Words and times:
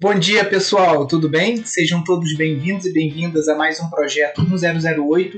Bom 0.00 0.14
dia, 0.14 0.44
pessoal, 0.44 1.08
tudo 1.08 1.28
bem? 1.28 1.64
Sejam 1.64 2.04
todos 2.04 2.32
bem-vindos 2.36 2.86
e 2.86 2.92
bem-vindas 2.92 3.48
a 3.48 3.56
mais 3.56 3.80
um 3.80 3.90
projeto 3.90 4.48
1008. 4.48 5.36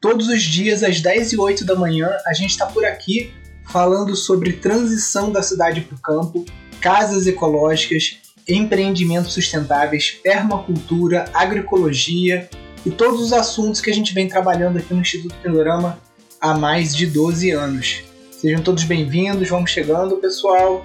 Todos 0.00 0.26
os 0.26 0.42
dias, 0.42 0.82
às 0.82 1.00
10 1.00 1.34
e 1.34 1.38
8 1.38 1.64
da 1.64 1.76
manhã, 1.76 2.10
a 2.26 2.32
gente 2.32 2.50
está 2.50 2.66
por 2.66 2.84
aqui 2.84 3.32
falando 3.70 4.16
sobre 4.16 4.54
transição 4.54 5.30
da 5.30 5.40
cidade 5.40 5.82
para 5.82 5.94
o 5.94 6.00
campo, 6.00 6.44
casas 6.80 7.28
ecológicas, 7.28 8.18
empreendimentos 8.48 9.34
sustentáveis, 9.34 10.10
permacultura, 10.10 11.26
agroecologia 11.32 12.50
e 12.84 12.90
todos 12.90 13.20
os 13.20 13.32
assuntos 13.32 13.80
que 13.80 13.88
a 13.88 13.94
gente 13.94 14.12
vem 14.12 14.26
trabalhando 14.26 14.78
aqui 14.78 14.92
no 14.92 15.00
Instituto 15.00 15.36
Pindorama 15.40 15.96
há 16.40 16.58
mais 16.58 16.92
de 16.92 17.06
12 17.06 17.52
anos. 17.52 18.02
Sejam 18.32 18.60
todos 18.62 18.82
bem-vindos, 18.82 19.48
vamos 19.48 19.70
chegando, 19.70 20.16
pessoal. 20.16 20.82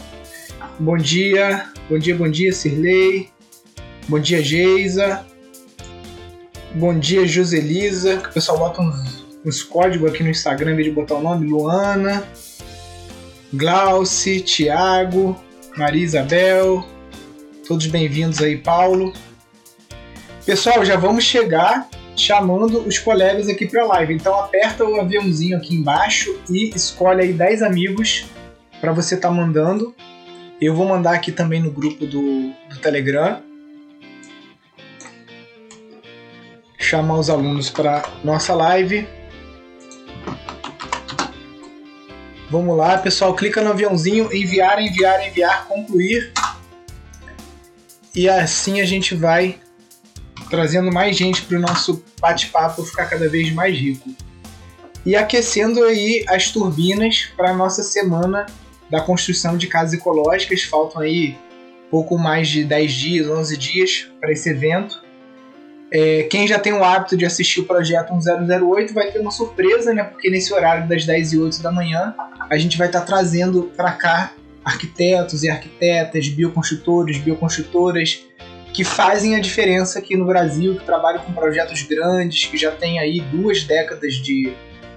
Bom 0.80 0.96
dia, 0.96 1.72
bom 1.90 1.98
dia, 1.98 2.16
bom 2.16 2.30
dia, 2.30 2.54
Sirlei. 2.54 3.30
Bom 4.08 4.20
dia, 4.20 4.44
Geisa. 4.44 5.26
Bom 6.76 7.00
dia, 7.00 7.26
Joselisa. 7.26 8.18
Que 8.18 8.30
o 8.30 8.32
pessoal 8.32 8.60
bota 8.60 8.84
uns, 8.84 9.26
uns 9.44 9.64
códigos 9.64 10.08
aqui 10.08 10.22
no 10.22 10.30
Instagram 10.30 10.74
em 10.74 10.76
vez 10.76 10.88
de 10.88 10.94
botar 10.94 11.16
o 11.16 11.22
nome. 11.22 11.50
Luana. 11.50 12.24
Glauci, 13.52 14.42
Thiago, 14.42 15.36
Maria 15.76 16.04
Isabel. 16.04 16.86
Todos 17.68 17.88
bem-vindos 17.88 18.40
aí, 18.40 18.56
Paulo. 18.56 19.14
Pessoal, 20.46 20.86
já 20.86 20.96
vamos 20.96 21.24
chegar 21.24 21.90
chamando 22.16 22.88
os 22.88 23.00
colegas 23.00 23.50
aqui 23.50 23.66
para 23.66 23.82
a 23.82 23.88
live. 23.88 24.14
Então 24.14 24.40
aperta 24.40 24.86
o 24.86 25.02
aviãozinho 25.02 25.58
aqui 25.58 25.76
embaixo 25.76 26.40
e 26.48 26.70
escolhe 26.70 27.24
aí 27.24 27.34
10 27.34 27.64
amigos 27.64 28.28
para 28.80 28.92
você 28.92 29.16
estar 29.16 29.30
tá 29.30 29.34
mandando. 29.34 29.96
Eu 30.60 30.74
vou 30.74 30.88
mandar 30.88 31.14
aqui 31.14 31.32
também 31.32 31.62
no 31.62 31.70
grupo 31.70 32.08
do, 32.08 32.52
do 32.68 32.80
Telegram. 32.82 33.44
Chamar 36.80 37.20
os 37.20 37.30
alunos 37.30 37.70
para 37.70 38.10
nossa 38.24 38.56
live. 38.56 39.08
Vamos 42.50 42.76
lá, 42.76 42.98
pessoal. 42.98 43.36
Clica 43.36 43.62
no 43.62 43.70
aviãozinho, 43.70 44.34
enviar, 44.34 44.82
enviar, 44.82 45.28
enviar, 45.28 45.68
concluir. 45.68 46.34
E 48.16 48.28
assim 48.28 48.82
a 48.82 48.86
gente 48.86 49.14
vai 49.14 49.60
trazendo 50.50 50.92
mais 50.92 51.16
gente 51.16 51.44
para 51.44 51.58
o 51.58 51.62
nosso 51.62 52.04
bate-papo 52.20 52.84
ficar 52.84 53.06
cada 53.06 53.30
vez 53.30 53.52
mais 53.52 53.78
rico. 53.78 54.10
E 55.06 55.16
aquecendo 55.16 55.84
aí 55.84 56.26
as 56.28 56.50
turbinas 56.50 57.30
para 57.38 57.54
nossa 57.54 57.84
semana 57.84 58.48
da 58.90 59.02
construção 59.02 59.58
de 59.58 59.68
casas 59.68 59.94
ecológicas. 59.94 60.64
Faltam 60.64 61.02
aí 61.02 61.38
pouco 61.90 62.18
mais 62.18 62.48
de 62.48 62.64
10 62.64 62.94
dias, 62.94 63.28
11 63.28 63.58
dias 63.58 64.08
para 64.20 64.32
esse 64.32 64.50
evento. 64.50 65.06
É, 65.90 66.24
quem 66.24 66.46
já 66.46 66.60
tem 66.60 66.74
o 66.74 66.84
hábito 66.84 67.16
de 67.16 67.26
assistir 67.26 67.62
o 67.62 67.66
projeto 67.66 68.14
1008 68.14 68.94
vai 68.94 69.10
ter 69.10 69.20
uma 69.20 69.32
surpresa, 69.32 69.94
né? 69.94 70.04
Porque 70.04 70.30
nesse 70.30 70.54
horário 70.54 70.88
das 70.88 71.06
10 71.06 71.34
e 71.34 71.40
8 71.40 71.62
da 71.62 71.72
manhã 71.72 72.14
a 72.50 72.58
gente 72.58 72.78
vai 72.78 72.88
estar 72.88 73.02
tá 73.02 73.06
trazendo 73.06 73.72
para 73.76 73.92
cá 73.94 74.34
arquitetos 74.66 75.44
e 75.44 75.50
arquitetas, 75.50 76.28
bioconstrutores, 76.28 77.18
bioconstrutoras 77.20 78.28
que 78.74 78.84
fazem 78.84 79.36
a 79.36 79.40
diferença 79.40 79.98
aqui 79.98 80.16
no 80.16 80.26
Brasil, 80.26 80.76
que 80.76 80.86
trabalham 80.86 81.20
com 81.24 81.34
projetos 81.34 81.82
grandes, 81.82 82.46
que 82.46 82.58
já 82.58 82.70
têm 82.70 83.00
aí 83.00 83.22
duas 83.22 83.64
décadas 83.64 84.14
de, 84.14 84.54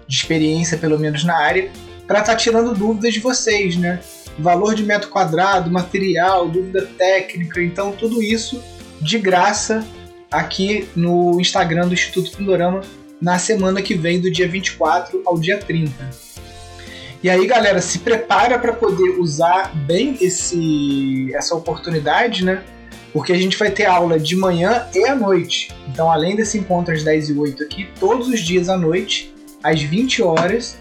de 0.07 0.15
experiência, 0.15 0.77
pelo 0.77 0.99
menos 0.99 1.25
na 1.25 1.35
área, 1.35 1.71
para 2.11 2.23
estar 2.23 2.33
tá 2.33 2.37
tirando 2.37 2.75
dúvidas 2.75 3.15
de 3.15 3.21
vocês, 3.21 3.77
né? 3.77 4.01
Valor 4.37 4.75
de 4.75 4.83
metro 4.83 5.09
quadrado, 5.11 5.71
material, 5.71 6.49
dúvida 6.49 6.85
técnica, 6.99 7.63
então 7.63 7.93
tudo 7.93 8.21
isso 8.21 8.61
de 9.01 9.17
graça 9.17 9.87
aqui 10.29 10.89
no 10.97 11.41
Instagram 11.41 11.87
do 11.87 11.95
Instituto 11.95 12.37
Pindorama 12.37 12.81
na 13.23 13.39
semana 13.39 13.81
que 13.81 13.95
vem, 13.95 14.21
do 14.21 14.29
dia 14.29 14.49
24 14.49 15.23
ao 15.25 15.39
dia 15.39 15.59
30. 15.59 15.93
E 17.23 17.31
aí, 17.31 17.47
galera, 17.47 17.81
se 17.81 18.01
prepara 18.01 18.59
para 18.59 18.73
poder 18.73 19.11
usar 19.21 19.73
bem 19.73 20.19
esse, 20.21 21.33
essa 21.33 21.55
oportunidade, 21.55 22.45
né? 22.45 22.65
Porque 23.13 23.33
a 23.33 23.39
gente 23.39 23.57
vai 23.57 23.71
ter 23.71 23.85
aula 23.85 24.19
de 24.19 24.35
manhã 24.35 24.89
e 24.93 25.07
à 25.07 25.15
noite. 25.15 25.73
Então, 25.87 26.11
além 26.11 26.35
desse 26.35 26.59
encontro 26.59 26.93
às 26.93 27.05
10 27.05 27.29
e 27.29 27.33
8 27.35 27.63
aqui, 27.63 27.89
todos 28.01 28.27
os 28.27 28.41
dias 28.41 28.69
à 28.69 28.77
noite, 28.77 29.33
às 29.63 29.81
20 29.81 30.23
horas, 30.23 30.77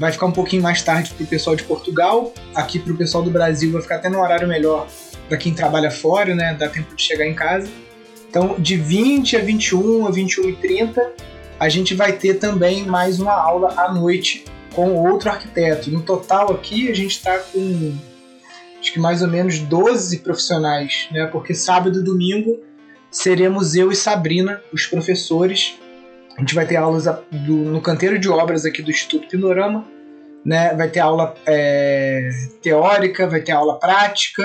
vai 0.00 0.10
ficar 0.10 0.24
um 0.24 0.32
pouquinho 0.32 0.62
mais 0.62 0.80
tarde 0.80 1.12
para 1.12 1.22
o 1.22 1.26
pessoal 1.26 1.54
de 1.54 1.62
Portugal, 1.62 2.32
aqui 2.54 2.78
para 2.78 2.90
o 2.90 2.96
pessoal 2.96 3.22
do 3.22 3.30
Brasil 3.30 3.70
vai 3.70 3.82
ficar 3.82 3.96
até 3.96 4.08
no 4.08 4.18
horário 4.18 4.48
melhor 4.48 4.88
para 5.28 5.36
quem 5.36 5.52
trabalha 5.52 5.90
fora, 5.90 6.34
né? 6.34 6.54
Dá 6.58 6.70
tempo 6.70 6.96
de 6.96 7.02
chegar 7.02 7.26
em 7.26 7.34
casa. 7.34 7.68
Então, 8.26 8.56
de 8.58 8.78
20 8.78 9.36
a 9.36 9.40
21, 9.40 10.06
a 10.06 10.10
21 10.10 10.48
e 10.48 10.56
30, 10.56 11.12
a 11.58 11.68
gente 11.68 11.94
vai 11.94 12.14
ter 12.14 12.34
também 12.34 12.86
mais 12.86 13.20
uma 13.20 13.34
aula 13.34 13.74
à 13.76 13.92
noite 13.92 14.46
com 14.74 14.94
outro 14.94 15.28
arquiteto. 15.28 15.90
No 15.90 16.00
total 16.00 16.50
aqui, 16.50 16.90
a 16.90 16.94
gente 16.94 17.10
está 17.10 17.36
com 17.36 17.94
acho 18.80 18.94
que 18.94 18.98
mais 18.98 19.20
ou 19.20 19.28
menos 19.28 19.58
12 19.58 20.20
profissionais, 20.20 21.08
né? 21.12 21.26
Porque 21.26 21.54
sábado 21.54 22.00
e 22.00 22.02
domingo 22.02 22.58
seremos 23.10 23.74
eu 23.74 23.92
e 23.92 23.96
Sabrina, 23.96 24.62
os 24.72 24.86
professores, 24.86 25.74
a 26.40 26.42
gente 26.42 26.54
vai 26.54 26.66
ter 26.66 26.76
aulas 26.76 27.04
do, 27.04 27.54
no 27.54 27.82
canteiro 27.82 28.18
de 28.18 28.26
obras 28.26 28.64
aqui 28.64 28.80
do 28.80 28.90
Instituto 28.90 29.28
Pindorama, 29.28 29.86
né? 30.42 30.74
Vai 30.74 30.88
ter 30.88 31.00
aula 31.00 31.34
é, 31.44 32.30
teórica, 32.62 33.28
vai 33.28 33.42
ter 33.42 33.52
aula 33.52 33.78
prática 33.78 34.42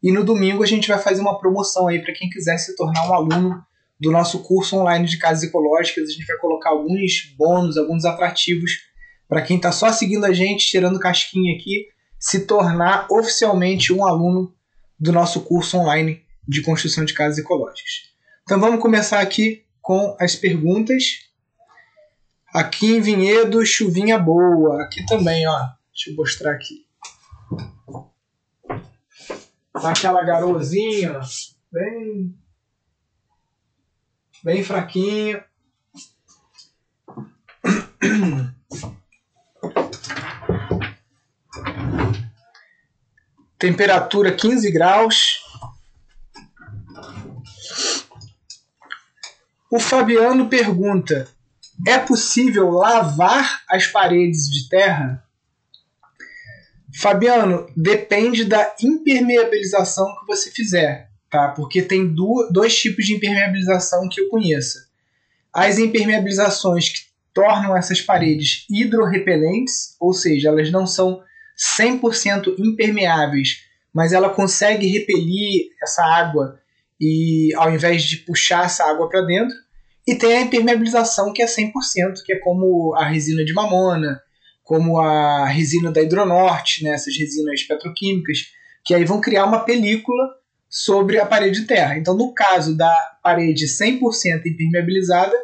e 0.00 0.12
no 0.12 0.22
domingo 0.22 0.62
a 0.62 0.66
gente 0.66 0.86
vai 0.86 0.98
fazer 1.00 1.20
uma 1.20 1.36
promoção 1.40 1.88
aí 1.88 2.00
para 2.00 2.14
quem 2.14 2.30
quiser 2.30 2.56
se 2.58 2.76
tornar 2.76 3.10
um 3.10 3.12
aluno 3.14 3.60
do 3.98 4.12
nosso 4.12 4.38
curso 4.44 4.76
online 4.76 5.04
de 5.04 5.18
casas 5.18 5.42
ecológicas. 5.42 6.10
A 6.10 6.12
gente 6.12 6.26
vai 6.26 6.36
colocar 6.36 6.70
alguns 6.70 7.34
bônus, 7.36 7.76
alguns 7.76 8.04
atrativos 8.04 8.70
para 9.28 9.42
quem 9.42 9.56
está 9.56 9.72
só 9.72 9.90
seguindo 9.90 10.24
a 10.24 10.32
gente, 10.32 10.68
tirando 10.68 11.00
casquinha 11.00 11.56
aqui, 11.56 11.88
se 12.20 12.46
tornar 12.46 13.08
oficialmente 13.10 13.92
um 13.92 14.06
aluno 14.06 14.54
do 14.96 15.10
nosso 15.10 15.40
curso 15.40 15.76
online 15.76 16.22
de 16.46 16.62
construção 16.62 17.04
de 17.04 17.12
casas 17.14 17.38
ecológicas. 17.38 18.12
Então 18.44 18.60
vamos 18.60 18.80
começar 18.80 19.18
aqui 19.18 19.64
com 19.82 20.16
as 20.20 20.36
perguntas. 20.36 21.31
Aqui 22.52 22.96
em 22.96 23.00
Vinhedo, 23.00 23.64
chuvinha 23.64 24.18
boa. 24.18 24.82
Aqui 24.82 25.06
também, 25.06 25.48
ó. 25.48 25.58
Deixa 25.92 26.10
eu 26.10 26.16
mostrar 26.16 26.52
aqui. 26.52 26.86
Tá 29.72 29.90
aquela 29.90 30.22
garoazinha, 30.22 31.18
bem 31.72 32.36
bem 34.44 34.62
fraquinha. 34.62 35.44
Temperatura 43.58 44.34
15 44.34 44.70
graus. 44.72 45.40
O 49.70 49.80
Fabiano 49.80 50.48
pergunta: 50.48 51.28
é 51.86 51.98
possível 51.98 52.70
lavar 52.70 53.62
as 53.68 53.86
paredes 53.86 54.48
de 54.48 54.68
terra? 54.68 55.24
Fabiano, 56.94 57.66
depende 57.76 58.44
da 58.44 58.74
impermeabilização 58.82 60.06
que 60.20 60.26
você 60.26 60.50
fizer, 60.50 61.10
tá? 61.30 61.48
Porque 61.48 61.80
tem 61.82 62.14
dois 62.50 62.78
tipos 62.78 63.06
de 63.06 63.14
impermeabilização 63.14 64.08
que 64.08 64.20
eu 64.20 64.28
conheça. 64.28 64.86
As 65.52 65.78
impermeabilizações 65.78 66.90
que 66.90 67.00
tornam 67.32 67.76
essas 67.76 68.00
paredes 68.00 68.66
hidrorrepelentes, 68.70 69.96
ou 69.98 70.12
seja, 70.12 70.48
elas 70.48 70.70
não 70.70 70.86
são 70.86 71.22
100% 71.58 72.54
impermeáveis, 72.58 73.64
mas 73.92 74.12
ela 74.12 74.30
consegue 74.30 74.86
repelir 74.86 75.70
essa 75.82 76.04
água 76.04 76.60
e 77.00 77.52
ao 77.56 77.72
invés 77.72 78.02
de 78.02 78.18
puxar 78.18 78.66
essa 78.66 78.84
água 78.84 79.08
para 79.08 79.22
dentro. 79.22 79.54
E 80.06 80.14
tem 80.14 80.36
a 80.36 80.40
impermeabilização 80.40 81.32
que 81.32 81.42
é 81.42 81.46
100%, 81.46 81.72
que 82.24 82.32
é 82.32 82.38
como 82.38 82.94
a 82.96 83.04
resina 83.06 83.44
de 83.44 83.52
mamona, 83.52 84.20
como 84.64 84.98
a 84.98 85.46
resina 85.46 85.92
da 85.92 86.02
Hidronorte, 86.02 86.82
né, 86.82 86.90
essas 86.90 87.16
resinas 87.16 87.62
petroquímicas, 87.62 88.38
que 88.84 88.94
aí 88.94 89.04
vão 89.04 89.20
criar 89.20 89.44
uma 89.44 89.64
película 89.64 90.24
sobre 90.68 91.18
a 91.18 91.26
parede 91.26 91.60
de 91.60 91.66
terra. 91.66 91.98
Então, 91.98 92.16
no 92.16 92.32
caso 92.32 92.76
da 92.76 92.92
parede 93.22 93.66
100% 93.66 94.00
impermeabilizada, 94.46 95.36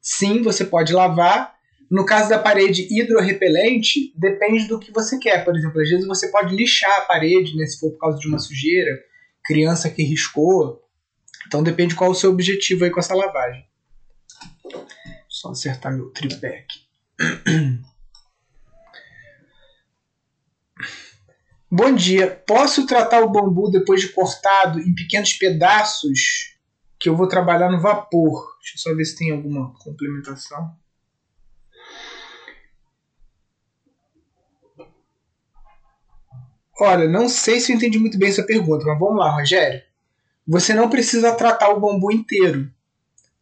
sim, 0.00 0.42
você 0.42 0.64
pode 0.64 0.92
lavar. 0.92 1.54
No 1.90 2.04
caso 2.04 2.30
da 2.30 2.38
parede 2.38 2.88
hidrorrepelente, 2.90 4.12
depende 4.16 4.66
do 4.66 4.78
que 4.78 4.92
você 4.92 5.18
quer. 5.18 5.44
Por 5.44 5.56
exemplo, 5.56 5.80
às 5.80 5.88
vezes 5.88 6.06
você 6.06 6.28
pode 6.28 6.54
lixar 6.54 6.98
a 6.98 7.02
parede, 7.02 7.56
né, 7.56 7.66
se 7.66 7.78
for 7.78 7.90
por 7.90 7.98
causa 7.98 8.18
de 8.18 8.26
uma 8.26 8.38
sujeira, 8.38 8.98
criança 9.44 9.90
que 9.90 10.02
riscou. 10.02 10.80
Então 11.46 11.62
depende 11.62 11.94
qual 11.94 12.10
o 12.10 12.14
seu 12.14 12.30
objetivo 12.30 12.84
aí 12.84 12.90
com 12.90 13.00
essa 13.00 13.14
lavagem. 13.14 13.69
Só 15.40 15.52
acertar 15.52 15.90
meu 15.94 16.10
tripé 16.10 16.66
aqui. 16.66 16.80
Bom 21.72 21.94
dia. 21.94 22.30
Posso 22.46 22.86
tratar 22.86 23.22
o 23.22 23.30
bambu 23.30 23.70
depois 23.70 24.02
de 24.02 24.08
cortado 24.08 24.78
em 24.78 24.94
pequenos 24.94 25.32
pedaços 25.32 26.58
que 26.98 27.08
eu 27.08 27.16
vou 27.16 27.26
trabalhar 27.26 27.70
no 27.70 27.80
vapor? 27.80 28.54
Deixa 28.58 28.76
eu 28.76 28.80
só 28.80 28.94
ver 28.94 29.06
se 29.06 29.16
tem 29.16 29.30
alguma 29.30 29.72
complementação. 29.78 30.76
Olha, 36.78 37.08
não 37.08 37.30
sei 37.30 37.60
se 37.60 37.72
eu 37.72 37.76
entendi 37.76 37.98
muito 37.98 38.18
bem 38.18 38.28
essa 38.28 38.44
pergunta, 38.44 38.84
mas 38.84 38.98
vamos 38.98 39.16
lá, 39.16 39.30
Rogério. 39.30 39.82
Você 40.46 40.74
não 40.74 40.90
precisa 40.90 41.34
tratar 41.34 41.70
o 41.70 41.80
bambu 41.80 42.12
inteiro, 42.12 42.70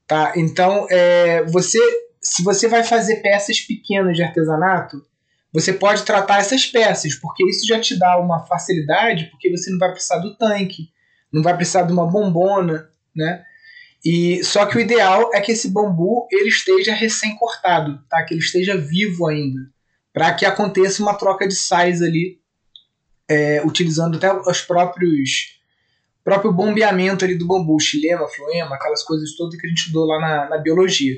tá? 0.08 0.32
Então, 0.34 0.86
é, 0.90 1.44
você, 1.44 1.78
se 2.20 2.42
você 2.42 2.66
vai 2.66 2.82
fazer 2.82 3.16
peças 3.16 3.60
pequenas 3.60 4.16
de 4.16 4.22
artesanato, 4.22 5.06
você 5.52 5.72
pode 5.72 6.02
tratar 6.02 6.38
essas 6.38 6.66
peças, 6.66 7.14
porque 7.14 7.44
isso 7.48 7.66
já 7.66 7.78
te 7.78 7.98
dá 7.98 8.18
uma 8.18 8.44
facilidade, 8.46 9.26
porque 9.26 9.50
você 9.50 9.70
não 9.70 9.78
vai 9.78 9.92
precisar 9.92 10.18
do 10.18 10.36
tanque, 10.36 10.88
não 11.32 11.42
vai 11.42 11.54
precisar 11.54 11.82
de 11.82 11.92
uma 11.92 12.06
bombona, 12.06 12.90
né? 13.14 13.44
E 14.04 14.42
só 14.44 14.64
que 14.64 14.76
o 14.76 14.80
ideal 14.80 15.30
é 15.34 15.40
que 15.40 15.52
esse 15.52 15.68
bambu 15.70 16.26
ele 16.30 16.48
esteja 16.48 16.94
recém 16.94 17.36
cortado, 17.36 18.00
tá? 18.08 18.24
Que 18.24 18.34
ele 18.34 18.40
esteja 18.40 18.76
vivo 18.76 19.26
ainda, 19.26 19.60
para 20.12 20.32
que 20.32 20.46
aconteça 20.46 21.02
uma 21.02 21.14
troca 21.14 21.46
de 21.46 21.54
sais 21.54 22.00
ali, 22.00 22.38
é, 23.28 23.62
utilizando 23.64 24.16
até 24.16 24.32
os 24.32 24.62
próprios 24.62 25.57
próprio 26.28 26.52
bombeamento 26.52 27.24
ali 27.24 27.38
do 27.38 27.46
bambu, 27.46 27.80
xilema, 27.80 28.28
floema, 28.28 28.76
aquelas 28.76 29.02
coisas 29.02 29.34
todas 29.34 29.58
que 29.58 29.66
a 29.66 29.70
gente 29.70 29.78
estudou 29.78 30.04
lá 30.04 30.20
na, 30.20 30.48
na 30.50 30.58
biologia. 30.58 31.14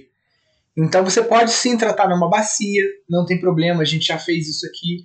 Então 0.77 1.05
você 1.05 1.21
pode 1.21 1.51
sim 1.51 1.77
tratar 1.77 2.09
numa 2.09 2.31
bacia, 2.31 2.85
não 3.09 3.27
tem 3.27 3.41
problema, 3.41 3.83
a 3.83 3.85
gente 3.85 4.07
já 4.07 4.19
fez 4.19 4.49
isso 4.49 4.65
aqui. 4.67 5.05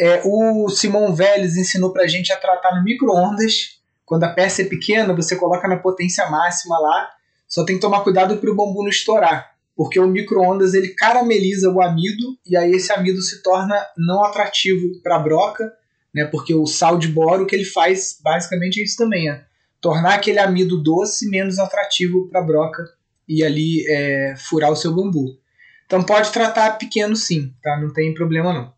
É, 0.00 0.22
o 0.24 0.70
Simon 0.70 1.12
Vélez 1.12 1.58
ensinou 1.58 1.92
pra 1.92 2.06
gente 2.06 2.32
a 2.32 2.36
tratar 2.38 2.74
no 2.74 2.82
micro-ondas. 2.82 3.78
Quando 4.06 4.24
a 4.24 4.30
peça 4.30 4.62
é 4.62 4.64
pequena, 4.64 5.14
você 5.14 5.36
coloca 5.36 5.68
na 5.68 5.76
potência 5.76 6.30
máxima 6.30 6.78
lá. 6.78 7.10
Só 7.46 7.62
tem 7.62 7.76
que 7.76 7.82
tomar 7.82 8.00
cuidado 8.00 8.38
para 8.38 8.50
o 8.50 8.56
bambu 8.56 8.82
não 8.82 8.88
estourar, 8.88 9.50
porque 9.76 10.00
o 10.00 10.08
micro-ondas 10.08 10.72
ele 10.72 10.94
carameliza 10.94 11.68
o 11.68 11.82
amido 11.82 12.38
e 12.46 12.56
aí 12.56 12.72
esse 12.72 12.90
amido 12.90 13.20
se 13.20 13.42
torna 13.42 13.76
não 13.98 14.24
atrativo 14.24 14.98
para 15.02 15.16
a 15.16 15.18
broca, 15.18 15.70
né? 16.14 16.24
Porque 16.26 16.54
o 16.54 16.66
sal 16.66 16.98
de 16.98 17.08
boro 17.08 17.46
que 17.46 17.54
ele 17.54 17.64
faz 17.64 18.18
basicamente 18.22 18.80
é 18.80 18.84
isso 18.84 18.96
também, 18.96 19.30
é 19.30 19.44
tornar 19.80 20.14
aquele 20.14 20.38
amido 20.38 20.80
doce 20.82 21.28
menos 21.28 21.58
atrativo 21.58 22.28
para 22.28 22.40
a 22.40 22.44
broca 22.44 22.84
e 23.28 23.42
ali 23.42 23.84
é, 23.88 24.34
furar 24.36 24.70
o 24.70 24.76
seu 24.76 24.94
bambu. 24.94 25.38
Então 25.86 26.02
pode 26.02 26.30
tratar 26.32 26.78
pequeno 26.78 27.16
sim, 27.16 27.52
tá? 27.62 27.78
Não 27.80 27.92
tem 27.92 28.14
problema 28.14 28.52
não. 28.52 28.72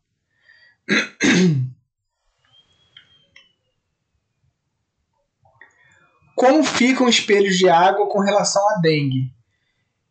Como 6.35 6.65
ficam 6.65 7.09
espelhos 7.09 7.57
de 7.57 7.69
água 7.69 8.09
com 8.09 8.19
relação 8.19 8.63
à 8.71 8.81
dengue? 8.81 9.33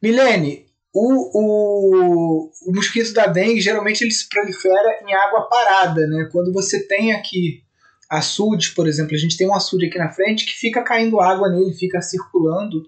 Milene, 0.01 0.65
o, 0.93 1.39
o, 1.39 2.51
o 2.67 2.75
mosquito 2.75 3.13
da 3.13 3.27
dengue 3.27 3.59
geralmente 3.59 4.03
ele 4.03 4.11
se 4.11 4.29
prolifera 4.29 4.99
em 5.05 5.13
água 5.13 5.49
parada, 5.49 6.05
né? 6.07 6.29
Quando 6.31 6.53
você 6.53 6.87
tem 6.87 7.13
aqui 7.13 7.63
açudes, 8.09 8.69
por 8.69 8.87
exemplo, 8.87 9.15
a 9.15 9.17
gente 9.17 9.37
tem 9.37 9.47
um 9.47 9.55
açude 9.55 9.87
aqui 9.87 9.97
na 9.97 10.11
frente 10.11 10.45
que 10.45 10.53
fica 10.53 10.83
caindo 10.83 11.19
água 11.19 11.49
nele, 11.49 11.73
fica 11.73 12.01
circulando 12.01 12.83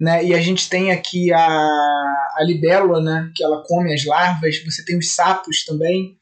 né? 0.00 0.24
E 0.24 0.32
a 0.32 0.40
gente 0.40 0.70
tem 0.70 0.90
aqui 0.90 1.30
a, 1.30 1.38
a 1.40 2.42
libélula, 2.42 3.02
né? 3.02 3.30
Que 3.36 3.44
ela 3.44 3.62
come 3.66 3.92
as 3.92 4.04
larvas. 4.06 4.64
Você 4.64 4.82
tem 4.82 4.96
os 4.96 5.10
sapos 5.10 5.62
também. 5.64 6.16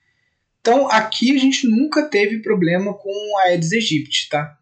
Então 0.60 0.90
aqui 0.90 1.34
a 1.34 1.38
gente 1.38 1.68
nunca 1.68 2.02
teve 2.02 2.42
problema 2.42 2.92
com 2.92 3.38
a 3.38 3.42
Aedes 3.42 3.72
aegypti, 3.72 4.28
tá? 4.28 4.58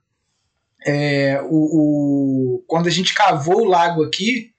É, 0.87 1.41
o, 1.43 2.59
o, 2.59 2.65
quando 2.69 2.87
a 2.87 2.91
gente 2.91 3.15
cavou 3.15 3.63
o 3.63 3.69
lago 3.69 4.05
aqui, 4.05 4.53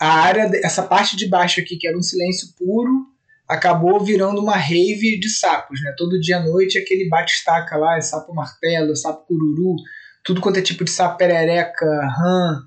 a 0.00 0.08
área, 0.08 0.50
essa 0.64 0.82
parte 0.82 1.16
de 1.16 1.28
baixo 1.28 1.60
aqui, 1.60 1.76
que 1.76 1.86
era 1.86 1.96
um 1.96 2.02
silêncio 2.02 2.48
puro, 2.58 3.06
acabou 3.48 4.02
virando 4.02 4.40
uma 4.40 4.56
rave 4.56 5.18
de 5.20 5.28
sapos, 5.28 5.82
né? 5.82 5.94
Todo 5.96 6.20
dia 6.20 6.38
à 6.38 6.40
noite 6.40 6.78
aquele 6.78 7.08
bate-estaca 7.08 7.76
lá, 7.76 7.96
é 7.96 8.00
sapo 8.00 8.34
martelo, 8.34 8.96
sapo 8.96 9.26
cururu, 9.26 9.76
tudo 10.24 10.40
quanto 10.40 10.58
é 10.58 10.62
tipo 10.62 10.84
de 10.84 10.90
sapo 10.90 11.18
perereca, 11.18 11.86
rã, 12.06 12.62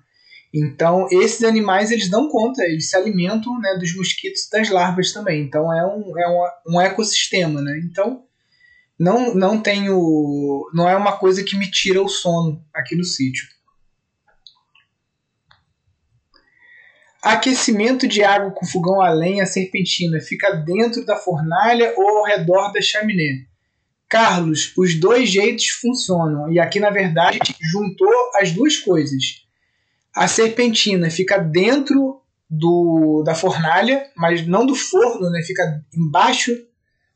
então, 0.54 1.08
esses 1.12 1.44
animais 1.44 1.90
eles 1.90 2.10
dão 2.12 2.30
conta, 2.30 2.64
eles 2.64 2.88
se 2.88 2.96
alimentam 2.96 3.60
né, 3.60 3.76
dos 3.80 3.96
mosquitos 3.96 4.48
das 4.52 4.70
larvas 4.70 5.12
também. 5.12 5.42
Então, 5.42 5.74
é 5.74 5.84
um, 5.84 6.20
é 6.20 6.30
um, 6.30 6.76
um 6.76 6.82
ecossistema. 6.82 7.60
Né? 7.60 7.82
Então, 7.84 8.24
não, 9.00 9.34
não 9.34 9.60
tenho. 9.60 10.70
Não 10.72 10.88
é 10.88 10.96
uma 10.96 11.18
coisa 11.18 11.44
que 11.44 11.58
me 11.58 11.72
tira 11.72 12.04
o 12.04 12.08
sono 12.08 12.64
aqui 12.72 12.96
no 12.96 13.04
sítio. 13.04 13.48
Aquecimento 17.24 18.08
de 18.08 18.22
água 18.24 18.52
com 18.52 18.66
fogão 18.66 19.02
a 19.02 19.10
lenha 19.10 19.46
serpentina 19.46 20.20
fica 20.20 20.52
dentro 20.52 21.06
da 21.06 21.16
fornalha 21.16 21.94
ou 21.96 22.18
ao 22.18 22.26
redor 22.26 22.72
da 22.72 22.82
chaminé? 22.82 23.46
Carlos, 24.10 24.74
os 24.78 24.94
dois 24.96 25.30
jeitos 25.30 25.70
funcionam. 25.70 26.52
E 26.52 26.60
aqui, 26.60 26.80
na 26.80 26.90
verdade, 26.90 27.40
juntou 27.72 28.12
as 28.36 28.52
duas 28.52 28.78
coisas 28.78 29.44
a 30.16 30.28
serpentina 30.28 31.10
fica 31.10 31.38
dentro 31.38 32.22
do, 32.50 33.24
da 33.26 33.34
fornalha, 33.34 34.06
mas 34.16 34.46
não 34.46 34.66
do 34.66 34.76
forno, 34.76 35.30
né? 35.32 35.42
Fica 35.42 35.84
embaixo 35.96 36.52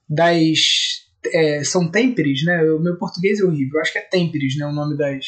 das. 0.09 1.05
É, 1.31 1.63
são 1.63 1.89
têmperes, 1.91 2.43
né? 2.43 2.63
O 2.71 2.79
meu 2.79 2.97
português 2.97 3.39
é 3.39 3.43
horrível. 3.43 3.75
Eu 3.75 3.81
acho 3.81 3.91
que 3.91 3.99
é 3.99 4.01
têmperes, 4.01 4.57
né? 4.57 4.65
O 4.65 4.71
nome 4.71 4.97
das, 4.97 5.25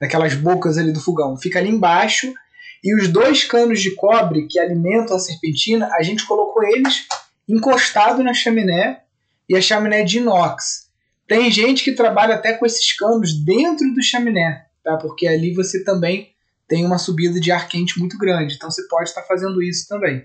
daquelas 0.00 0.34
bocas 0.34 0.78
ali 0.78 0.92
do 0.92 1.00
fogão. 1.00 1.36
Fica 1.36 1.58
ali 1.58 1.68
embaixo. 1.68 2.32
E 2.82 2.94
os 2.94 3.08
dois 3.08 3.44
canos 3.44 3.80
de 3.80 3.94
cobre 3.94 4.46
que 4.48 4.58
alimentam 4.58 5.16
a 5.16 5.20
serpentina, 5.20 5.88
a 5.94 6.02
gente 6.02 6.26
colocou 6.26 6.64
eles 6.64 7.06
encostado 7.48 8.22
na 8.22 8.34
chaminé 8.34 9.02
e 9.48 9.56
a 9.56 9.60
chaminé 9.60 10.00
é 10.00 10.04
de 10.04 10.18
inox. 10.18 10.88
Tem 11.28 11.50
gente 11.50 11.84
que 11.84 11.92
trabalha 11.92 12.34
até 12.34 12.54
com 12.54 12.66
esses 12.66 12.92
canos 12.96 13.32
dentro 13.44 13.92
do 13.94 14.02
chaminé, 14.02 14.66
tá? 14.82 14.96
Porque 14.96 15.26
ali 15.26 15.54
você 15.54 15.84
também 15.84 16.32
tem 16.66 16.84
uma 16.84 16.98
subida 16.98 17.38
de 17.38 17.52
ar 17.52 17.68
quente 17.68 17.98
muito 17.98 18.18
grande. 18.18 18.54
Então 18.54 18.70
você 18.70 18.86
pode 18.88 19.08
estar 19.08 19.22
fazendo 19.22 19.62
isso 19.62 19.86
também. 19.88 20.24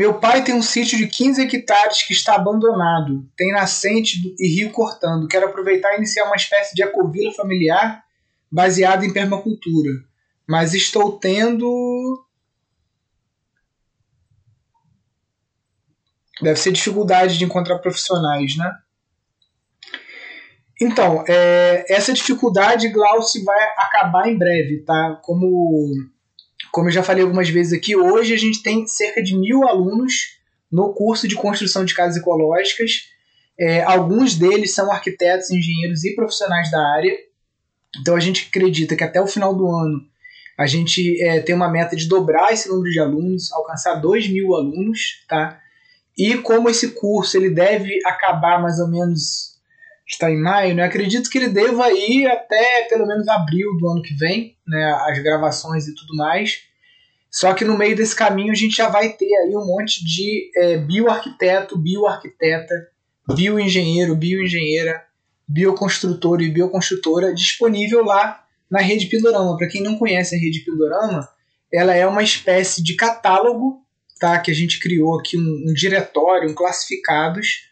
Meu 0.00 0.18
pai 0.18 0.42
tem 0.42 0.54
um 0.54 0.62
sítio 0.62 0.96
de 0.96 1.06
15 1.06 1.42
hectares 1.42 2.02
que 2.04 2.14
está 2.14 2.34
abandonado. 2.34 3.28
Tem 3.36 3.52
nascente 3.52 4.34
e 4.38 4.48
rio 4.48 4.72
cortando. 4.72 5.28
Quero 5.28 5.44
aproveitar 5.44 5.92
e 5.92 5.98
iniciar 5.98 6.24
uma 6.24 6.36
espécie 6.36 6.74
de 6.74 6.82
ecovila 6.82 7.30
familiar 7.34 8.02
baseada 8.50 9.04
em 9.04 9.12
permacultura. 9.12 9.90
Mas 10.48 10.72
estou 10.72 11.18
tendo. 11.18 12.26
Deve 16.40 16.58
ser 16.58 16.72
dificuldade 16.72 17.36
de 17.36 17.44
encontrar 17.44 17.78
profissionais, 17.80 18.56
né? 18.56 18.74
Então, 20.80 21.26
é, 21.28 21.84
essa 21.92 22.14
dificuldade, 22.14 22.88
Glaucio, 22.88 23.44
vai 23.44 23.62
acabar 23.76 24.30
em 24.30 24.38
breve, 24.38 24.78
tá? 24.78 25.20
Como, 25.22 25.92
como 26.72 26.88
eu 26.88 26.92
já 26.92 27.02
falei 27.02 27.22
algumas 27.22 27.48
vezes 27.48 27.72
aqui, 27.72 27.96
hoje 27.96 28.34
a 28.34 28.38
gente 28.38 28.62
tem 28.62 28.86
cerca 28.86 29.22
de 29.22 29.36
mil 29.36 29.66
alunos 29.66 30.38
no 30.70 30.92
curso 30.94 31.26
de 31.26 31.34
construção 31.34 31.84
de 31.84 31.94
casas 31.94 32.16
ecológicas. 32.16 33.08
É, 33.58 33.82
alguns 33.82 34.36
deles 34.36 34.74
são 34.74 34.90
arquitetos, 34.90 35.50
engenheiros 35.50 36.04
e 36.04 36.14
profissionais 36.14 36.70
da 36.70 36.80
área. 36.94 37.16
Então 38.00 38.14
a 38.14 38.20
gente 38.20 38.48
acredita 38.48 38.94
que 38.94 39.04
até 39.04 39.20
o 39.20 39.26
final 39.26 39.54
do 39.54 39.66
ano 39.66 40.00
a 40.58 40.66
gente 40.66 41.20
é, 41.22 41.40
tem 41.40 41.54
uma 41.54 41.70
meta 41.70 41.96
de 41.96 42.06
dobrar 42.06 42.52
esse 42.52 42.68
número 42.68 42.90
de 42.90 43.00
alunos, 43.00 43.50
alcançar 43.52 43.94
2 43.94 44.28
mil 44.30 44.54
alunos, 44.54 45.24
tá? 45.26 45.58
E 46.16 46.36
como 46.36 46.68
esse 46.68 46.90
curso 46.90 47.36
ele 47.36 47.48
deve 47.48 47.98
acabar 48.04 48.60
mais 48.60 48.78
ou 48.78 48.88
menos 48.88 49.58
está 50.14 50.30
em 50.30 50.40
maio, 50.40 50.74
né? 50.74 50.84
Acredito 50.84 51.30
que 51.30 51.38
ele 51.38 51.48
deva 51.48 51.90
ir 51.92 52.26
até 52.26 52.82
pelo 52.88 53.06
menos 53.06 53.28
abril 53.28 53.76
do 53.78 53.88
ano 53.88 54.02
que 54.02 54.14
vem, 54.14 54.56
né? 54.66 54.92
As 55.08 55.18
gravações 55.22 55.86
e 55.86 55.94
tudo 55.94 56.16
mais. 56.16 56.62
Só 57.30 57.54
que 57.54 57.64
no 57.64 57.78
meio 57.78 57.94
desse 57.94 58.14
caminho 58.14 58.50
a 58.50 58.56
gente 58.56 58.76
já 58.76 58.88
vai 58.88 59.10
ter 59.10 59.32
aí 59.32 59.54
um 59.54 59.64
monte 59.64 60.04
de 60.04 60.50
é, 60.56 60.78
bioarquiteto, 60.78 61.78
bioarquiteta, 61.78 62.74
bioengenheiro, 63.34 64.16
bioengenheira, 64.16 65.04
bioconstrutor 65.46 66.42
e 66.42 66.50
bioconstrutora 66.50 67.32
disponível 67.32 68.04
lá 68.04 68.44
na 68.68 68.80
Rede 68.80 69.06
Pindorama. 69.06 69.56
Para 69.56 69.68
quem 69.68 69.80
não 69.80 69.96
conhece 69.96 70.34
a 70.34 70.38
Rede 70.38 70.60
Pindorama, 70.60 71.28
ela 71.72 71.94
é 71.94 72.04
uma 72.04 72.22
espécie 72.22 72.82
de 72.82 72.96
catálogo 72.96 73.84
tá, 74.18 74.38
que 74.40 74.50
a 74.50 74.54
gente 74.54 74.80
criou 74.80 75.18
aqui, 75.18 75.38
um, 75.38 75.64
um 75.68 75.72
diretório, 75.72 76.50
um 76.50 76.54
classificados, 76.54 77.69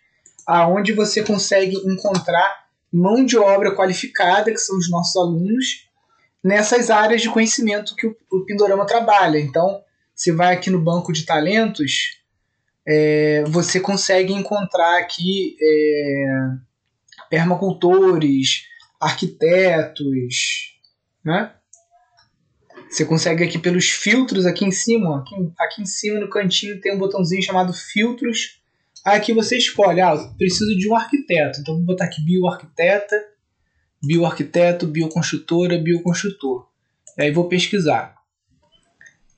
aonde 0.49 0.93
você 0.93 1.23
consegue 1.23 1.77
encontrar 1.77 2.67
mão 2.91 3.23
de 3.23 3.37
obra 3.37 3.77
qualificada, 3.77 4.51
que 4.51 4.57
são 4.57 4.79
os 4.79 4.91
nossos 4.91 5.15
alunos, 5.15 5.87
nessas 6.43 6.89
áreas 6.89 7.21
de 7.21 7.29
conhecimento 7.29 7.95
que 7.95 8.07
o, 8.07 8.45
Pindorama 8.47 8.87
trabalha. 8.87 9.39
Então, 9.39 9.83
você 10.15 10.33
vai 10.33 10.55
aqui 10.55 10.71
no 10.71 10.81
banco 10.81 11.13
de 11.13 11.27
talentos, 11.27 12.19
é, 12.87 13.45
você 13.47 13.79
consegue 13.79 14.33
encontrar 14.33 14.99
aqui 15.01 15.55
é, 15.61 16.27
permacultores, 17.29 18.63
arquitetos, 18.99 20.79
né? 21.23 21.53
Você 22.89 23.05
consegue 23.05 23.45
aqui 23.45 23.59
pelos 23.59 23.91
filtros 23.91 24.47
aqui 24.47 24.65
em 24.65 24.71
cima, 24.71 25.21
aqui, 25.21 25.35
aqui 25.59 25.83
em 25.83 25.87
cima 25.87 26.19
no 26.19 26.31
cantinho 26.31 26.81
tem 26.81 26.95
um 26.95 26.99
botãozinho 26.99 27.43
chamado 27.43 27.75
filtros. 27.75 28.58
Aqui 29.05 29.33
você 29.33 29.57
escolhe, 29.57 30.01
ah, 30.01 30.17
preciso 30.37 30.77
de 30.77 30.89
um 30.89 30.95
arquiteto, 30.95 31.61
então 31.61 31.75
vou 31.75 31.85
botar 31.85 32.05
aqui 32.05 32.23
bioarquiteta, 32.23 33.17
bioarquiteto, 34.03 34.87
bioconstrutora, 34.87 35.79
bioconstrutor. 35.79 36.69
E 37.17 37.23
aí 37.23 37.31
vou 37.31 37.49
pesquisar. 37.49 38.15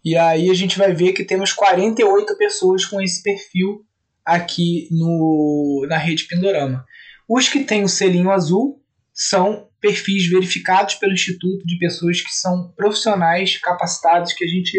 E 0.05 0.17
aí 0.17 0.51
a 0.51 0.55
gente 0.55 0.79
vai 0.79 0.93
ver 0.93 1.13
que 1.13 1.25
temos 1.25 1.53
48 1.53 2.37
pessoas 2.37 2.85
com 2.85 3.01
esse 3.01 3.23
perfil 3.23 3.85
aqui 4.25 4.89
no, 4.91 5.87
na 5.89 5.99
rede 5.99 6.25
Pindorama. 6.25 6.85
Os 7.29 7.49
que 7.49 7.65
têm 7.65 7.85
o 7.85 7.89
selinho 7.89 8.31
azul 8.31 8.83
são 9.13 9.69
perfis 9.81 10.27
verificados 10.29 10.95
pelo 10.97 11.13
Instituto 11.13 11.67
de 11.67 11.79
pessoas 11.79 12.21
que 12.21 12.31
são 12.31 12.73
profissionais 12.77 13.59
capacitados 13.59 14.33
que 14.33 14.45
a 14.45 14.49
gente 14.49 14.77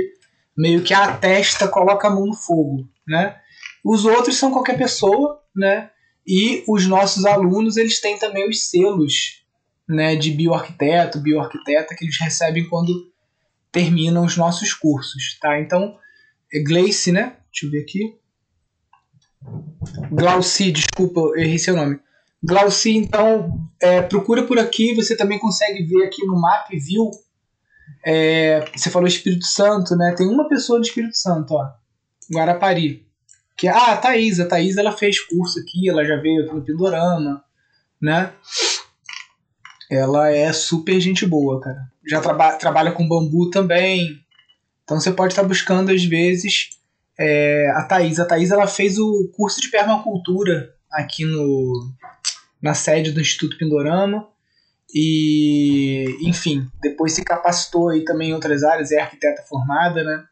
meio 0.58 0.82
que 0.82 0.94
atesta, 0.94 1.68
coloca 1.68 2.08
a 2.08 2.12
mão 2.12 2.26
no 2.26 2.36
fogo, 2.36 2.88
né? 3.08 3.40
Os 3.84 4.06
outros 4.06 4.38
são 4.38 4.52
qualquer 4.52 4.78
pessoa, 4.78 5.42
né? 5.56 5.90
E 6.26 6.64
os 6.68 6.86
nossos 6.88 7.26
alunos, 7.26 7.78
eles 7.78 8.00
têm 8.00 8.18
também 8.18 8.48
os 8.48 8.70
selos, 8.70 9.44
né, 9.88 10.16
de 10.16 10.32
bioarquiteto, 10.32 11.20
bioarquiteta 11.20 11.96
que 11.96 12.06
eles 12.06 12.18
recebem 12.20 12.70
quando 12.70 13.12
terminam 13.72 14.24
os 14.24 14.38
nossos 14.38 14.74
cursos, 14.74 15.38
tá? 15.40 15.60
Então, 15.60 15.98
é 16.54 16.60
Gleice, 16.60 17.12
né? 17.12 17.38
Deixa 17.52 17.66
eu 17.66 17.72
ver 17.72 17.82
aqui. 17.82 18.16
Glauci, 20.12 20.72
desculpa, 20.72 21.22
errei 21.36 21.58
seu 21.58 21.76
nome. 21.76 22.00
Glauci, 22.44 22.96
então, 22.96 23.70
é, 23.82 24.02
procura 24.02 24.46
por 24.46 24.60
aqui, 24.60 24.94
você 24.94 25.16
também 25.16 25.40
consegue 25.40 25.84
ver 25.84 26.06
aqui 26.06 26.26
no 26.26 26.40
Map 26.40 26.70
View. 26.70 27.10
É, 28.06 28.66
você 28.76 28.90
falou 28.90 29.08
Espírito 29.08 29.46
Santo, 29.46 29.96
né? 29.96 30.14
Tem 30.16 30.28
uma 30.28 30.48
pessoa 30.48 30.80
do 30.80 30.86
Espírito 30.86 31.18
Santo, 31.18 31.54
ó. 31.54 31.72
Guarapari. 32.34 33.11
Que, 33.62 33.68
ah, 33.68 33.92
a 33.92 33.98
Thaís. 33.98 34.40
A 34.40 34.48
Thaís 34.48 34.76
ela 34.76 34.92
fez 34.92 35.20
curso 35.20 35.60
aqui, 35.60 35.88
ela 35.88 36.04
já 36.04 36.16
veio 36.16 36.44
aqui 36.44 36.56
no 36.56 36.66
Pindorama, 36.66 37.44
né? 38.02 38.34
Ela 39.88 40.32
é 40.32 40.52
super 40.52 41.00
gente 41.00 41.28
boa, 41.28 41.62
cara. 41.62 41.78
Já 42.04 42.20
traba 42.20 42.54
trabalha 42.54 42.92
com 42.92 43.08
bambu 43.08 43.52
também. 43.52 44.20
Então 44.84 45.00
você 45.00 45.12
pode 45.12 45.34
estar 45.34 45.44
buscando, 45.44 45.92
às 45.92 46.04
vezes, 46.04 46.70
é, 47.20 47.70
a 47.76 47.84
Thaís. 47.84 48.20
A 48.20 48.26
Thaís 48.26 48.50
ela 48.50 48.66
fez 48.66 48.98
o 48.98 49.30
curso 49.32 49.62
de 49.62 49.70
permacultura 49.70 50.74
aqui 50.92 51.24
no, 51.24 51.94
na 52.60 52.74
sede 52.74 53.12
do 53.12 53.22
Instituto 53.22 53.60
Pindorama. 53.60 54.28
E, 54.92 56.18
enfim, 56.28 56.68
depois 56.82 57.14
se 57.14 57.24
capacitou 57.24 57.90
aí 57.90 58.04
também 58.04 58.32
em 58.32 58.34
outras 58.34 58.64
áreas, 58.64 58.92
é 58.92 59.00
arquiteta 59.00 59.44
formada, 59.44 60.04
né? 60.04 60.26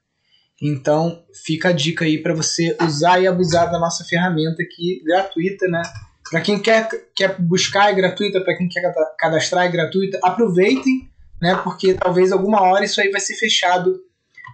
Então, 0.61 1.23
fica 1.45 1.69
a 1.69 1.71
dica 1.71 2.03
aí 2.03 2.17
para 2.17 2.33
você 2.33 2.75
usar 2.81 3.21
e 3.21 3.27
abusar 3.27 3.71
da 3.71 3.79
nossa 3.79 4.03
ferramenta 4.03 4.61
aqui, 4.61 5.01
gratuita, 5.05 5.67
né? 5.67 5.81
Para 6.29 6.41
quem 6.41 6.59
quer, 6.59 6.87
quer 7.15 7.39
buscar 7.39 7.89
é 7.89 7.95
gratuita, 7.95 8.41
para 8.41 8.55
quem 8.57 8.67
quer 8.67 8.93
cadastrar 9.17 9.65
é 9.65 9.71
gratuita, 9.71 10.19
aproveitem, 10.21 11.09
né? 11.41 11.55
Porque 11.63 11.93
talvez 11.93 12.31
alguma 12.31 12.61
hora 12.61 12.83
isso 12.83 12.99
aí 12.99 13.09
vai 13.09 13.21
ser 13.21 13.35
fechado 13.35 13.99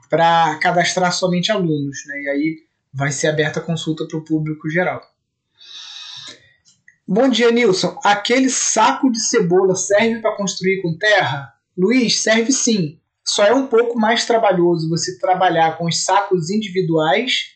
para 0.10 0.56
cadastrar 0.60 1.12
somente 1.12 1.52
alunos, 1.52 1.98
né? 2.08 2.22
E 2.22 2.30
aí 2.30 2.56
vai 2.94 3.12
ser 3.12 3.28
aberta 3.28 3.60
a 3.60 3.64
consulta 3.64 4.08
para 4.08 4.18
o 4.18 4.24
público 4.24 4.70
geral. 4.70 5.02
Bom 7.08 7.30
dia, 7.30 7.52
Nilson. 7.52 8.00
Aquele 8.04 8.50
saco 8.50 9.12
de 9.12 9.20
cebola 9.20 9.76
serve 9.76 10.22
para 10.22 10.36
construir 10.36 10.82
com 10.82 10.98
terra? 10.98 11.54
Luiz, 11.78 12.20
serve 12.20 12.52
sim. 12.52 13.00
Só 13.28 13.44
é 13.44 13.54
um 13.54 13.68
pouco 13.68 13.98
mais 13.98 14.26
trabalhoso 14.26 14.90
você 14.90 15.18
trabalhar 15.18 15.78
com 15.78 15.86
os 15.86 16.04
sacos 16.04 16.50
individuais 16.50 17.56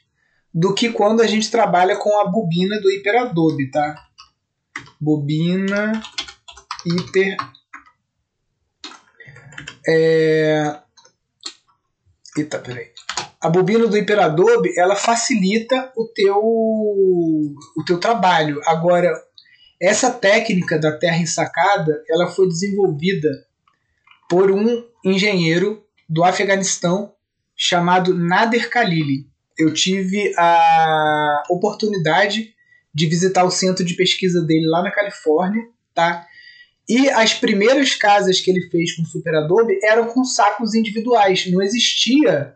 do 0.54 0.74
que 0.74 0.92
quando 0.92 1.22
a 1.22 1.28
gente 1.28 1.52
trabalha 1.52 1.96
com 1.96 2.20
a 2.20 2.26
bobina 2.26 2.82
do 2.82 2.90
hiperadobe, 2.90 3.70
tá? 3.70 3.96
Bobina 5.00 6.02
hiper 6.86 7.38
é... 9.88 10.80
Eita, 12.38 12.60
peraí. 12.60 12.92
A 13.42 13.50
bobina 13.50 13.88
do 13.88 13.98
hiperadobe, 13.98 14.78
ela 14.78 14.96
facilita 14.96 15.92
o 15.96 16.06
teu 16.06 16.38
o 16.38 17.84
teu 17.86 18.00
trabalho. 18.00 18.62
Agora, 18.66 19.12
essa 19.82 20.12
técnica 20.12 20.78
da 20.78 20.98
terra 20.98 21.18
ensacada, 21.18 22.04
ela 22.10 22.28
foi 22.28 22.48
desenvolvida 22.48 23.30
por 24.30 24.52
um 24.52 24.84
engenheiro 25.04 25.84
do 26.08 26.24
Afeganistão 26.24 27.14
chamado 27.56 28.14
Nader 28.14 28.70
Khalili. 28.70 29.28
Eu 29.58 29.74
tive 29.74 30.34
a 30.38 31.44
oportunidade 31.50 32.54
de 32.94 33.08
visitar 33.08 33.44
o 33.44 33.52
centro 33.52 33.84
de 33.84 33.94
pesquisa 33.94 34.42
dele 34.42 34.68
lá 34.68 34.82
na 34.82 34.92
Califórnia, 34.92 35.64
tá? 35.94 36.26
E 36.88 37.10
as 37.10 37.34
primeiras 37.34 37.94
casas 37.94 38.40
que 38.40 38.50
ele 38.50 38.70
fez 38.70 38.96
com 38.96 39.06
Super 39.06 39.36
Adobe 39.36 39.78
eram 39.84 40.08
com 40.08 40.24
sacos 40.24 40.74
individuais. 40.74 41.46
Não 41.52 41.62
existia 41.62 42.56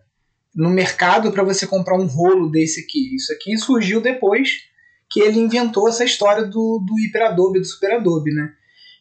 no 0.55 0.69
mercado 0.69 1.31
para 1.31 1.43
você 1.43 1.67
comprar 1.67 1.99
um 1.99 2.07
rolo 2.07 2.49
desse 2.49 2.79
aqui. 2.79 3.15
Isso 3.15 3.31
aqui 3.33 3.57
surgiu 3.57 4.01
depois 4.01 4.63
que 5.09 5.19
ele 5.19 5.39
inventou 5.39 5.87
essa 5.87 6.03
história 6.03 6.43
do, 6.45 6.79
do 6.79 6.99
hiperadobe, 6.99 7.59
do 7.59 7.65
superadobe, 7.65 8.33
né? 8.33 8.51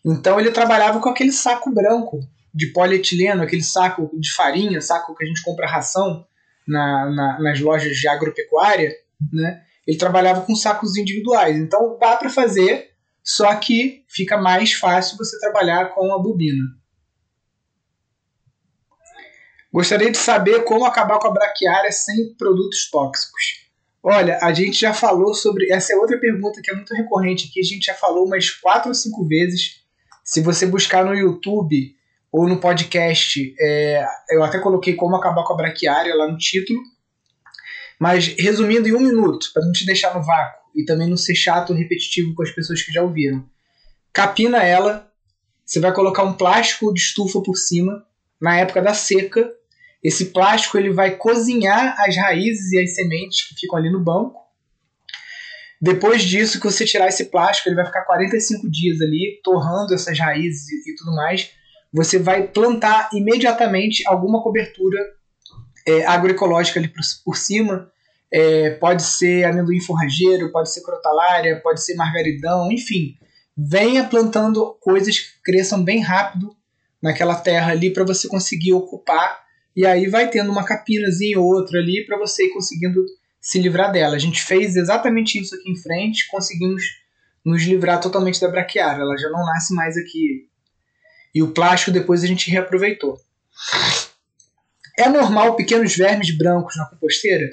Então 0.04 0.38
ele 0.38 0.50
trabalhava 0.50 1.00
com 1.00 1.08
aquele 1.08 1.32
saco 1.32 1.70
branco 1.70 2.20
de 2.54 2.66
polietileno, 2.68 3.42
aquele 3.42 3.62
saco 3.62 4.10
de 4.18 4.32
farinha, 4.32 4.80
saco 4.80 5.14
que 5.14 5.24
a 5.24 5.26
gente 5.26 5.42
compra 5.42 5.66
ração 5.66 6.26
na, 6.66 7.10
na, 7.10 7.40
nas 7.40 7.60
lojas 7.60 7.96
de 7.96 8.06
agropecuária, 8.08 8.94
né? 9.32 9.62
Ele 9.86 9.98
trabalhava 9.98 10.42
com 10.42 10.54
sacos 10.54 10.96
individuais. 10.96 11.56
Então 11.56 11.98
dá 11.98 12.16
para 12.16 12.30
fazer, 12.30 12.90
só 13.22 13.54
que 13.56 14.04
fica 14.08 14.36
mais 14.36 14.72
fácil 14.72 15.16
você 15.16 15.38
trabalhar 15.40 15.86
com 15.94 16.12
a 16.14 16.18
bobina. 16.18 16.64
Gostaria 19.72 20.10
de 20.10 20.18
saber 20.18 20.64
como 20.64 20.84
acabar 20.84 21.18
com 21.18 21.28
a 21.28 21.32
braquiária 21.32 21.90
sem 21.90 22.34
produtos 22.34 22.90
tóxicos. 22.90 23.62
Olha, 24.02 24.38
a 24.42 24.52
gente 24.52 24.78
já 24.78 24.92
falou 24.92 25.32
sobre. 25.32 25.72
Essa 25.72 25.94
é 25.94 25.96
outra 25.96 26.18
pergunta 26.18 26.60
que 26.62 26.70
é 26.70 26.74
muito 26.74 26.92
recorrente 26.92 27.48
aqui. 27.48 27.60
A 27.60 27.64
gente 27.64 27.84
já 27.84 27.94
falou 27.94 28.26
umas 28.26 28.50
quatro 28.50 28.88
ou 28.88 28.94
cinco 28.94 29.26
vezes. 29.26 29.80
Se 30.22 30.40
você 30.40 30.66
buscar 30.66 31.04
no 31.04 31.14
YouTube 31.14 31.94
ou 32.32 32.48
no 32.48 32.58
podcast, 32.58 33.54
é, 33.60 34.04
eu 34.30 34.42
até 34.42 34.58
coloquei 34.58 34.94
como 34.94 35.14
acabar 35.14 35.44
com 35.44 35.52
a 35.52 35.56
braquiária 35.56 36.14
lá 36.14 36.26
no 36.26 36.38
título. 36.38 36.80
Mas 38.00 38.28
resumindo 38.38 38.88
em 38.88 38.94
um 38.94 39.00
minuto, 39.00 39.50
para 39.52 39.64
não 39.64 39.72
te 39.72 39.84
deixar 39.84 40.14
no 40.14 40.24
vácuo 40.24 40.62
e 40.74 40.84
também 40.84 41.08
não 41.08 41.16
ser 41.16 41.34
chato 41.34 41.74
repetitivo 41.74 42.34
com 42.34 42.42
as 42.42 42.50
pessoas 42.50 42.82
que 42.82 42.90
já 42.90 43.02
ouviram. 43.02 43.44
Capina 44.12 44.62
ela, 44.62 45.12
você 45.64 45.78
vai 45.78 45.92
colocar 45.92 46.24
um 46.24 46.32
plástico 46.32 46.92
de 46.92 47.00
estufa 47.00 47.40
por 47.42 47.56
cima 47.56 48.04
na 48.40 48.56
época 48.56 48.80
da 48.80 48.94
seca 48.94 49.52
esse 50.02 50.26
plástico 50.26 50.76
ele 50.76 50.90
vai 50.90 51.16
cozinhar 51.16 51.94
as 52.00 52.16
raízes 52.16 52.72
e 52.72 52.82
as 52.82 52.94
sementes 52.94 53.48
que 53.48 53.54
ficam 53.54 53.78
ali 53.78 53.90
no 53.90 54.02
banco. 54.02 54.42
Depois 55.80 56.22
disso, 56.22 56.58
que 56.60 56.64
você 56.64 56.84
tirar 56.84 57.08
esse 57.08 57.26
plástico, 57.26 57.68
ele 57.68 57.76
vai 57.76 57.86
ficar 57.86 58.02
45 58.02 58.68
dias 58.70 59.00
ali, 59.00 59.40
torrando 59.44 59.94
essas 59.94 60.18
raízes 60.18 60.86
e, 60.86 60.94
tudo 60.96 61.14
mais. 61.14 61.50
Você 61.92 62.18
vai 62.18 62.46
plantar 62.46 63.10
imediatamente 63.12 64.02
alguma 64.06 64.42
cobertura 64.42 64.98
é, 65.86 66.06
agroecológica 66.06 66.80
ali 66.80 66.88
por, 66.88 67.02
por 67.24 67.36
cima. 67.36 67.90
É, 68.32 68.70
pode 68.70 69.02
ser 69.02 69.44
amendoim 69.44 69.80
forrageiro, 69.80 70.50
pode 70.50 70.72
ser 70.72 70.82
crotalária, 70.82 71.60
pode 71.60 71.84
ser 71.84 71.94
margaridão, 71.94 72.72
enfim. 72.72 73.14
Venha 73.56 74.04
plantando 74.04 74.74
coisas 74.80 75.18
que 75.18 75.42
cresçam 75.44 75.82
bem 75.84 76.00
rápido 76.00 76.56
naquela 77.02 77.34
terra 77.34 77.72
ali 77.72 77.92
para 77.92 78.04
você 78.04 78.28
conseguir 78.28 78.72
ocupar 78.72 79.42
e 79.74 79.86
aí 79.86 80.06
vai 80.06 80.28
tendo 80.28 80.50
uma 80.52 80.64
capinazinha 80.64 81.40
ou 81.40 81.46
outra 81.46 81.78
ali 81.78 82.04
para 82.06 82.18
você 82.18 82.46
ir 82.46 82.50
conseguindo 82.50 83.04
se 83.40 83.58
livrar 83.58 83.90
dela. 83.90 84.14
A 84.14 84.18
gente 84.18 84.42
fez 84.42 84.76
exatamente 84.76 85.38
isso 85.38 85.54
aqui 85.54 85.70
em 85.70 85.76
frente, 85.76 86.28
conseguimos 86.30 86.82
nos 87.44 87.62
livrar 87.64 88.00
totalmente 88.00 88.40
da 88.40 88.48
braquiária, 88.48 89.02
ela 89.02 89.16
já 89.16 89.28
não 89.30 89.44
nasce 89.44 89.74
mais 89.74 89.96
aqui. 89.96 90.48
E 91.34 91.42
o 91.42 91.52
plástico 91.52 91.90
depois 91.90 92.22
a 92.22 92.26
gente 92.26 92.50
reaproveitou. 92.50 93.18
É 94.98 95.08
normal 95.08 95.56
pequenos 95.56 95.96
vermes 95.96 96.36
brancos 96.36 96.76
na 96.76 96.86
composteira? 96.86 97.48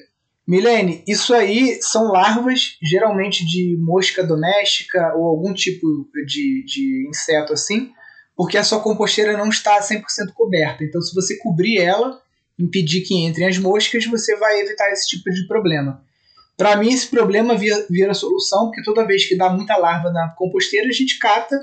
Milene, 0.45 1.03
isso 1.07 1.33
aí 1.33 1.79
são 1.81 2.11
larvas, 2.11 2.77
geralmente 2.81 3.45
de 3.45 3.77
mosca 3.79 4.23
doméstica 4.23 5.13
ou 5.15 5.27
algum 5.27 5.53
tipo 5.53 6.09
de, 6.25 6.65
de 6.65 7.07
inseto 7.07 7.53
assim, 7.53 7.91
porque 8.35 8.57
a 8.57 8.63
sua 8.63 8.79
composteira 8.79 9.37
não 9.37 9.49
está 9.49 9.79
100% 9.79 10.01
coberta. 10.33 10.83
Então, 10.83 11.01
se 11.01 11.13
você 11.13 11.37
cobrir 11.37 11.77
ela, 11.77 12.19
impedir 12.57 13.01
que 13.01 13.15
entrem 13.15 13.47
as 13.47 13.57
moscas, 13.57 14.05
você 14.05 14.35
vai 14.37 14.59
evitar 14.61 14.91
esse 14.91 15.07
tipo 15.07 15.29
de 15.29 15.47
problema. 15.47 16.03
Para 16.57 16.75
mim, 16.75 16.91
esse 16.91 17.07
problema 17.07 17.55
vira, 17.55 17.85
vira 17.89 18.13
solução, 18.13 18.65
porque 18.65 18.83
toda 18.83 19.05
vez 19.05 19.25
que 19.25 19.37
dá 19.37 19.49
muita 19.49 19.77
larva 19.77 20.11
na 20.11 20.29
composteira, 20.29 20.87
a 20.89 20.91
gente 20.91 21.19
cata 21.19 21.55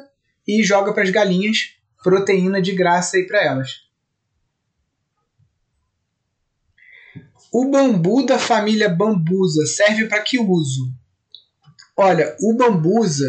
e 0.47 0.63
joga 0.63 0.95
para 0.95 1.03
as 1.03 1.11
galinhas 1.11 1.76
proteína 2.07 2.63
de 2.63 2.71
graça 2.71 3.17
aí 3.17 3.27
para 3.27 3.43
elas. 3.43 3.81
O 7.53 7.69
bambu 7.69 8.25
da 8.25 8.39
família 8.39 8.89
bambusa 8.89 9.67
serve 9.67 10.05
para 10.07 10.23
que 10.23 10.39
uso? 10.39 10.95
Olha, 11.97 12.37
o 12.41 12.55
bambusa 12.57 13.27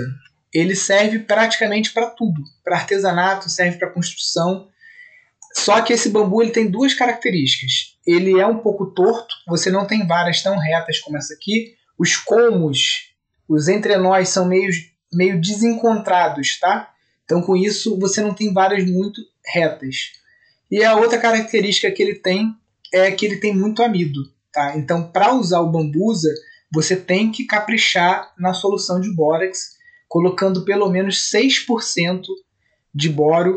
ele 0.53 0.75
serve 0.75 1.17
praticamente 1.17 1.91
para 1.91 2.11
tudo. 2.11 2.43
Para 2.63 2.77
artesanato, 2.77 3.49
serve 3.49 3.79
para 3.79 3.89
construção. 3.89 4.67
Só 5.55 5.81
que 5.81 5.91
esse 5.91 6.09
bambu 6.09 6.43
ele 6.43 6.51
tem 6.51 6.69
duas 6.69 6.93
características. 6.93 7.97
Ele 8.05 8.39
é 8.39 8.45
um 8.45 8.59
pouco 8.59 8.91
torto, 8.93 9.33
você 9.47 9.71
não 9.71 9.87
tem 9.87 10.05
varas 10.05 10.43
tão 10.43 10.55
retas 10.55 10.99
como 10.99 11.17
essa 11.17 11.33
aqui. 11.33 11.73
Os 11.97 12.15
comos, 12.15 13.11
os 13.49 13.67
entrenós 13.67 14.29
são 14.29 14.45
meio, 14.45 14.69
meio 15.11 15.41
desencontrados, 15.41 16.59
tá? 16.59 16.93
Então 17.27 17.41
com 17.41 17.57
isso 17.57 17.99
você 17.99 18.21
não 18.21 18.33
tem 18.33 18.53
varas 18.53 18.89
muito 18.89 19.21
retas. 19.45 20.13
E 20.71 20.81
a 20.81 20.95
outra 20.95 21.19
característica 21.19 21.91
que 21.91 22.01
ele 22.01 22.15
tem 22.15 22.55
é 22.93 23.11
que 23.11 23.25
ele 23.25 23.35
tem 23.35 23.53
muito 23.53 23.83
amido, 23.83 24.31
tá? 24.51 24.77
Então 24.77 25.11
para 25.11 25.33
usar 25.33 25.59
o 25.59 25.69
bambusa, 25.69 26.33
você 26.73 26.95
tem 26.95 27.29
que 27.29 27.45
caprichar 27.45 28.33
na 28.39 28.53
solução 28.53 29.01
de 29.01 29.13
bórax, 29.13 29.75
colocando 30.07 30.63
pelo 30.63 30.89
menos 30.89 31.29
6% 31.29 32.21
de 32.95 33.09
boro 33.09 33.55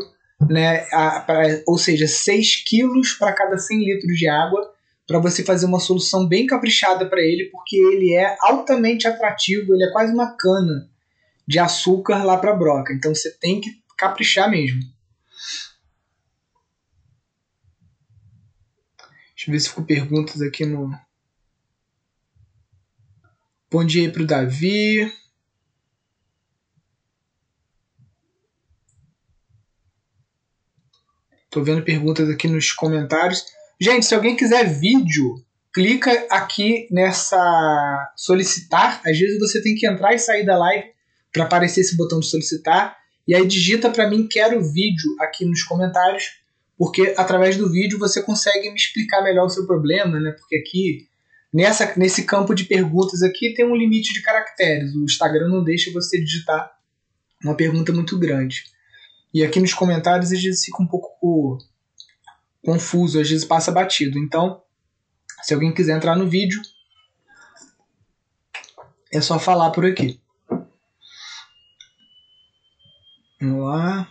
né, 0.49 0.85
a, 0.91 1.21
pra, 1.21 1.43
ou 1.65 1.77
seja, 1.77 2.07
6 2.07 2.63
quilos 2.65 3.13
para 3.13 3.31
cada 3.31 3.57
100 3.57 3.79
litros 3.79 4.17
de 4.17 4.27
água, 4.27 4.69
para 5.07 5.19
você 5.19 5.43
fazer 5.43 5.65
uma 5.65 5.79
solução 5.79 6.27
bem 6.27 6.45
caprichada 6.45 7.05
para 7.05 7.21
ele, 7.21 7.45
porque 7.51 7.77
ele 7.77 8.13
é 8.13 8.35
altamente 8.41 9.07
atrativo, 9.07 9.73
ele 9.73 9.85
é 9.85 9.91
quase 9.91 10.13
uma 10.13 10.35
cana 10.35 10.90
de 11.47 11.59
açúcar 11.59 12.23
lá 12.23 12.37
para 12.37 12.55
broca. 12.55 12.93
Então 12.93 13.13
você 13.13 13.31
tem 13.37 13.59
que 13.61 13.69
caprichar 13.97 14.49
mesmo. 14.49 14.81
Deixa 19.35 19.49
eu 19.49 19.53
ver 19.53 19.59
se 19.59 19.69
ficou 19.69 19.83
perguntas 19.83 20.41
aqui 20.41 20.65
no. 20.65 20.91
Bom 23.71 23.83
dia 23.83 24.03
aí 24.03 24.11
pro 24.11 24.25
Davi. 24.25 25.11
Tô 31.49 31.63
vendo 31.63 31.83
perguntas 31.83 32.29
aqui 32.29 32.47
nos 32.47 32.71
comentários. 32.71 33.43
Gente, 33.79 34.05
se 34.05 34.13
alguém 34.13 34.35
quiser 34.35 34.63
vídeo, 34.63 35.43
clica 35.73 36.27
aqui 36.29 36.87
nessa 36.91 38.13
solicitar. 38.15 39.01
Às 39.05 39.17
vezes 39.17 39.39
você 39.39 39.61
tem 39.61 39.75
que 39.75 39.87
entrar 39.87 40.13
e 40.13 40.19
sair 40.19 40.45
da 40.45 40.57
live 40.57 40.91
para 41.31 41.43
aparecer 41.43 41.81
esse 41.81 41.95
botão 41.95 42.19
de 42.19 42.27
solicitar. 42.27 42.97
E 43.27 43.35
aí 43.35 43.47
digita 43.47 43.89
para 43.89 44.09
mim 44.09 44.27
quero 44.27 44.61
vídeo 44.61 45.15
aqui 45.19 45.45
nos 45.45 45.63
comentários, 45.63 46.41
porque 46.77 47.13
através 47.17 47.57
do 47.57 47.71
vídeo 47.71 47.99
você 47.99 48.21
consegue 48.21 48.69
me 48.69 48.75
explicar 48.75 49.23
melhor 49.23 49.45
o 49.45 49.49
seu 49.49 49.65
problema, 49.65 50.19
né? 50.19 50.31
Porque 50.31 50.55
aqui 50.57 51.07
nessa 51.53 51.93
nesse 51.97 52.23
campo 52.23 52.53
de 52.53 52.65
perguntas 52.65 53.21
aqui 53.21 53.53
tem 53.53 53.65
um 53.65 53.75
limite 53.75 54.13
de 54.13 54.21
caracteres. 54.21 54.95
O 54.95 55.03
Instagram 55.03 55.47
não 55.49 55.63
deixa 55.63 55.91
você 55.91 56.19
digitar 56.19 56.71
uma 57.43 57.55
pergunta 57.55 57.91
muito 57.91 58.17
grande. 58.17 58.63
E 59.33 59.43
aqui 59.43 59.59
nos 59.59 59.73
comentários 59.73 60.31
às 60.31 60.41
vezes 60.41 60.65
fica 60.65 60.81
um 60.81 60.87
pouco 60.87 61.57
confuso, 62.63 63.19
às 63.19 63.29
vezes 63.29 63.45
passa 63.45 63.71
batido. 63.71 64.19
Então, 64.19 64.61
se 65.41 65.53
alguém 65.53 65.73
quiser 65.73 65.95
entrar 65.95 66.15
no 66.15 66.27
vídeo, 66.27 66.61
é 69.11 69.19
só 69.19 69.39
falar 69.39 69.71
por 69.71 69.85
aqui. 69.85 70.19
Vamos 73.41 73.65
lá. 73.65 74.07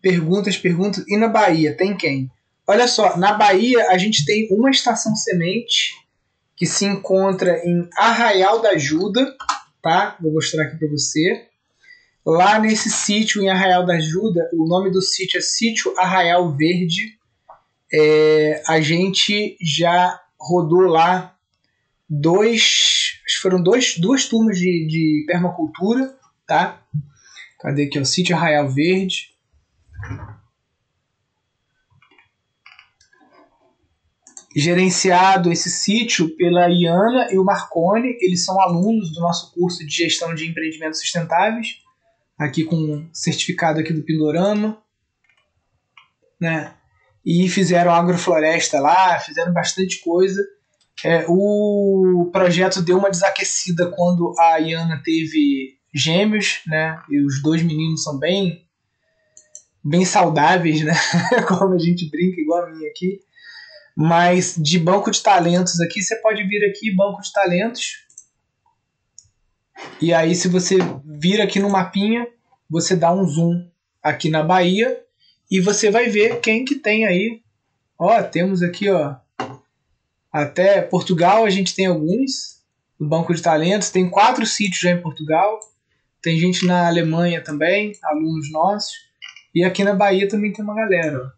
Perguntas, 0.00 0.56
perguntas. 0.56 1.04
E 1.08 1.16
na 1.16 1.28
Bahia, 1.28 1.76
tem 1.76 1.96
quem? 1.96 2.30
Olha 2.66 2.86
só, 2.86 3.16
na 3.16 3.32
Bahia 3.32 3.90
a 3.90 3.98
gente 3.98 4.24
tem 4.24 4.46
uma 4.52 4.70
estação 4.70 5.16
semente 5.16 5.92
que 6.54 6.64
se 6.64 6.84
encontra 6.84 7.60
em 7.66 7.88
Arraial 7.96 8.62
da 8.62 8.70
Ajuda, 8.70 9.36
tá? 9.82 10.16
Vou 10.20 10.32
mostrar 10.32 10.64
aqui 10.64 10.76
para 10.76 10.88
você. 10.88 11.48
Lá 12.24 12.60
nesse 12.60 12.88
sítio 12.88 13.42
em 13.42 13.48
Arraial 13.48 13.84
da 13.84 13.94
Ajuda, 13.94 14.48
o 14.52 14.68
nome 14.68 14.90
do 14.90 15.02
sítio 15.02 15.38
é 15.38 15.40
Sítio 15.40 15.92
Arraial 15.98 16.54
Verde. 16.56 17.18
É, 17.92 18.62
a 18.68 18.80
gente 18.80 19.56
já 19.60 20.20
rodou 20.38 20.82
lá 20.82 21.36
dois. 22.10 23.20
Foram 23.40 23.62
dois, 23.62 23.96
duas 23.96 24.26
turmas 24.26 24.58
de, 24.58 24.86
de 24.86 25.24
permacultura, 25.26 26.14
tá? 26.46 26.82
Cadê 27.60 27.84
aqui? 27.84 27.98
O 27.98 28.04
Sítio 28.04 28.36
Arraial 28.36 28.68
Verde. 28.68 29.30
Gerenciado 34.54 35.52
esse 35.52 35.70
sítio 35.70 36.36
pela 36.36 36.68
Iana 36.68 37.32
e 37.32 37.38
o 37.38 37.44
Marcone, 37.44 38.18
eles 38.20 38.44
são 38.44 38.60
alunos 38.60 39.12
do 39.12 39.20
nosso 39.20 39.52
curso 39.54 39.86
de 39.86 39.94
gestão 39.94 40.34
de 40.34 40.48
empreendimentos 40.48 40.98
sustentáveis 40.98 41.80
aqui 42.40 42.64
com 42.64 43.06
certificado 43.12 43.80
aqui 43.80 43.92
do 43.92 44.02
Pindorama, 44.02 44.82
né? 46.40 46.74
E 47.24 47.46
fizeram 47.50 47.92
agrofloresta 47.92 48.80
lá, 48.80 49.20
fizeram 49.20 49.52
bastante 49.52 50.00
coisa. 50.00 50.42
É, 51.04 51.24
o 51.28 52.28
projeto 52.32 52.82
deu 52.82 52.98
uma 52.98 53.10
desaquecida 53.10 53.90
quando 53.90 54.34
a 54.38 54.58
Iana 54.58 55.00
teve 55.04 55.78
gêmeos, 55.94 56.60
né? 56.66 57.00
E 57.08 57.24
os 57.24 57.42
dois 57.42 57.62
meninos 57.62 58.02
são 58.02 58.18
bem 58.18 58.66
bem 59.82 60.04
saudáveis, 60.04 60.82
né? 60.82 60.92
Como 61.48 61.74
a 61.74 61.78
gente 61.78 62.10
brinca 62.10 62.40
igual 62.40 62.64
a 62.64 62.70
minha 62.70 62.88
aqui. 62.90 63.20
Mas 63.96 64.54
de 64.56 64.78
banco 64.78 65.10
de 65.10 65.22
talentos 65.22 65.80
aqui, 65.80 66.02
você 66.02 66.16
pode 66.16 66.42
vir 66.44 66.64
aqui, 66.64 66.94
banco 66.94 67.20
de 67.20 67.32
talentos, 67.32 68.06
e 70.00 70.12
aí, 70.12 70.34
se 70.34 70.48
você 70.48 70.78
vir 71.04 71.40
aqui 71.40 71.58
no 71.58 71.70
mapinha, 71.70 72.26
você 72.68 72.96
dá 72.96 73.12
um 73.12 73.24
zoom 73.26 73.66
aqui 74.02 74.30
na 74.30 74.42
Bahia 74.42 74.98
e 75.50 75.60
você 75.60 75.90
vai 75.90 76.08
ver 76.08 76.40
quem 76.40 76.64
que 76.64 76.76
tem 76.76 77.04
aí. 77.06 77.42
Ó, 77.98 78.22
temos 78.22 78.62
aqui, 78.62 78.88
ó, 78.88 79.16
até 80.32 80.80
Portugal 80.82 81.44
a 81.44 81.50
gente 81.50 81.74
tem 81.74 81.86
alguns, 81.86 82.60
no 82.98 83.08
Banco 83.08 83.34
de 83.34 83.42
Talentos, 83.42 83.90
tem 83.90 84.08
quatro 84.08 84.46
sítios 84.46 84.80
já 84.80 84.90
em 84.90 85.00
Portugal, 85.00 85.58
tem 86.22 86.38
gente 86.38 86.66
na 86.66 86.86
Alemanha 86.86 87.42
também, 87.42 87.92
alunos 88.02 88.50
nossos, 88.52 88.94
e 89.54 89.64
aqui 89.64 89.82
na 89.82 89.94
Bahia 89.94 90.28
também 90.28 90.52
tem 90.52 90.64
uma 90.64 90.74
galera. 90.74 91.32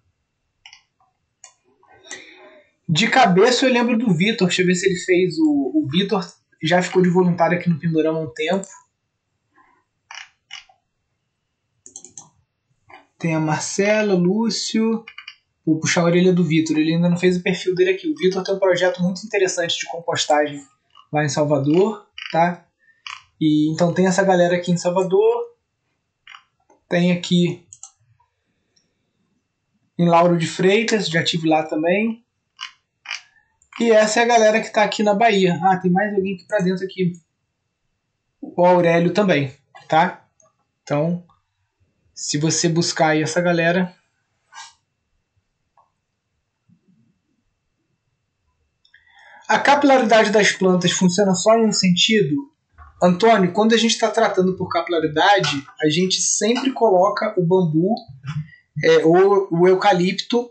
De 2.89 3.09
cabeça 3.09 3.65
eu 3.65 3.73
lembro 3.73 3.97
do 3.97 4.13
Vitor, 4.13 4.49
deixa 4.49 4.63
eu 4.63 4.67
ver 4.67 4.75
se 4.75 4.87
ele 4.87 4.99
fez 4.99 5.39
o. 5.39 5.73
O 5.75 5.89
Vitor 5.91 6.23
já 6.63 6.83
ficou 6.83 7.01
de 7.01 7.09
voluntário 7.09 7.59
aqui 7.59 7.71
no 7.71 7.79
Pindorama 7.79 8.19
há 8.19 8.23
um 8.23 8.35
tempo. 8.35 8.67
Tem 13.19 13.35
a 13.35 13.41
Marcela, 13.41 14.15
Lúcio. 14.15 15.05
Vou 15.65 15.79
puxar 15.79 16.03
a 16.03 16.05
orelha 16.05 16.33
do 16.33 16.45
Vitor, 16.45 16.77
ele 16.77 16.95
ainda 16.95 17.09
não 17.09 17.17
fez 17.17 17.37
o 17.37 17.43
perfil 17.43 17.75
dele 17.75 17.91
aqui. 17.91 18.09
O 18.09 18.17
Vitor 18.17 18.43
tem 18.43 18.55
um 18.55 18.59
projeto 18.59 19.03
muito 19.03 19.25
interessante 19.25 19.79
de 19.79 19.87
compostagem 19.87 20.61
lá 21.13 21.25
em 21.25 21.29
Salvador, 21.29 22.07
tá? 22.33 22.67
E 23.41 23.71
então 23.73 23.93
tem 23.95 24.07
essa 24.07 24.25
galera 24.25 24.57
aqui 24.57 24.73
em 24.73 24.77
Salvador. 24.77 25.53
Tem 26.89 27.13
aqui 27.13 27.67
em 29.99 30.09
Lauro 30.09 30.37
de 30.37 30.47
Freitas, 30.47 31.09
já 31.09 31.23
tive 31.23 31.49
lá 31.49 31.63
também. 31.63 32.25
E 33.81 33.91
essa 33.91 34.21
é 34.21 34.23
a 34.23 34.27
galera 34.27 34.61
que 34.61 34.67
está 34.67 34.83
aqui 34.83 35.03
na 35.03 35.15
Bahia. 35.15 35.59
Ah, 35.63 35.77
tem 35.77 35.91
mais 35.91 36.13
alguém 36.15 36.35
aqui 36.35 36.45
para 36.47 36.59
dentro 36.59 36.85
aqui. 36.85 37.13
O 38.41 38.65
Aurélio 38.67 39.13
também, 39.13 39.55
tá? 39.89 40.27
Então, 40.83 41.25
se 42.15 42.39
você 42.39 42.69
buscar 42.69 43.09
aí 43.09 43.23
essa 43.23 43.41
galera, 43.41 43.95
a 49.53 49.59
capilaridade 49.59 50.31
das 50.31 50.53
plantas 50.53 50.93
funciona 50.93 51.35
só 51.35 51.55
em 51.57 51.67
um 51.67 51.73
sentido? 51.73 52.51
Antônio, 53.03 53.53
quando 53.53 53.75
a 53.75 53.77
gente 53.77 53.93
está 53.93 54.09
tratando 54.09 54.57
por 54.57 54.69
capilaridade, 54.69 55.63
a 55.83 55.89
gente 55.89 56.23
sempre 56.23 56.73
coloca 56.73 57.35
o 57.37 57.43
bambu 57.43 57.95
é, 58.83 59.05
ou 59.05 59.49
o 59.51 59.69
eucalipto 59.69 60.49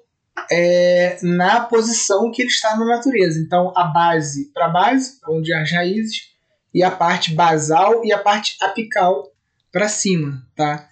é, 0.52 1.18
na 1.24 1.62
posição 1.62 2.30
que 2.30 2.42
ele 2.42 2.50
está 2.50 2.78
na 2.78 2.86
natureza. 2.86 3.40
Então, 3.40 3.74
a 3.76 3.86
base 3.86 4.52
para 4.54 4.68
base, 4.68 5.18
onde 5.28 5.54
as 5.54 5.72
raízes, 5.72 6.30
e 6.74 6.84
a 6.84 6.92
parte 6.92 7.34
basal 7.34 8.06
e 8.06 8.12
a 8.12 8.18
parte 8.18 8.56
apical 8.62 9.32
para 9.72 9.90
cima, 9.90 10.46
tá? 10.56 10.90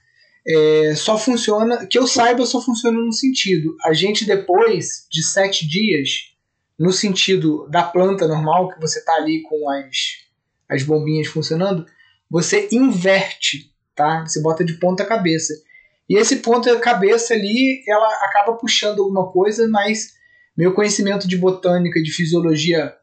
É, 0.47 0.95
só 0.95 1.17
funciona, 1.17 1.85
que 1.85 1.99
eu 1.99 2.07
saiba, 2.07 2.45
só 2.45 2.61
funciona 2.61 2.97
no 2.97 3.13
sentido. 3.13 3.75
A 3.85 3.93
gente, 3.93 4.25
depois 4.25 5.05
de 5.11 5.21
sete 5.23 5.67
dias, 5.67 6.28
no 6.79 6.93
sentido 6.93 7.67
da 7.69 7.83
planta 7.83 8.25
normal, 8.25 8.69
que 8.69 8.79
você 8.79 8.99
está 8.99 9.13
ali 9.15 9.41
com 9.41 9.69
as, 9.69 9.97
as 10.69 10.83
bombinhas 10.83 11.27
funcionando, 11.27 11.85
você 12.29 12.69
inverte, 12.71 13.73
tá? 13.93 14.25
Você 14.25 14.41
bota 14.41 14.63
de 14.63 14.73
ponta 14.73 15.03
cabeça. 15.03 15.53
E 16.09 16.17
esse 16.17 16.37
ponta 16.37 16.79
cabeça 16.79 17.33
ali, 17.33 17.83
ela 17.87 18.07
acaba 18.23 18.53
puxando 18.53 18.99
alguma 18.99 19.29
coisa, 19.31 19.67
mas 19.67 20.13
meu 20.55 20.73
conhecimento 20.73 21.27
de 21.27 21.37
botânica 21.37 22.01
de 22.01 22.11
fisiologia 22.11 22.95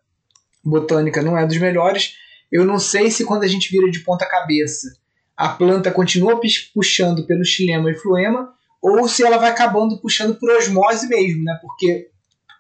botânica 0.65 1.23
não 1.23 1.37
é 1.37 1.47
dos 1.47 1.59
melhores. 1.59 2.15
Eu 2.51 2.65
não 2.65 2.79
sei 2.79 3.11
se 3.11 3.25
quando 3.25 3.43
a 3.43 3.49
gente 3.49 3.71
vira 3.71 3.91
de 3.91 4.01
ponta 4.01 4.27
cabeça, 4.27 4.89
a 5.37 5.51
planta 5.51 5.91
continua 5.91 6.41
puxando 6.73 7.27
pelo 7.27 7.45
xilema 7.45 7.91
e 7.91 7.95
fluema, 7.95 8.55
ou 8.81 9.07
se 9.07 9.23
ela 9.23 9.37
vai 9.37 9.51
acabando 9.51 10.01
puxando 10.01 10.35
por 10.37 10.51
osmose 10.51 11.09
mesmo, 11.09 11.45
né? 11.45 11.59
Porque 11.61 12.09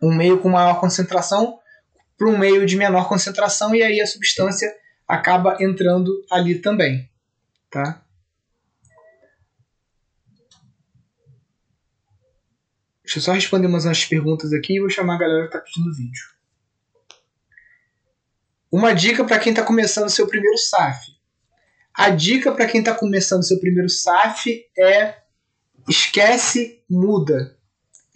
um 0.07 0.14
meio 0.14 0.40
com 0.40 0.49
maior 0.49 0.81
concentração 0.81 1.59
para 2.16 2.29
um 2.29 2.38
meio 2.38 2.64
de 2.64 2.77
menor 2.77 3.09
concentração 3.09 3.75
e 3.75 3.83
aí 3.83 4.01
a 4.01 4.07
substância 4.07 4.73
acaba 5.07 5.57
entrando 5.61 6.11
ali 6.31 6.59
também, 6.61 7.11
tá? 7.71 8.03
Deixa 13.05 13.19
eu 13.19 13.23
só 13.23 13.33
responder 13.33 13.69
umas, 13.69 13.85
umas 13.85 14.05
perguntas 14.05 14.53
aqui 14.53 14.75
e 14.75 14.81
vou 14.81 14.90
chamar 14.90 15.14
a 15.14 15.19
galera 15.19 15.49
que 15.49 15.57
está 15.57 15.61
pedindo 15.61 15.95
vídeo. 15.95 16.25
Uma 18.71 18.92
dica 18.92 19.25
para 19.25 19.38
quem 19.38 19.53
está 19.53 19.62
começando 19.62 20.11
seu 20.11 20.27
primeiro 20.27 20.59
SAF. 20.59 21.16
A 21.95 22.11
dica 22.11 22.51
para 22.53 22.66
quem 22.66 22.81
está 22.81 22.92
começando 22.92 23.47
seu 23.47 23.61
primeiro 23.61 23.88
SAF 23.88 24.66
é 24.77 25.23
esquece, 25.88 26.83
muda. 26.90 27.56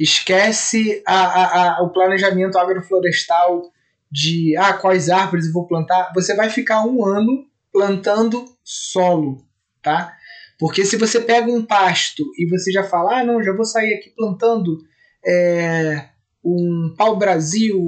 Esquece 0.01 1.03
a, 1.07 1.15
a, 1.15 1.79
a, 1.79 1.83
o 1.83 1.91
planejamento 1.91 2.59
agroflorestal 2.59 3.71
de 4.11 4.57
ah, 4.57 4.73
quais 4.73 5.11
árvores 5.11 5.47
eu 5.47 5.53
vou 5.53 5.67
plantar. 5.67 6.11
Você 6.15 6.35
vai 6.35 6.49
ficar 6.49 6.85
um 6.87 7.05
ano 7.05 7.47
plantando 7.71 8.45
solo, 8.65 9.45
tá? 9.83 10.17
Porque 10.59 10.85
se 10.85 10.97
você 10.97 11.21
pega 11.21 11.51
um 11.51 11.65
pasto 11.65 12.25
e 12.39 12.47
você 12.49 12.73
já 12.73 12.83
fala, 12.83 13.21
ah, 13.21 13.25
não, 13.25 13.43
já 13.43 13.53
vou 13.53 13.65
sair 13.65 13.95
aqui 13.95 14.11
plantando 14.11 14.79
é, 15.25 16.09
um 16.45 16.95
pau-brasil, 16.97 17.79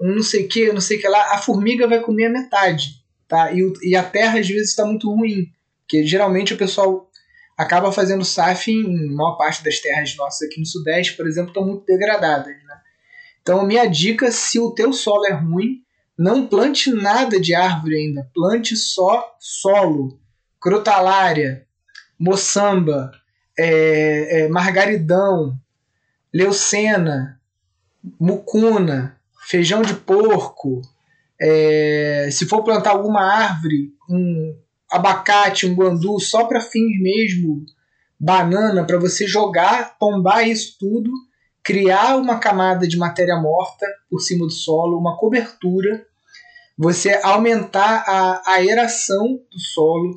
um 0.00 0.16
não 0.16 0.22
sei 0.22 0.44
o 0.44 0.48
que, 0.48 0.72
não 0.72 0.80
sei 0.80 0.98
o 0.98 1.00
que 1.00 1.08
lá, 1.08 1.34
a 1.34 1.38
formiga 1.38 1.86
vai 1.86 2.00
comer 2.00 2.26
a 2.26 2.30
metade, 2.30 3.02
tá? 3.26 3.52
E, 3.52 3.72
e 3.82 3.96
a 3.96 4.02
terra 4.02 4.38
às 4.38 4.48
vezes 4.48 4.70
está 4.70 4.84
muito 4.84 5.12
ruim, 5.12 5.48
porque 5.80 6.04
geralmente 6.04 6.54
o 6.54 6.58
pessoal 6.58 7.08
acaba 7.62 7.92
fazendo 7.92 8.24
SAF 8.24 8.70
em 8.70 9.14
maior 9.14 9.36
parte 9.36 9.62
das 9.62 9.78
terras 9.78 10.14
nossas 10.16 10.48
aqui 10.48 10.60
no 10.60 10.66
Sudeste, 10.66 11.16
por 11.16 11.26
exemplo, 11.26 11.50
estão 11.50 11.64
muito 11.64 11.84
degradadas. 11.86 12.46
Né? 12.46 12.80
Então, 13.40 13.66
minha 13.66 13.86
dica, 13.86 14.30
se 14.30 14.58
o 14.58 14.72
teu 14.72 14.92
solo 14.92 15.26
é 15.26 15.32
ruim, 15.32 15.82
não 16.18 16.46
plante 16.46 16.92
nada 16.92 17.40
de 17.40 17.54
árvore 17.54 17.96
ainda, 17.96 18.28
plante 18.34 18.76
só 18.76 19.34
solo, 19.40 20.20
crotalária, 20.60 21.66
moçamba, 22.18 23.10
é, 23.58 24.42
é, 24.42 24.48
margaridão, 24.48 25.58
leucena, 26.32 27.40
mucuna, 28.20 29.18
feijão 29.48 29.82
de 29.82 29.94
porco. 29.94 30.82
É, 31.40 32.28
se 32.30 32.46
for 32.46 32.62
plantar 32.62 32.90
alguma 32.90 33.22
árvore, 33.22 33.92
um 34.08 34.56
abacate, 34.92 35.66
um 35.66 35.74
guandu, 35.74 36.20
só 36.20 36.44
para 36.44 36.60
fins 36.60 37.00
mesmo, 37.00 37.64
banana, 38.18 38.84
para 38.84 38.98
você 38.98 39.26
jogar, 39.26 39.96
tombar 39.98 40.46
isso 40.46 40.76
tudo, 40.78 41.10
criar 41.62 42.16
uma 42.16 42.38
camada 42.38 42.86
de 42.86 42.96
matéria 42.96 43.36
morta 43.36 43.86
por 44.10 44.20
cima 44.20 44.46
do 44.46 44.52
solo, 44.52 44.98
uma 44.98 45.16
cobertura, 45.16 46.06
você 46.78 47.20
aumentar 47.22 48.04
a 48.06 48.52
aeração 48.52 49.40
do 49.50 49.60
solo, 49.60 50.14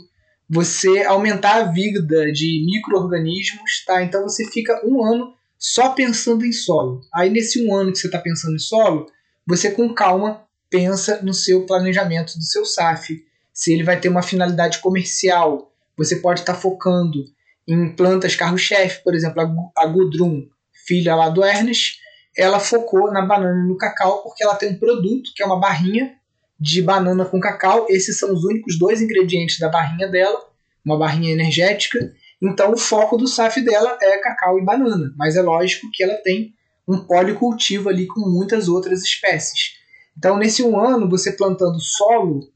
você 0.49 1.03
aumentar 1.03 1.55
a 1.55 1.63
vida 1.63 2.31
de 2.31 2.63
micro-organismos, 2.65 3.83
tá? 3.85 4.03
Então 4.03 4.23
você 4.23 4.45
fica 4.45 4.81
um 4.85 5.03
ano 5.03 5.33
só 5.57 5.89
pensando 5.89 6.45
em 6.45 6.51
solo. 6.51 7.01
Aí 7.13 7.29
nesse 7.29 7.65
um 7.65 7.75
ano 7.75 7.91
que 7.91 7.97
você 7.97 8.07
está 8.07 8.19
pensando 8.19 8.55
em 8.55 8.59
solo, 8.59 9.07
você 9.47 9.71
com 9.71 9.93
calma 9.93 10.43
pensa 10.69 11.21
no 11.21 11.33
seu 11.33 11.65
planejamento 11.65 12.37
do 12.37 12.43
seu 12.43 12.65
SAF 12.65 13.23
se 13.55 13.73
ele 13.73 13.83
vai 13.83 13.97
ter 13.97 14.09
uma 14.09 14.21
finalidade 14.21 14.79
comercial. 14.79 15.71
Você 15.97 16.17
pode 16.17 16.41
estar 16.41 16.53
tá 16.53 16.59
focando 16.59 17.23
em 17.65 17.95
plantas 17.95 18.35
carro-chefe, 18.35 19.01
por 19.01 19.15
exemplo, 19.15 19.41
a 19.75 19.87
Gudrun, 19.87 20.43
filha 20.85 21.15
lá 21.15 21.29
do 21.29 21.43
Ernest, 21.43 21.97
ela 22.37 22.59
focou 22.59 23.11
na 23.13 23.25
banana 23.25 23.63
e 23.63 23.67
no 23.67 23.77
cacau 23.77 24.21
porque 24.21 24.43
ela 24.43 24.55
tem 24.55 24.73
um 24.73 24.77
produto 24.77 25.31
que 25.33 25.41
é 25.41 25.45
uma 25.45 25.59
barrinha 25.59 26.13
de 26.59 26.81
banana 26.81 27.23
com 27.23 27.39
cacau. 27.39 27.87
Esses 27.89 28.19
são 28.19 28.33
os 28.33 28.43
únicos 28.43 28.77
dois 28.77 29.01
ingredientes 29.01 29.57
da 29.57 29.69
barrinha 29.69 30.09
dela, 30.09 30.37
uma 30.85 30.99
barrinha 30.99 31.31
energética. 31.31 32.13
Então 32.41 32.73
o 32.73 32.77
foco 32.77 33.15
do 33.15 33.25
SAF 33.25 33.61
dela 33.61 33.97
é 34.01 34.17
cacau 34.17 34.59
e 34.59 34.65
banana, 34.65 35.13
mas 35.17 35.37
é 35.37 35.41
lógico 35.41 35.87
que 35.93 36.03
ela 36.03 36.15
tem 36.15 36.53
um 36.85 36.99
policultivo 36.99 37.87
ali 37.87 38.05
com 38.05 38.19
muitas 38.29 38.67
outras 38.67 39.01
espécies. 39.01 39.77
Então 40.17 40.37
nesse 40.37 40.61
um 40.61 40.77
ano 40.77 41.09
você 41.09 41.31
plantando 41.31 41.79
solo 41.79 42.53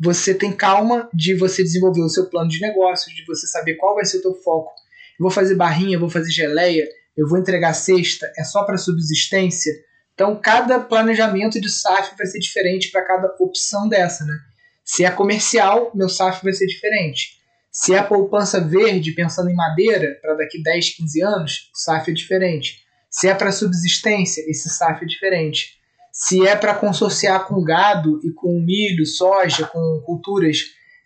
você 0.00 0.32
tem 0.32 0.50
calma 0.50 1.10
de 1.12 1.34
você 1.34 1.62
desenvolver 1.62 2.00
o 2.00 2.08
seu 2.08 2.30
plano 2.30 2.48
de 2.48 2.58
negócio, 2.58 3.14
de 3.14 3.22
você 3.26 3.46
saber 3.46 3.74
qual 3.74 3.94
vai 3.94 4.04
ser 4.06 4.18
o 4.18 4.22
teu 4.22 4.34
foco. 4.34 4.72
Eu 5.18 5.24
vou 5.24 5.30
fazer 5.30 5.54
barrinha, 5.54 5.98
vou 5.98 6.08
fazer 6.08 6.30
geleia, 6.30 6.88
eu 7.14 7.28
vou 7.28 7.38
entregar 7.38 7.74
cesta, 7.74 8.32
é 8.38 8.42
só 8.42 8.64
para 8.64 8.78
subsistência. 8.78 9.72
Então, 10.14 10.40
cada 10.40 10.80
planejamento 10.80 11.60
de 11.60 11.70
SAF 11.70 12.16
vai 12.16 12.26
ser 12.26 12.38
diferente 12.38 12.90
para 12.90 13.04
cada 13.04 13.34
opção 13.38 13.88
dessa, 13.88 14.24
né? 14.24 14.38
Se 14.82 15.04
é 15.04 15.10
comercial, 15.10 15.90
meu 15.94 16.08
SAF 16.08 16.42
vai 16.42 16.52
ser 16.54 16.66
diferente. 16.66 17.38
Se 17.70 17.94
é 17.94 18.02
poupança 18.02 18.58
verde, 18.58 19.12
pensando 19.12 19.50
em 19.50 19.54
madeira, 19.54 20.18
para 20.20 20.34
daqui 20.34 20.62
10, 20.62 20.96
15 20.96 21.22
anos, 21.22 21.70
o 21.74 21.78
SAF 21.78 22.10
é 22.10 22.14
diferente. 22.14 22.82
Se 23.10 23.28
é 23.28 23.34
para 23.34 23.52
subsistência, 23.52 24.42
esse 24.48 24.68
SAF 24.70 25.04
é 25.04 25.06
diferente. 25.06 25.79
Se 26.12 26.46
é 26.46 26.56
para 26.56 26.74
consorciar 26.74 27.46
com 27.46 27.62
gado 27.62 28.20
e 28.24 28.32
com 28.32 28.60
milho, 28.60 29.06
soja, 29.06 29.66
com 29.66 30.02
culturas 30.04 30.58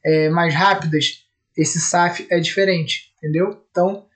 é, 0.04 0.28
mais 0.30 0.54
rápidas, 0.54 1.24
esse 1.56 1.80
SAF 1.80 2.26
é 2.30 2.40
diferente, 2.40 3.12
entendeu? 3.18 3.62
Então, 3.70 4.06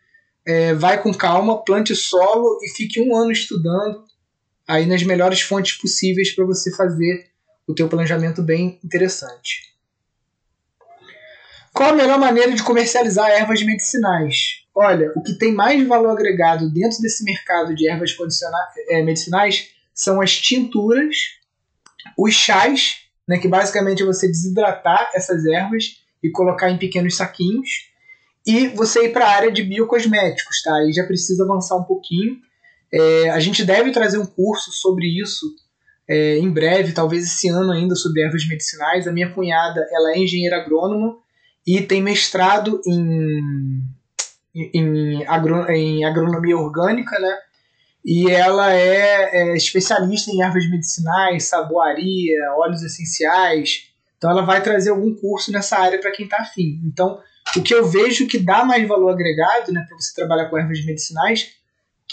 é, 0.46 0.74
vai 0.74 1.00
com 1.00 1.12
calma, 1.12 1.62
plante 1.62 1.94
solo 1.94 2.58
e 2.62 2.70
fique 2.70 3.00
um 3.00 3.14
ano 3.14 3.30
estudando 3.30 4.04
aí 4.66 4.86
nas 4.86 5.02
melhores 5.02 5.40
fontes 5.40 5.76
possíveis 5.78 6.34
para 6.34 6.44
você 6.44 6.74
fazer 6.74 7.30
o 7.66 7.74
teu 7.74 7.88
planejamento 7.88 8.42
bem 8.42 8.78
interessante. 8.82 9.68
Qual 11.72 11.90
a 11.90 11.94
melhor 11.94 12.18
maneira 12.18 12.52
de 12.52 12.62
comercializar 12.62 13.30
ervas 13.30 13.62
medicinais? 13.62 14.66
Olha, 14.74 15.12
o 15.14 15.22
que 15.22 15.34
tem 15.38 15.52
mais 15.52 15.86
valor 15.86 16.10
agregado 16.10 16.70
dentro 16.70 17.00
desse 17.00 17.22
mercado 17.24 17.74
de 17.74 17.88
ervas 17.88 18.16
é, 18.88 19.02
medicinais 19.02 19.68
são 19.98 20.20
as 20.20 20.36
tinturas, 20.36 21.16
os 22.16 22.32
chás, 22.32 22.98
né, 23.26 23.36
que 23.36 23.48
basicamente 23.48 24.00
é 24.00 24.06
você 24.06 24.28
desidratar 24.28 25.10
essas 25.12 25.44
ervas 25.44 25.96
e 26.22 26.30
colocar 26.30 26.70
em 26.70 26.78
pequenos 26.78 27.16
saquinhos, 27.16 27.68
e 28.46 28.68
você 28.68 29.06
ir 29.06 29.12
para 29.12 29.26
a 29.26 29.30
área 29.30 29.52
de 29.52 29.62
biocosméticos, 29.64 30.62
tá? 30.62 30.76
Aí 30.76 30.92
já 30.92 31.04
precisa 31.04 31.42
avançar 31.44 31.76
um 31.76 31.82
pouquinho. 31.82 32.36
É, 32.90 33.28
a 33.30 33.40
gente 33.40 33.64
deve 33.64 33.90
trazer 33.90 34.18
um 34.18 34.24
curso 34.24 34.70
sobre 34.72 35.04
isso 35.20 35.44
é, 36.08 36.38
em 36.38 36.50
breve, 36.50 36.92
talvez 36.92 37.24
esse 37.24 37.48
ano 37.48 37.72
ainda, 37.72 37.94
sobre 37.94 38.22
ervas 38.22 38.46
medicinais. 38.48 39.06
A 39.06 39.12
minha 39.12 39.30
cunhada 39.34 39.84
ela 39.92 40.12
é 40.12 40.20
engenheira 40.20 40.62
agrônoma 40.62 41.18
e 41.66 41.82
tem 41.82 42.00
mestrado 42.00 42.80
em, 42.86 43.82
em, 44.54 45.26
agro, 45.26 45.68
em 45.70 46.04
agronomia 46.04 46.56
orgânica, 46.56 47.18
né? 47.18 47.36
E 48.10 48.30
ela 48.30 48.72
é, 48.72 49.28
é, 49.34 49.54
especialista 49.54 50.30
em 50.30 50.40
ervas 50.40 50.66
medicinais, 50.70 51.44
saboaria, 51.44 52.54
óleos 52.56 52.82
essenciais. 52.82 53.90
Então 54.16 54.30
ela 54.30 54.46
vai 54.46 54.62
trazer 54.62 54.88
algum 54.88 55.14
curso 55.14 55.52
nessa 55.52 55.76
área 55.76 56.00
para 56.00 56.10
quem 56.10 56.24
está 56.24 56.38
afim. 56.38 56.80
Então, 56.86 57.20
o 57.54 57.62
que 57.62 57.74
eu 57.74 57.86
vejo 57.86 58.26
que 58.26 58.38
dá 58.38 58.64
mais 58.64 58.88
valor 58.88 59.10
agregado 59.10 59.72
né, 59.74 59.84
para 59.86 59.94
você 59.94 60.14
trabalhar 60.14 60.48
com 60.48 60.56
ervas 60.56 60.82
medicinais 60.86 61.50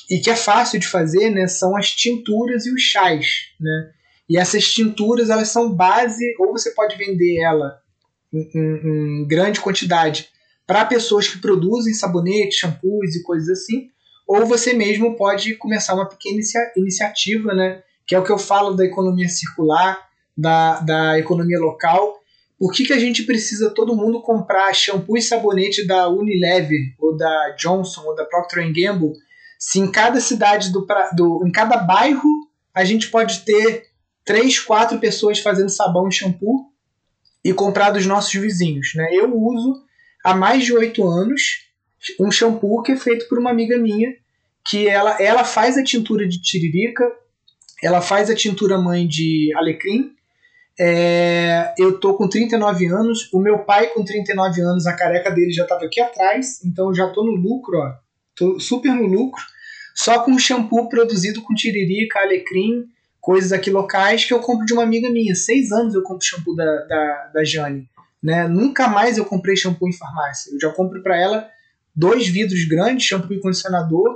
e 0.10 0.20
que 0.20 0.30
é 0.30 0.36
fácil 0.36 0.82
de 0.82 0.86
fazer 0.86 1.30
né, 1.30 1.48
são 1.48 1.78
as 1.78 1.92
tinturas 1.92 2.66
e 2.66 2.74
os 2.74 2.82
chás. 2.82 3.54
Né? 3.58 3.92
E 4.28 4.38
essas 4.38 4.68
tinturas 4.68 5.30
elas 5.30 5.48
são 5.48 5.74
base, 5.74 6.36
ou 6.40 6.52
você 6.52 6.72
pode 6.72 6.98
vender 6.98 7.40
ela 7.40 7.80
em, 8.34 8.50
em, 8.54 9.22
em 9.22 9.28
grande 9.30 9.62
quantidade 9.62 10.28
para 10.68 10.84
pessoas 10.84 11.26
que 11.26 11.38
produzem 11.38 11.94
sabonetes, 11.94 12.58
shampoos 12.58 13.16
e 13.16 13.24
coisas 13.24 13.48
assim, 13.48 13.95
ou 14.28 14.46
você 14.46 14.74
mesmo 14.74 15.16
pode 15.16 15.56
começar 15.56 15.94
uma 15.94 16.08
pequena 16.08 16.36
inicia 16.36 16.62
iniciativa, 16.76 17.54
né? 17.54 17.84
que 18.06 18.14
é 18.14 18.20
o 18.20 18.24
que 18.24 18.32
eu 18.32 18.38
falo 18.38 18.74
da 18.74 18.86
economia 18.86 19.28
circular, 19.28 20.00
da, 20.38 20.80
da 20.80 21.20
economia 21.20 21.60
local. 21.60 22.20
Por 22.58 22.72
que, 22.72 22.86
que 22.86 22.94
a 22.94 23.00
gente 23.00 23.24
precisa 23.24 23.70
todo 23.70 23.96
mundo 23.96 24.22
comprar 24.22 24.74
shampoo 24.74 25.18
e 25.18 25.22
sabonete 25.22 25.86
da 25.86 26.08
Unilever, 26.08 26.94
ou 27.00 27.18
da 27.18 27.56
Johnson, 27.58 28.04
ou 28.06 28.16
da 28.16 28.26
Procter 28.26 28.72
Gamble, 28.72 29.14
se 29.60 29.80
em 29.80 29.92
cada 29.92 30.20
cidade, 30.20 30.72
do, 30.72 30.86
do, 31.16 31.46
em 31.46 31.52
cada 31.52 31.78
bairro, 31.78 32.30
a 32.74 32.84
gente 32.84 33.10
pode 33.10 33.40
ter 33.40 33.88
três, 34.24 34.60
quatro 34.60 35.00
pessoas 35.00 35.40
fazendo 35.40 35.70
sabão 35.70 36.08
e 36.08 36.12
shampoo 36.12 36.72
e 37.44 37.54
comprar 37.54 37.92
dos 37.92 38.06
nossos 38.06 38.34
vizinhos. 38.34 38.94
Né? 38.96 39.08
Eu 39.12 39.36
uso 39.36 39.84
há 40.24 40.36
mais 40.36 40.64
de 40.64 40.74
oito 40.74 41.08
anos 41.08 41.65
um 42.20 42.32
shampoo 42.32 42.82
que 42.82 42.92
é 42.92 42.98
feito 42.98 43.28
por 43.28 43.40
uma 43.40 43.52
amiga 43.52 43.78
minha, 43.78 44.14
que 44.68 44.88
ela, 44.88 45.22
ela 45.22 45.44
faz 45.44 45.78
a 45.78 45.84
tintura 45.84 46.28
de 46.28 46.42
tiririca, 46.42 47.10
ela 47.84 48.02
faz 48.02 48.30
a 48.30 48.36
tintura 48.36 48.78
mãe 48.78 49.08
de 49.08 49.52
alecrim. 49.56 50.12
É, 50.78 51.74
eu 51.78 52.00
tô 52.00 52.16
com 52.16 52.28
39 52.28 52.88
anos, 52.88 53.32
o 53.32 53.40
meu 53.40 53.60
pai 53.60 53.88
com 53.88 54.04
39 54.04 54.62
anos, 54.62 54.86
a 54.86 54.94
careca 54.94 55.32
dele 55.32 55.52
já 55.52 55.64
estava 55.64 55.86
aqui 55.86 56.02
atrás, 56.02 56.64
então 56.66 56.94
já 56.94 57.08
tô 57.12 57.24
no 57.24 57.32
lucro, 57.32 57.78
ó, 57.78 57.94
tô 58.36 58.60
super 58.60 58.92
no 58.92 59.08
lucro, 59.08 59.42
só 59.96 60.20
com 60.20 60.38
shampoo 60.38 60.90
produzido 60.90 61.42
com 61.42 61.54
tiririca, 61.54 62.20
alecrim, 62.20 62.86
coisas 63.26 63.52
aqui 63.52 63.72
locais 63.72 64.26
que 64.26 64.34
eu 64.34 64.40
compro 64.40 64.66
de 64.66 64.74
uma 64.74 64.84
amiga 64.84 65.10
minha. 65.10 65.34
Seis 65.34 65.72
anos 65.72 65.96
eu 65.96 66.04
compro 66.04 66.24
shampoo 66.24 66.56
da, 66.56 66.66
da, 66.86 67.32
da 67.34 67.44
Jane. 67.44 67.90
Né? 68.22 68.48
Nunca 68.48 68.88
mais 68.88 69.18
eu 69.18 69.26
comprei 69.26 69.56
shampoo 69.56 69.88
em 69.88 69.94
farmácia. 69.94 70.54
Eu 70.54 70.60
já 70.60 70.70
compro 70.70 71.02
para 71.02 71.20
ela 71.20 71.50
dois 71.96 72.28
vidros 72.28 72.66
grandes, 72.66 73.06
shampoo 73.06 73.34
e 73.34 73.40
condicionador. 73.40 74.16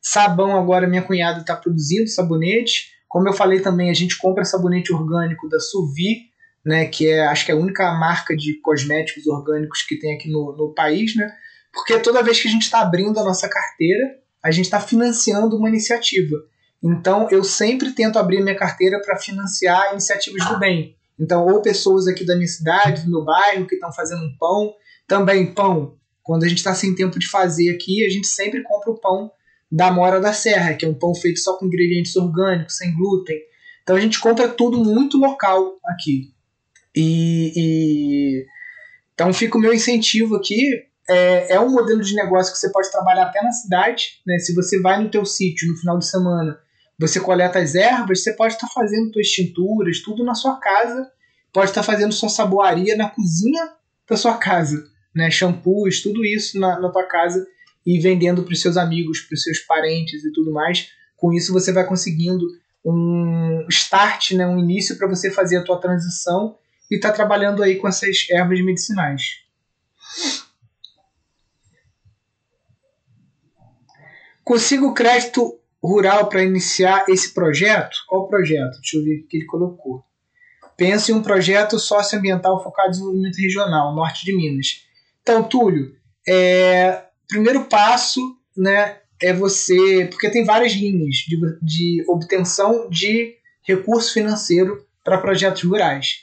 Sabão 0.00 0.56
agora 0.56 0.86
minha 0.86 1.02
cunhada 1.02 1.40
está 1.40 1.54
produzindo 1.56 2.08
sabonete. 2.08 2.92
Como 3.08 3.28
eu 3.28 3.32
falei 3.32 3.60
também, 3.60 3.90
a 3.90 3.94
gente 3.94 4.16
compra 4.18 4.44
sabonete 4.44 4.92
orgânico 4.92 5.48
da 5.48 5.58
Suvi, 5.58 6.28
né, 6.64 6.86
que 6.86 7.08
é 7.08 7.26
acho 7.26 7.44
que 7.46 7.52
é 7.52 7.54
a 7.54 7.58
única 7.58 7.92
marca 7.94 8.36
de 8.36 8.60
cosméticos 8.60 9.26
orgânicos 9.26 9.82
que 9.82 9.98
tem 9.98 10.14
aqui 10.14 10.30
no, 10.30 10.54
no 10.56 10.74
país, 10.74 11.16
né? 11.16 11.30
Porque 11.72 11.98
toda 11.98 12.22
vez 12.22 12.40
que 12.40 12.48
a 12.48 12.50
gente 12.50 12.62
está 12.62 12.80
abrindo 12.80 13.18
a 13.18 13.24
nossa 13.24 13.48
carteira, 13.48 14.16
a 14.42 14.50
gente 14.50 14.66
está 14.66 14.80
financiando 14.80 15.56
uma 15.56 15.68
iniciativa. 15.68 16.36
Então 16.82 17.28
eu 17.30 17.42
sempre 17.42 17.92
tento 17.92 18.18
abrir 18.18 18.42
minha 18.42 18.56
carteira 18.56 19.00
para 19.00 19.16
financiar 19.16 19.92
iniciativas 19.92 20.46
do 20.46 20.58
bem. 20.58 20.96
Então, 21.18 21.46
ou 21.46 21.60
pessoas 21.60 22.06
aqui 22.06 22.24
da 22.24 22.36
minha 22.36 22.46
cidade, 22.46 23.02
do 23.02 23.10
meu 23.10 23.24
bairro, 23.24 23.66
que 23.66 23.74
estão 23.74 23.92
fazendo 23.92 24.22
um 24.22 24.36
pão. 24.38 24.72
Também 25.06 25.52
pão. 25.52 25.97
Quando 26.28 26.44
a 26.44 26.46
gente 26.46 26.58
está 26.58 26.74
sem 26.74 26.94
tempo 26.94 27.18
de 27.18 27.26
fazer 27.26 27.70
aqui, 27.70 28.04
a 28.04 28.10
gente 28.10 28.26
sempre 28.26 28.62
compra 28.62 28.90
o 28.90 29.00
pão 29.00 29.32
da 29.72 29.90
Mora 29.90 30.20
da 30.20 30.30
Serra, 30.30 30.74
que 30.74 30.84
é 30.84 30.88
um 30.88 30.92
pão 30.92 31.14
feito 31.14 31.40
só 31.40 31.56
com 31.56 31.64
ingredientes 31.64 32.14
orgânicos, 32.16 32.76
sem 32.76 32.94
glúten. 32.94 33.38
Então 33.82 33.96
a 33.96 34.00
gente 34.00 34.20
compra 34.20 34.46
tudo 34.46 34.76
muito 34.76 35.16
local 35.16 35.78
aqui. 35.86 36.34
E, 36.94 37.52
e... 37.56 38.46
então 39.14 39.32
fica 39.32 39.56
o 39.56 39.60
meu 39.60 39.72
incentivo 39.72 40.36
aqui. 40.36 40.84
É, 41.08 41.54
é 41.54 41.60
um 41.60 41.70
modelo 41.70 42.02
de 42.02 42.14
negócio 42.14 42.52
que 42.52 42.58
você 42.58 42.70
pode 42.70 42.90
trabalhar 42.90 43.28
até 43.28 43.42
na 43.42 43.50
cidade. 43.50 44.20
Né? 44.26 44.38
Se 44.38 44.54
você 44.54 44.78
vai 44.82 45.02
no 45.02 45.10
teu 45.10 45.24
sítio 45.24 45.66
no 45.66 45.78
final 45.78 45.98
de 45.98 46.06
semana, 46.06 46.60
você 46.98 47.18
coleta 47.18 47.58
as 47.58 47.74
ervas, 47.74 48.22
você 48.22 48.34
pode 48.34 48.52
estar 48.52 48.68
fazendo 48.68 49.10
suas 49.14 49.28
tinturas, 49.28 50.02
tudo 50.02 50.22
na 50.22 50.34
sua 50.34 50.60
casa. 50.60 51.10
Pode 51.54 51.70
estar 51.70 51.82
fazendo 51.82 52.12
sua 52.12 52.28
saboaria 52.28 52.98
na 52.98 53.08
cozinha 53.08 53.70
da 54.06 54.14
sua 54.14 54.36
casa. 54.36 54.97
Né? 55.18 55.32
Shampoos, 55.32 56.00
tudo 56.00 56.24
isso 56.24 56.60
na, 56.60 56.78
na 56.78 56.88
tua 56.90 57.02
casa 57.02 57.44
e 57.84 57.98
vendendo 57.98 58.44
para 58.44 58.52
os 58.52 58.60
seus 58.60 58.76
amigos, 58.76 59.20
para 59.22 59.34
os 59.34 59.42
seus 59.42 59.58
parentes 59.58 60.24
e 60.24 60.32
tudo 60.32 60.52
mais. 60.52 60.90
Com 61.16 61.32
isso 61.32 61.52
você 61.52 61.72
vai 61.72 61.84
conseguindo 61.84 62.46
um 62.84 63.66
start, 63.68 64.30
né, 64.32 64.46
um 64.46 64.60
início 64.60 64.96
para 64.96 65.08
você 65.08 65.28
fazer 65.28 65.56
a 65.56 65.64
tua 65.64 65.80
transição 65.80 66.56
e 66.88 67.00
tá 67.00 67.10
trabalhando 67.10 67.64
aí 67.64 67.74
com 67.76 67.88
essas 67.88 68.26
ervas 68.30 68.64
medicinais. 68.64 69.22
Consigo 74.44 74.94
crédito 74.94 75.58
rural 75.82 76.28
para 76.28 76.44
iniciar 76.44 77.06
esse 77.08 77.34
projeto? 77.34 77.96
Qual 78.06 78.28
projeto? 78.28 78.76
Deixa 78.80 78.96
eu 78.96 79.04
ver 79.04 79.20
o 79.20 79.26
que 79.26 79.38
ele 79.38 79.46
colocou. 79.46 80.04
Pense 80.76 81.10
em 81.10 81.14
um 81.16 81.22
projeto 81.22 81.76
socioambiental 81.76 82.62
focado 82.62 82.88
em 82.88 82.90
desenvolvimento 82.92 83.36
regional, 83.36 83.94
norte 83.96 84.24
de 84.24 84.36
Minas. 84.36 84.87
Então, 85.28 85.42
Túlio, 85.42 85.94
é, 86.26 87.02
primeiro 87.28 87.64
passo 87.64 88.18
né, 88.56 88.96
é 89.20 89.30
você. 89.30 90.08
Porque 90.10 90.30
tem 90.30 90.42
várias 90.42 90.72
linhas 90.72 91.16
de, 91.16 91.38
de 91.60 92.04
obtenção 92.08 92.88
de 92.88 93.34
recurso 93.62 94.14
financeiro 94.14 94.82
para 95.04 95.18
projetos 95.18 95.62
rurais. 95.64 96.20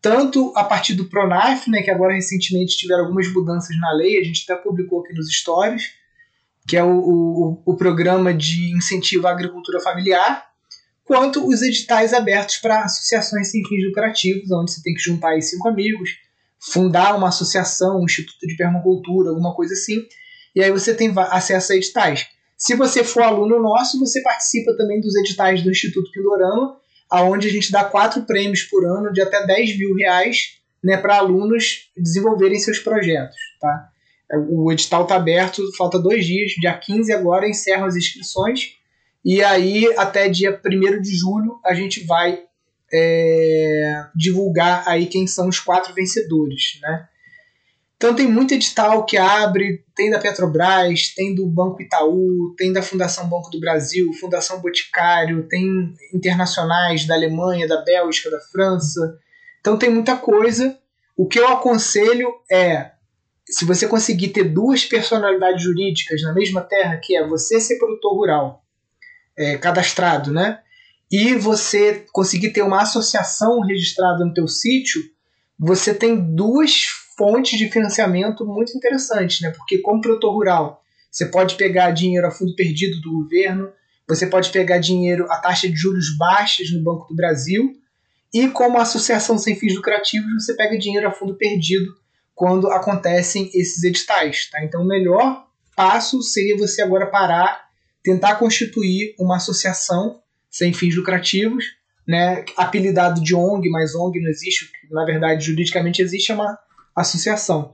Tanto 0.00 0.50
a 0.56 0.64
partir 0.64 0.94
do 0.94 1.10
Pronaf, 1.10 1.68
né, 1.68 1.82
que 1.82 1.90
agora 1.90 2.14
recentemente 2.14 2.78
tiveram 2.78 3.02
algumas 3.02 3.30
mudanças 3.30 3.78
na 3.78 3.92
lei, 3.92 4.18
a 4.18 4.24
gente 4.24 4.50
até 4.50 4.58
publicou 4.62 5.00
aqui 5.00 5.12
nos 5.12 5.30
stories, 5.30 5.92
que 6.66 6.74
é 6.74 6.82
o, 6.82 6.96
o, 6.96 7.62
o 7.66 7.76
programa 7.76 8.32
de 8.32 8.74
incentivo 8.74 9.26
à 9.26 9.30
agricultura 9.30 9.78
familiar, 9.78 10.46
quanto 11.04 11.46
os 11.46 11.60
editais 11.60 12.14
abertos 12.14 12.56
para 12.56 12.84
associações 12.84 13.50
sem 13.50 13.62
fins 13.66 13.84
lucrativos, 13.84 14.50
onde 14.50 14.72
você 14.72 14.82
tem 14.82 14.94
que 14.94 15.02
juntar 15.02 15.32
aí 15.32 15.42
cinco 15.42 15.68
amigos, 15.68 16.16
fundar 16.60 17.16
uma 17.16 17.28
associação, 17.28 18.00
um 18.00 18.04
instituto 18.04 18.46
de 18.46 18.56
permacultura, 18.56 19.30
alguma 19.30 19.54
coisa 19.54 19.74
assim, 19.74 20.04
e 20.54 20.62
aí 20.62 20.70
você 20.70 20.94
tem 20.94 21.12
acesso 21.30 21.72
a 21.72 21.76
editais. 21.76 22.26
Se 22.56 22.74
você 22.74 23.04
for 23.04 23.22
aluno 23.22 23.62
nosso, 23.62 23.98
você 24.00 24.20
participa 24.20 24.76
também 24.76 25.00
dos 25.00 25.14
editais 25.16 25.62
do 25.62 25.70
Instituto 25.70 26.10
Pindorama, 26.10 26.76
aonde 27.08 27.46
a 27.46 27.50
gente 27.50 27.70
dá 27.70 27.84
quatro 27.84 28.22
prêmios 28.22 28.62
por 28.64 28.84
ano 28.84 29.12
de 29.12 29.22
até 29.22 29.46
10 29.46 29.78
mil 29.78 29.94
reais 29.94 30.58
né, 30.82 30.96
para 30.96 31.16
alunos 31.16 31.90
desenvolverem 31.96 32.58
seus 32.58 32.78
projetos. 32.78 33.36
Tá? 33.60 33.88
O 34.50 34.70
edital 34.72 35.04
está 35.04 35.16
aberto, 35.16 35.62
falta 35.76 35.98
dois 35.98 36.26
dias, 36.26 36.52
dia 36.52 36.76
15 36.76 37.12
agora 37.12 37.48
encerram 37.48 37.86
as 37.86 37.96
inscrições, 37.96 38.72
e 39.24 39.42
aí 39.42 39.86
até 39.96 40.28
dia 40.28 40.60
1 40.64 41.00
de 41.00 41.16
julho 41.16 41.60
a 41.64 41.74
gente 41.74 42.04
vai 42.04 42.40
é, 42.92 44.04
divulgar 44.14 44.84
aí 44.86 45.06
quem 45.06 45.26
são 45.26 45.48
os 45.48 45.60
quatro 45.60 45.94
vencedores, 45.94 46.78
né? 46.82 47.08
Então 47.96 48.14
tem 48.14 48.28
muito 48.28 48.54
edital 48.54 49.04
que 49.04 49.16
abre, 49.16 49.84
tem 49.94 50.08
da 50.08 50.20
Petrobras, 50.20 51.12
tem 51.16 51.34
do 51.34 51.44
Banco 51.46 51.82
Itaú, 51.82 52.54
tem 52.56 52.72
da 52.72 52.80
Fundação 52.80 53.28
Banco 53.28 53.50
do 53.50 53.58
Brasil, 53.58 54.12
Fundação 54.12 54.60
Boticário, 54.60 55.48
tem 55.48 55.92
internacionais 56.14 57.04
da 57.04 57.14
Alemanha, 57.14 57.66
da 57.66 57.82
Bélgica, 57.82 58.30
da 58.30 58.40
França. 58.40 59.18
Então 59.60 59.76
tem 59.76 59.90
muita 59.90 60.16
coisa. 60.16 60.78
O 61.16 61.26
que 61.26 61.40
eu 61.40 61.48
aconselho 61.48 62.32
é, 62.48 62.92
se 63.44 63.64
você 63.64 63.88
conseguir 63.88 64.28
ter 64.28 64.44
duas 64.44 64.84
personalidades 64.84 65.62
jurídicas 65.62 66.22
na 66.22 66.32
mesma 66.32 66.60
terra, 66.60 67.00
que 67.02 67.16
é 67.16 67.26
você 67.26 67.60
ser 67.60 67.78
produtor 67.78 68.14
rural, 68.14 68.64
é, 69.36 69.56
cadastrado, 69.56 70.32
né? 70.32 70.60
E 71.10 71.34
você 71.34 72.06
conseguir 72.12 72.50
ter 72.50 72.62
uma 72.62 72.82
associação 72.82 73.60
registrada 73.60 74.24
no 74.24 74.34
teu 74.34 74.46
sítio, 74.46 75.02
você 75.58 75.94
tem 75.94 76.34
duas 76.34 76.84
fontes 77.16 77.58
de 77.58 77.70
financiamento 77.70 78.46
muito 78.46 78.76
interessantes, 78.76 79.40
né? 79.40 79.50
Porque 79.50 79.78
como 79.78 80.00
produtor 80.00 80.34
rural, 80.34 80.82
você 81.10 81.26
pode 81.26 81.56
pegar 81.56 81.90
dinheiro 81.90 82.26
a 82.26 82.30
fundo 82.30 82.54
perdido 82.54 83.00
do 83.00 83.12
governo, 83.12 83.72
você 84.06 84.26
pode 84.26 84.50
pegar 84.50 84.78
dinheiro 84.78 85.26
a 85.30 85.38
taxa 85.38 85.68
de 85.68 85.74
juros 85.74 86.16
baixas 86.16 86.70
no 86.70 86.82
Banco 86.82 87.08
do 87.08 87.16
Brasil, 87.16 87.74
e 88.32 88.48
como 88.48 88.78
associação 88.78 89.38
sem 89.38 89.56
fins 89.56 89.74
lucrativos, 89.74 90.28
você 90.34 90.54
pega 90.54 90.78
dinheiro 90.78 91.08
a 91.08 91.10
fundo 91.10 91.34
perdido 91.34 91.96
quando 92.34 92.70
acontecem 92.70 93.50
esses 93.54 93.82
editais, 93.82 94.48
tá? 94.50 94.62
Então 94.62 94.82
o 94.82 94.86
melhor 94.86 95.46
passo 95.74 96.22
seria 96.22 96.56
você 96.56 96.82
agora 96.82 97.06
parar, 97.06 97.68
tentar 98.02 98.36
constituir 98.36 99.14
uma 99.18 99.36
associação 99.36 100.20
sem 100.50 100.72
fins 100.72 100.94
lucrativos, 100.96 101.64
né, 102.06 102.44
apelidado 102.56 103.22
de 103.22 103.34
ONG, 103.34 103.68
mas 103.68 103.94
ONG 103.94 104.20
não 104.20 104.30
existe, 104.30 104.70
na 104.90 105.04
verdade 105.04 105.44
juridicamente 105.44 106.00
existe, 106.00 106.32
é 106.32 106.34
uma 106.34 106.58
associação. 106.96 107.72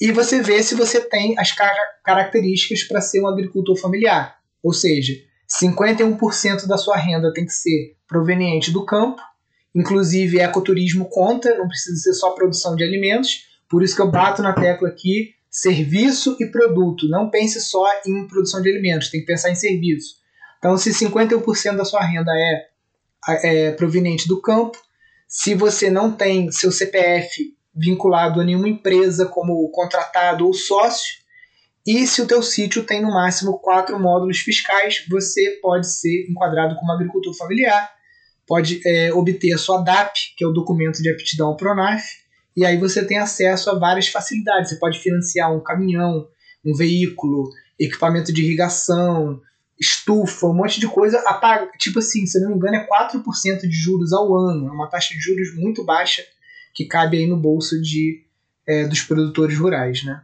E 0.00 0.12
você 0.12 0.40
vê 0.40 0.62
se 0.62 0.74
você 0.74 1.00
tem 1.00 1.38
as 1.38 1.52
car 1.52 1.74
características 2.04 2.84
para 2.84 3.00
ser 3.00 3.20
um 3.20 3.26
agricultor 3.26 3.76
familiar. 3.76 4.38
Ou 4.62 4.72
seja, 4.72 5.12
51% 5.60 6.66
da 6.66 6.78
sua 6.78 6.96
renda 6.96 7.32
tem 7.32 7.44
que 7.44 7.52
ser 7.52 7.96
proveniente 8.06 8.70
do 8.70 8.86
campo, 8.86 9.20
inclusive 9.74 10.40
ecoturismo 10.40 11.08
conta, 11.10 11.56
não 11.56 11.68
precisa 11.68 11.96
ser 11.96 12.14
só 12.14 12.30
produção 12.30 12.76
de 12.76 12.84
alimentos, 12.84 13.46
por 13.68 13.82
isso 13.82 13.94
que 13.94 14.00
eu 14.00 14.10
bato 14.10 14.42
na 14.42 14.52
tecla 14.52 14.88
aqui, 14.88 15.34
serviço 15.50 16.36
e 16.40 16.46
produto. 16.46 17.08
Não 17.08 17.28
pense 17.30 17.60
só 17.60 17.86
em 18.06 18.26
produção 18.26 18.62
de 18.62 18.70
alimentos, 18.70 19.10
tem 19.10 19.20
que 19.20 19.26
pensar 19.26 19.50
em 19.50 19.54
serviço. 19.54 20.17
Então, 20.58 20.76
se 20.76 20.90
51% 20.90 21.76
da 21.76 21.84
sua 21.84 22.02
renda 22.02 22.32
é, 22.34 23.68
é 23.68 23.72
proveniente 23.72 24.26
do 24.26 24.40
campo, 24.40 24.78
se 25.26 25.54
você 25.54 25.90
não 25.90 26.12
tem 26.12 26.50
seu 26.50 26.72
CPF 26.72 27.56
vinculado 27.78 28.40
a 28.40 28.44
nenhuma 28.44 28.68
empresa 28.68 29.26
como 29.26 29.70
contratado 29.70 30.46
ou 30.46 30.52
sócio. 30.52 31.16
E 31.86 32.06
se 32.06 32.20
o 32.20 32.26
teu 32.26 32.42
sítio 32.42 32.84
tem 32.84 33.00
no 33.00 33.12
máximo 33.12 33.58
quatro 33.60 33.98
módulos 33.98 34.38
fiscais, 34.38 35.04
você 35.08 35.58
pode 35.62 35.90
ser 35.90 36.26
enquadrado 36.28 36.74
como 36.76 36.92
agricultor 36.92 37.34
familiar, 37.34 37.90
pode 38.46 38.80
é, 38.84 39.12
obter 39.12 39.54
a 39.54 39.58
sua 39.58 39.82
DAP, 39.82 40.12
que 40.36 40.44
é 40.44 40.46
o 40.46 40.52
documento 40.52 41.00
de 41.00 41.08
aptidão 41.08 41.56
Pronaf, 41.56 42.02
e 42.56 42.66
aí 42.66 42.76
você 42.76 43.04
tem 43.04 43.18
acesso 43.18 43.70
a 43.70 43.78
várias 43.78 44.08
facilidades. 44.08 44.70
Você 44.70 44.76
pode 44.76 44.98
financiar 44.98 45.54
um 45.54 45.62
caminhão, 45.62 46.26
um 46.64 46.74
veículo, 46.74 47.48
equipamento 47.78 48.32
de 48.32 48.42
irrigação, 48.42 49.40
estufa, 49.80 50.46
um 50.46 50.54
monte 50.54 50.80
de 50.80 50.88
coisa, 50.88 51.20
apaga, 51.26 51.70
tipo 51.78 52.00
assim, 52.00 52.26
se 52.26 52.40
não 52.40 52.50
me 52.50 52.56
engano, 52.56 52.76
é 52.76 52.86
4% 52.86 53.60
de 53.60 53.70
juros 53.70 54.12
ao 54.12 54.34
ano. 54.36 54.68
É 54.68 54.70
uma 54.70 54.88
taxa 54.88 55.14
de 55.14 55.20
juros 55.20 55.54
muito 55.54 55.84
baixa 55.84 56.22
que 56.74 56.84
cabe 56.84 57.18
aí 57.18 57.26
no 57.26 57.36
bolso 57.36 57.80
de, 57.80 58.24
é, 58.66 58.84
dos 58.84 59.02
produtores 59.02 59.56
rurais, 59.56 60.04
né? 60.04 60.22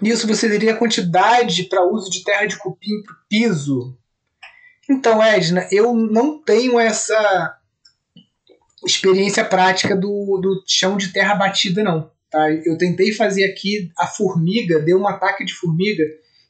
Nisso 0.00 0.26
você 0.26 0.48
teria 0.48 0.76
quantidade 0.76 1.62
para 1.64 1.86
uso 1.86 2.10
de 2.10 2.24
terra 2.24 2.46
de 2.46 2.58
cupim 2.58 3.02
para 3.04 3.14
piso. 3.28 3.96
Então, 4.90 5.22
Edna, 5.22 5.68
eu 5.70 5.94
não 5.94 6.42
tenho 6.42 6.78
essa 6.78 7.56
experiência 8.84 9.44
prática 9.44 9.94
do, 9.94 10.40
do 10.42 10.64
chão 10.66 10.96
de 10.96 11.12
terra 11.12 11.36
batida, 11.36 11.84
não. 11.84 12.10
Tá? 12.32 12.50
Eu 12.50 12.78
tentei 12.78 13.12
fazer 13.12 13.44
aqui 13.44 13.92
a 13.96 14.06
formiga, 14.06 14.80
deu 14.80 14.98
um 14.98 15.06
ataque 15.06 15.44
de 15.44 15.52
formiga 15.52 16.02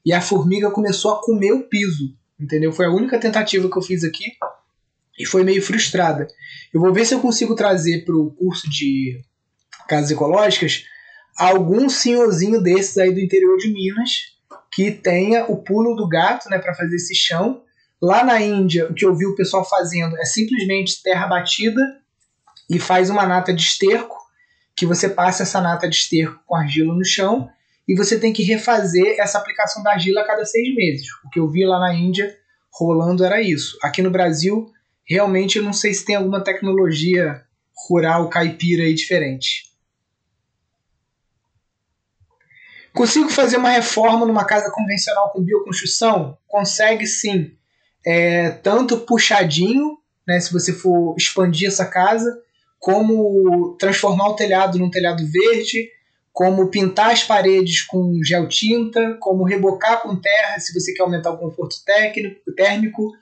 e 0.06 0.12
a 0.12 0.20
formiga 0.20 0.70
começou 0.70 1.12
a 1.12 1.20
comer 1.20 1.52
o 1.52 1.64
piso, 1.64 2.16
entendeu? 2.38 2.72
Foi 2.72 2.86
a 2.86 2.90
única 2.90 3.18
tentativa 3.18 3.68
que 3.68 3.76
eu 3.76 3.82
fiz 3.82 4.04
aqui 4.04 4.26
e 5.18 5.26
foi 5.26 5.42
meio 5.42 5.60
frustrada. 5.60 6.28
Eu 6.72 6.80
vou 6.80 6.92
ver 6.92 7.04
se 7.04 7.14
eu 7.14 7.20
consigo 7.20 7.56
trazer 7.56 8.04
para 8.04 8.14
o 8.14 8.30
curso 8.30 8.70
de 8.70 9.20
casas 9.88 10.12
ecológicas 10.12 10.84
algum 11.36 11.88
senhorzinho 11.88 12.62
desses 12.62 12.96
aí 12.96 13.12
do 13.12 13.20
interior 13.20 13.58
de 13.58 13.72
Minas 13.72 14.32
que 14.70 14.92
tenha 14.92 15.46
o 15.46 15.62
pulo 15.62 15.96
do 15.96 16.08
gato, 16.08 16.48
né, 16.48 16.58
para 16.58 16.74
fazer 16.74 16.94
esse 16.94 17.14
chão. 17.14 17.62
Lá 18.00 18.24
na 18.24 18.40
Índia, 18.40 18.88
o 18.88 18.94
que 18.94 19.04
eu 19.04 19.14
vi 19.14 19.26
o 19.26 19.34
pessoal 19.34 19.68
fazendo 19.68 20.16
é 20.16 20.24
simplesmente 20.24 21.02
terra 21.02 21.26
batida 21.26 21.80
e 22.70 22.78
faz 22.78 23.10
uma 23.10 23.26
nata 23.26 23.52
de 23.52 23.62
esterco 23.62 24.21
que 24.76 24.86
você 24.86 25.08
passa 25.08 25.42
essa 25.42 25.60
nata 25.60 25.88
de 25.88 25.96
esterco 25.96 26.40
com 26.46 26.56
argila 26.56 26.94
no 26.94 27.04
chão 27.04 27.48
e 27.86 27.94
você 27.94 28.18
tem 28.18 28.32
que 28.32 28.42
refazer 28.42 29.16
essa 29.18 29.38
aplicação 29.38 29.82
da 29.82 29.92
argila 29.92 30.22
a 30.22 30.26
cada 30.26 30.44
seis 30.44 30.74
meses. 30.74 31.06
O 31.24 31.30
que 31.30 31.38
eu 31.38 31.48
vi 31.48 31.64
lá 31.66 31.78
na 31.78 31.94
Índia 31.94 32.36
rolando 32.72 33.24
era 33.24 33.40
isso. 33.40 33.76
Aqui 33.82 34.00
no 34.00 34.10
Brasil, 34.10 34.70
realmente 35.04 35.58
eu 35.58 35.64
não 35.64 35.72
sei 35.72 35.92
se 35.92 36.04
tem 36.04 36.16
alguma 36.16 36.42
tecnologia 36.42 37.42
rural 37.88 38.28
caipira 38.28 38.84
aí 38.84 38.94
diferente. 38.94 39.72
Consigo 42.94 43.30
fazer 43.30 43.56
uma 43.56 43.70
reforma 43.70 44.26
numa 44.26 44.44
casa 44.44 44.70
convencional 44.70 45.30
com 45.30 45.42
bioconstrução? 45.42 46.36
Consegue 46.46 47.06
sim. 47.06 47.56
É, 48.04 48.50
tanto 48.50 48.98
puxadinho, 48.98 49.96
né, 50.26 50.38
se 50.40 50.52
você 50.52 50.72
for 50.72 51.14
expandir 51.16 51.68
essa 51.68 51.86
casa, 51.86 52.42
como 52.82 53.76
transformar 53.78 54.30
o 54.30 54.34
telhado 54.34 54.76
num 54.76 54.90
telhado 54.90 55.24
verde, 55.24 55.88
como 56.32 56.66
pintar 56.66 57.12
as 57.12 57.22
paredes 57.22 57.80
com 57.82 58.18
gel 58.24 58.48
tinta, 58.48 59.16
como 59.20 59.44
rebocar 59.44 60.02
com 60.02 60.16
terra 60.16 60.58
se 60.58 60.74
você 60.74 60.92
quer 60.92 61.02
aumentar 61.02 61.30
o 61.30 61.38
conforto 61.38 61.76
técnico, 61.86 62.40
térmico, 62.56 63.12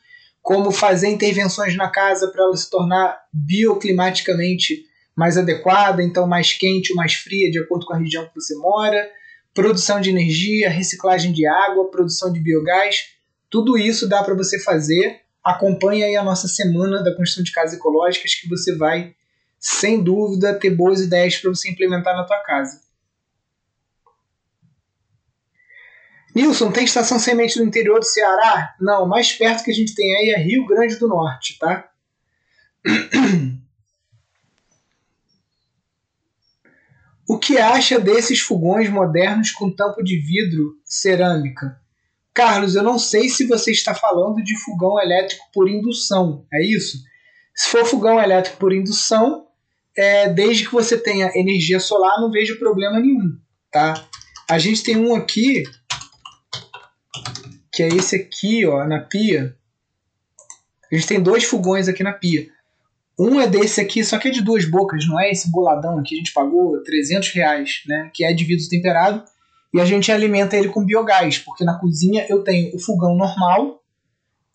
como 0.40 0.70
fazer 0.70 1.08
intervenções 1.08 1.76
na 1.76 1.90
casa 1.90 2.28
para 2.28 2.42
ela 2.42 2.56
se 2.56 2.70
tornar 2.70 3.20
bioclimaticamente 3.30 4.86
mais 5.14 5.36
adequada, 5.36 6.02
então 6.02 6.26
mais 6.26 6.54
quente 6.54 6.92
ou 6.92 6.96
mais 6.96 7.12
fria 7.12 7.50
de 7.50 7.58
acordo 7.58 7.84
com 7.84 7.92
a 7.92 7.98
região 7.98 8.24
que 8.24 8.34
você 8.34 8.56
mora, 8.56 9.10
produção 9.52 10.00
de 10.00 10.08
energia, 10.08 10.70
reciclagem 10.70 11.32
de 11.32 11.46
água, 11.46 11.90
produção 11.90 12.32
de 12.32 12.40
biogás, 12.40 13.10
tudo 13.50 13.76
isso 13.76 14.08
dá 14.08 14.22
para 14.22 14.32
você 14.32 14.58
fazer. 14.58 15.20
Acompanhe 15.44 16.02
aí 16.02 16.16
a 16.16 16.24
nossa 16.24 16.48
semana 16.48 17.02
da 17.02 17.14
construção 17.14 17.44
de 17.44 17.52
casas 17.52 17.76
ecológicas 17.76 18.34
que 18.34 18.48
você 18.48 18.74
vai 18.74 19.14
sem 19.60 20.02
dúvida, 20.02 20.58
ter 20.58 20.70
boas 20.70 21.00
ideias 21.00 21.36
para 21.36 21.50
você 21.50 21.70
implementar 21.70 22.16
na 22.16 22.24
tua 22.24 22.40
casa. 22.40 22.80
Nilson, 26.34 26.72
tem 26.72 26.84
estação 26.84 27.18
semente 27.18 27.58
no 27.58 27.66
interior 27.66 27.98
do 27.98 28.06
Ceará? 28.06 28.74
Não, 28.80 29.06
mais 29.06 29.32
perto 29.32 29.64
que 29.64 29.70
a 29.70 29.74
gente 29.74 29.94
tem 29.94 30.16
aí 30.16 30.30
é 30.30 30.38
Rio 30.38 30.64
Grande 30.64 30.96
do 30.96 31.08
Norte, 31.08 31.58
tá? 31.58 31.90
O 37.28 37.38
que 37.38 37.58
acha 37.58 38.00
desses 38.00 38.40
fogões 38.40 38.88
modernos 38.88 39.50
com 39.50 39.70
tampo 39.70 40.02
de 40.02 40.18
vidro 40.18 40.76
cerâmica? 40.84 41.80
Carlos, 42.32 42.74
eu 42.74 42.82
não 42.82 42.98
sei 42.98 43.28
se 43.28 43.46
você 43.46 43.72
está 43.72 43.94
falando 43.94 44.42
de 44.42 44.56
fogão 44.58 45.00
elétrico 45.00 45.44
por 45.52 45.68
indução, 45.68 46.46
é 46.52 46.64
isso? 46.64 46.98
Se 47.54 47.68
for 47.68 47.84
fogão 47.84 48.20
elétrico 48.20 48.56
por 48.56 48.72
indução, 48.72 49.46
é, 49.96 50.28
desde 50.28 50.64
que 50.64 50.72
você 50.72 50.96
tenha 50.96 51.30
energia 51.34 51.80
solar, 51.80 52.20
não 52.20 52.30
vejo 52.30 52.58
problema 52.58 53.00
nenhum, 53.00 53.36
tá? 53.70 53.94
A 54.48 54.58
gente 54.58 54.82
tem 54.82 54.96
um 54.96 55.14
aqui, 55.14 55.64
que 57.72 57.82
é 57.82 57.88
esse 57.88 58.16
aqui, 58.16 58.66
ó, 58.66 58.86
na 58.86 59.00
pia. 59.00 59.56
A 60.90 60.94
gente 60.94 61.06
tem 61.06 61.22
dois 61.22 61.44
fogões 61.44 61.88
aqui 61.88 62.02
na 62.02 62.12
pia. 62.12 62.48
Um 63.18 63.40
é 63.40 63.46
desse 63.46 63.80
aqui, 63.80 64.02
só 64.02 64.18
que 64.18 64.28
é 64.28 64.30
de 64.30 64.42
duas 64.42 64.64
bocas, 64.64 65.06
não 65.06 65.20
é 65.20 65.30
esse 65.30 65.50
boladão 65.50 65.98
aqui. 65.98 66.14
A 66.14 66.18
gente 66.18 66.32
pagou 66.32 66.82
300 66.82 67.28
reais, 67.30 67.82
né? 67.86 68.10
Que 68.14 68.24
é 68.24 68.32
de 68.32 68.44
vidro 68.44 68.68
temperado. 68.68 69.22
E 69.72 69.80
a 69.80 69.84
gente 69.84 70.10
alimenta 70.10 70.56
ele 70.56 70.68
com 70.68 70.84
biogás, 70.84 71.38
porque 71.38 71.64
na 71.64 71.78
cozinha 71.78 72.26
eu 72.28 72.42
tenho 72.42 72.74
o 72.74 72.78
fogão 72.78 73.14
normal, 73.14 73.79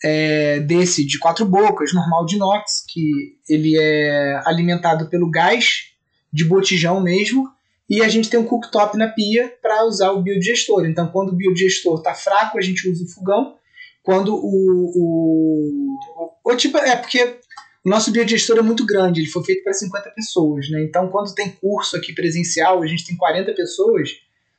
é, 0.03 0.60
desse 0.60 1.05
de 1.05 1.17
quatro 1.19 1.45
bocas, 1.45 1.93
normal 1.93 2.25
de 2.25 2.36
inox, 2.36 2.86
que 2.88 3.38
ele 3.47 3.77
é 3.77 4.41
alimentado 4.45 5.10
pelo 5.10 5.29
gás 5.29 5.91
de 6.31 6.43
botijão 6.43 7.01
mesmo, 7.01 7.49
e 7.89 8.01
a 8.01 8.10
gente 8.10 8.29
tem 8.29 8.39
um 8.39 8.45
cooktop 8.45 8.97
na 8.97 9.08
pia 9.10 9.53
para 9.62 9.86
usar 9.86 10.12
o 10.12 10.21
biodigestor. 10.21 10.86
Então, 10.86 11.08
quando 11.08 11.29
o 11.29 11.36
biodigestor 11.36 11.99
está 11.99 12.13
fraco, 12.13 12.58
a 12.58 12.62
gente 12.62 12.89
usa 12.89 13.03
o 13.03 13.08
fogão. 13.08 13.55
Quando 14.03 14.36
o, 14.36 14.91
o, 14.95 15.97
o, 16.43 16.55
tipo 16.55 16.77
é 16.77 16.95
porque 16.95 17.38
o 17.84 17.89
nosso 17.89 18.12
biodigestor 18.12 18.58
é 18.58 18.62
muito 18.62 18.86
grande, 18.86 19.21
ele 19.21 19.29
foi 19.29 19.43
feito 19.43 19.63
para 19.63 19.73
50 19.73 20.10
pessoas, 20.12 20.69
né? 20.69 20.84
Então, 20.84 21.10
quando 21.10 21.34
tem 21.34 21.51
curso 21.51 21.95
aqui 21.95 22.13
presencial, 22.13 22.81
a 22.81 22.88
gente 22.88 23.05
tem 23.05 23.15
40 23.15 23.53
pessoas, 23.53 24.10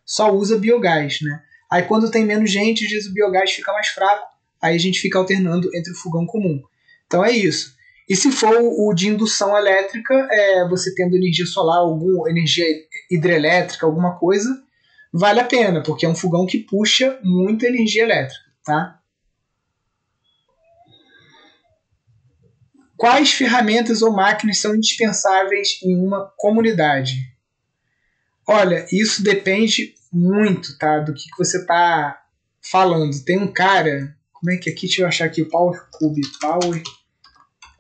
só 0.05 0.33
usa 0.33 0.59
biogás, 0.59 1.19
né? 1.21 1.43
Aí 1.71 1.83
quando 1.83 2.11
tem 2.11 2.25
menos 2.25 2.51
gente, 2.51 2.85
às 2.85 2.91
vezes 2.91 3.11
o 3.11 3.13
biogás 3.13 3.51
fica 3.51 3.73
mais 3.73 3.89
fraco 3.89 4.36
aí 4.67 4.77
a 4.77 4.81
gente 4.81 5.01
fica 5.01 5.19
alternando 5.19 5.71
entre 5.75 5.93
o 5.93 5.97
fogão 5.97 6.27
comum. 6.27 6.63
Então 7.07 7.25
é 7.25 7.31
isso. 7.31 7.75
E 8.09 8.15
se 8.15 8.31
for 8.31 8.57
o 8.61 8.93
de 8.95 9.09
indução 9.09 9.57
elétrica, 9.57 10.15
é, 10.31 10.69
você 10.69 10.95
tendo 10.95 11.17
energia 11.17 11.47
solar, 11.47 11.79
alguma 11.79 12.31
energia 12.31 12.65
hidrelétrica, 13.11 13.85
alguma 13.85 14.17
coisa, 14.17 14.49
vale 15.13 15.41
a 15.41 15.45
pena, 15.45 15.83
porque 15.83 16.07
é 16.07 16.09
um 16.09 16.15
fogão 16.15 16.47
que 16.47 16.59
puxa 16.59 17.19
muita 17.23 17.67
energia 17.67 18.05
elétrica, 18.05 18.45
tá? 18.65 19.01
Quais 22.97 23.33
ferramentas 23.33 24.03
ou 24.03 24.13
máquinas 24.13 24.59
são 24.59 24.75
indispensáveis 24.75 25.81
em 25.83 25.97
uma 25.97 26.33
comunidade? 26.37 27.17
Olha, 28.49 28.87
isso 28.93 29.23
depende 29.23 29.95
muito, 30.13 30.79
tá, 30.79 31.01
do 31.01 31.13
que, 31.13 31.25
que 31.25 31.37
você 31.37 31.59
está 31.59 32.23
falando. 32.63 33.23
Tem 33.25 33.39
um 33.39 33.53
cara 33.53 34.16
como 34.47 34.55
é 34.55 34.59
que 34.59 34.71
aqui, 34.71 34.87
deixa 34.87 35.03
eu 35.03 35.09
achar 35.09 35.25
aqui 35.25 35.43
o 35.43 35.49
Power 35.49 35.89
Cube. 35.91 36.21
Power 36.41 36.81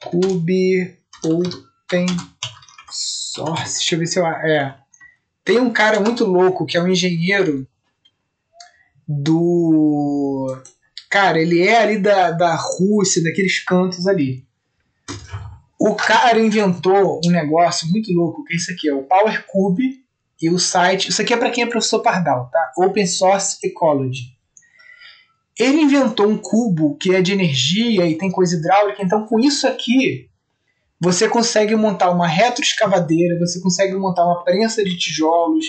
Cube 0.03 0.99
Open 1.25 2.07
Source. 2.91 3.75
Deixa 3.75 3.95
eu 3.95 3.99
ver 4.01 4.07
se 4.07 4.19
eu. 4.19 4.27
É. 4.27 4.77
Tem 5.45 5.61
um 5.61 5.73
cara 5.73 6.01
muito 6.01 6.25
louco 6.25 6.67
que 6.67 6.77
é 6.77 6.83
um 6.83 6.89
engenheiro 6.89 7.69
do. 9.07 10.61
Cara, 11.09 11.41
ele 11.41 11.63
é 11.63 11.79
ali 11.81 12.01
da, 12.01 12.33
da 12.33 12.57
Rússia, 12.57 13.23
daqueles 13.23 13.63
cantos 13.65 14.09
ali. 14.09 14.45
O 15.79 15.95
cara 15.95 16.41
inventou 16.41 17.21
um 17.25 17.31
negócio 17.31 17.89
muito 17.91 18.13
louco, 18.13 18.43
que 18.43 18.55
é 18.55 18.57
isso 18.57 18.73
aqui, 18.73 18.89
é 18.89 18.95
o 18.95 19.05
Power 19.05 19.47
Cube 19.47 20.05
e 20.43 20.51
o 20.51 20.59
site. 20.59 21.11
Isso 21.11 21.23
aqui 21.23 21.33
é 21.33 21.37
para 21.37 21.51
quem 21.51 21.63
é 21.63 21.67
professor 21.69 22.03
Pardal, 22.03 22.51
tá? 22.51 22.73
Open 22.77 23.07
Source 23.07 23.57
Ecology. 23.63 24.36
Ele 25.59 25.81
inventou 25.81 26.29
um 26.29 26.37
cubo 26.37 26.97
que 26.97 27.15
é 27.15 27.23
de 27.23 27.33
energia 27.33 28.07
e 28.07 28.19
tem 28.19 28.31
coisa 28.31 28.57
hidráulica, 28.57 29.03
então 29.03 29.27
com 29.27 29.41
isso 29.41 29.67
aqui 29.67 30.29
você 31.01 31.29
consegue 31.29 31.75
montar 31.75 32.11
uma 32.11 32.27
retroescavadeira, 32.27 33.39
você 33.39 33.61
consegue 33.61 33.95
montar 33.95 34.25
uma 34.25 34.45
prensa 34.45 34.83
de 34.85 34.97
tijolos. 34.97 35.65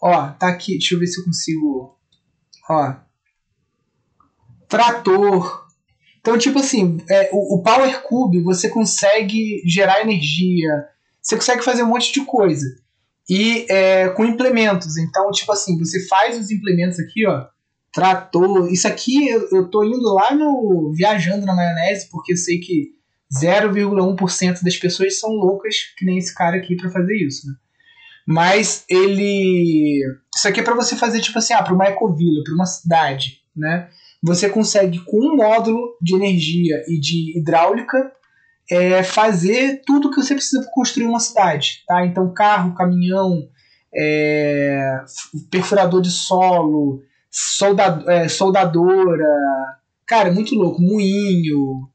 Ó, 0.00 0.28
tá 0.30 0.48
aqui, 0.48 0.78
deixa 0.78 0.94
eu 0.94 0.98
ver 1.00 1.06
se 1.06 1.20
eu 1.20 1.24
consigo. 1.24 1.96
Ó. 2.68 2.94
Trator. 4.68 5.66
Então, 6.20 6.38
tipo 6.38 6.58
assim, 6.58 6.98
é, 7.08 7.30
o, 7.32 7.56
o 7.56 7.62
Power 7.62 8.02
Cube 8.02 8.42
você 8.42 8.68
consegue 8.68 9.62
gerar 9.64 10.02
energia, 10.02 10.70
você 11.20 11.36
consegue 11.36 11.64
fazer 11.64 11.82
um 11.82 11.88
monte 11.88 12.12
de 12.12 12.24
coisa. 12.24 12.66
E 13.28 13.66
é, 13.68 14.08
com 14.10 14.24
implementos. 14.24 14.96
Então, 14.96 15.30
tipo 15.32 15.50
assim, 15.52 15.76
você 15.78 16.06
faz 16.06 16.38
os 16.38 16.50
implementos 16.50 16.98
aqui, 17.00 17.26
ó 17.26 17.46
trator. 17.98 18.72
Isso 18.72 18.86
aqui 18.86 19.28
eu, 19.28 19.48
eu 19.50 19.68
tô 19.68 19.82
indo 19.82 20.14
lá 20.14 20.32
no. 20.34 20.92
viajando 20.94 21.44
na 21.44 21.54
maionese, 21.54 22.08
porque 22.10 22.32
eu 22.32 22.36
sei 22.36 22.60
que 22.60 22.92
0,1% 23.42 24.62
das 24.62 24.76
pessoas 24.76 25.18
são 25.18 25.30
loucas, 25.30 25.74
que 25.96 26.04
nem 26.04 26.18
esse 26.18 26.32
cara 26.32 26.56
aqui, 26.56 26.76
para 26.76 26.90
fazer 26.90 27.16
isso. 27.16 27.48
Né? 27.48 27.54
Mas 28.26 28.84
ele. 28.88 30.00
Isso 30.34 30.46
aqui 30.46 30.60
é 30.60 30.62
para 30.62 30.76
você 30.76 30.94
fazer, 30.94 31.20
tipo 31.20 31.38
assim, 31.38 31.54
ah, 31.54 31.62
para 31.62 31.74
uma 31.74 31.88
ecovila, 31.88 32.44
para 32.44 32.54
uma 32.54 32.66
cidade, 32.66 33.40
né? 33.56 33.88
Você 34.22 34.48
consegue, 34.48 35.00
com 35.04 35.18
um 35.18 35.36
módulo 35.36 35.96
de 36.00 36.14
energia 36.14 36.82
e 36.88 36.98
de 37.00 37.38
hidráulica, 37.38 38.12
é, 38.70 39.02
fazer 39.02 39.82
tudo 39.86 40.10
que 40.10 40.22
você 40.22 40.34
precisa 40.34 40.62
para 40.62 40.72
construir 40.72 41.06
uma 41.06 41.20
cidade. 41.20 41.84
Tá? 41.86 42.04
Então, 42.04 42.32
carro, 42.32 42.74
caminhão, 42.74 43.48
é, 43.94 45.00
perfurador 45.50 46.02
de 46.02 46.10
solo, 46.10 47.00
soldado, 47.30 48.10
é, 48.10 48.28
soldadora. 48.28 49.26
Cara, 50.06 50.32
muito 50.32 50.54
louco. 50.54 50.80
Moinho. 50.80 51.88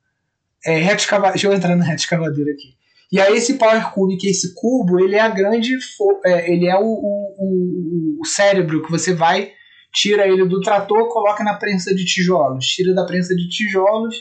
É, 0.65 0.77
reto 0.77 1.05
Deixa 1.31 1.47
eu 1.47 1.53
entrar 1.53 1.75
na 1.75 1.83
reta 1.83 2.01
escavadeira 2.01 2.51
aqui. 2.51 2.75
E 3.11 3.19
aí 3.19 3.35
esse 3.35 3.55
Power 3.59 3.91
Cube, 3.91 4.17
que 4.17 4.27
é 4.27 4.31
esse 4.31 4.55
cubo, 4.55 4.99
ele 4.99 5.15
é 5.15 5.19
a 5.19 5.29
grande. 5.29 5.77
É, 6.25 6.51
ele 6.51 6.67
é 6.67 6.75
o, 6.75 6.83
o, 6.83 8.17
o, 8.19 8.25
cérebro 8.25 8.81
que 8.83 8.89
você 8.89 9.13
vai, 9.13 9.51
tira 9.93 10.27
ele 10.27 10.47
do 10.47 10.61
trator, 10.61 11.07
coloca 11.09 11.43
na 11.43 11.53
prensa 11.53 11.93
de 11.93 12.05
tijolos. 12.05 12.65
Tira 12.65 12.93
da 12.95 13.05
prensa 13.05 13.35
de 13.35 13.47
tijolos, 13.49 14.15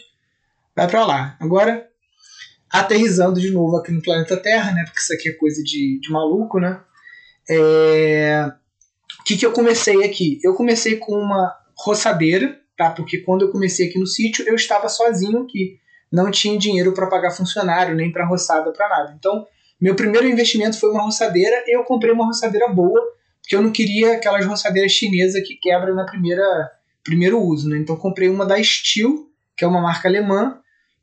vai 0.77 0.87
para 0.87 1.07
lá. 1.07 1.37
Agora, 1.41 1.89
aterrizando 2.71 3.41
de 3.41 3.51
novo 3.51 3.77
aqui 3.77 3.91
no 3.93 4.03
planeta 4.03 4.37
Terra, 4.37 4.73
né? 4.73 4.85
Porque 4.85 5.01
isso 5.01 5.15
aqui 5.15 5.31
é 5.31 5.33
coisa 5.33 5.63
de, 5.63 5.99
de 5.99 6.11
maluco, 6.11 6.61
né? 6.61 6.79
É... 7.49 8.53
O 9.23 9.25
que, 9.25 9.37
que 9.37 9.47
eu 9.47 9.53
comecei 9.53 10.05
aqui? 10.05 10.39
Eu 10.43 10.55
comecei 10.55 10.97
com 10.97 11.15
uma 11.15 11.57
roçadeira, 11.75 12.61
tá? 12.77 12.91
Porque 12.91 13.19
quando 13.19 13.43
eu 13.43 13.51
comecei 13.51 13.89
aqui 13.89 13.99
no 13.99 14.07
sítio, 14.07 14.47
eu 14.47 14.55
estava 14.55 14.89
sozinho 14.89 15.43
aqui 15.43 15.81
não 16.13 16.31
tinha 16.31 16.59
dinheiro 16.59 16.93
para 16.93 17.07
pagar 17.07 17.31
funcionário, 17.31 17.97
nem 17.97 18.13
para 18.13 18.27
roçada, 18.27 18.71
para 18.71 18.89
nada. 18.89 19.17
Então, 19.19 19.47
meu 19.81 19.97
primeiro 19.97 20.29
investimento 20.29 20.79
foi 20.79 20.91
uma 20.91 21.03
roçadeira 21.03 21.65
e 21.67 21.75
eu 21.75 21.83
comprei 21.85 22.13
uma 22.13 22.27
roçadeira 22.27 22.69
boa, 22.69 23.01
porque 23.41 23.57
eu 23.57 23.63
não 23.63 23.73
queria 23.73 24.15
aquelas 24.15 24.45
roçadeiras 24.45 24.93
chinesas 24.93 25.43
que 25.47 25.57
quebram 25.57 25.95
na 25.95 26.05
primeira 26.05 26.71
primeiro 27.03 27.41
uso, 27.41 27.69
né? 27.69 27.79
Então, 27.79 27.97
comprei 27.97 28.29
uma 28.29 28.47
da 28.47 28.63
Steel, 28.63 29.27
que 29.57 29.65
é 29.65 29.67
uma 29.67 29.81
marca 29.81 30.07
alemã, 30.07 30.61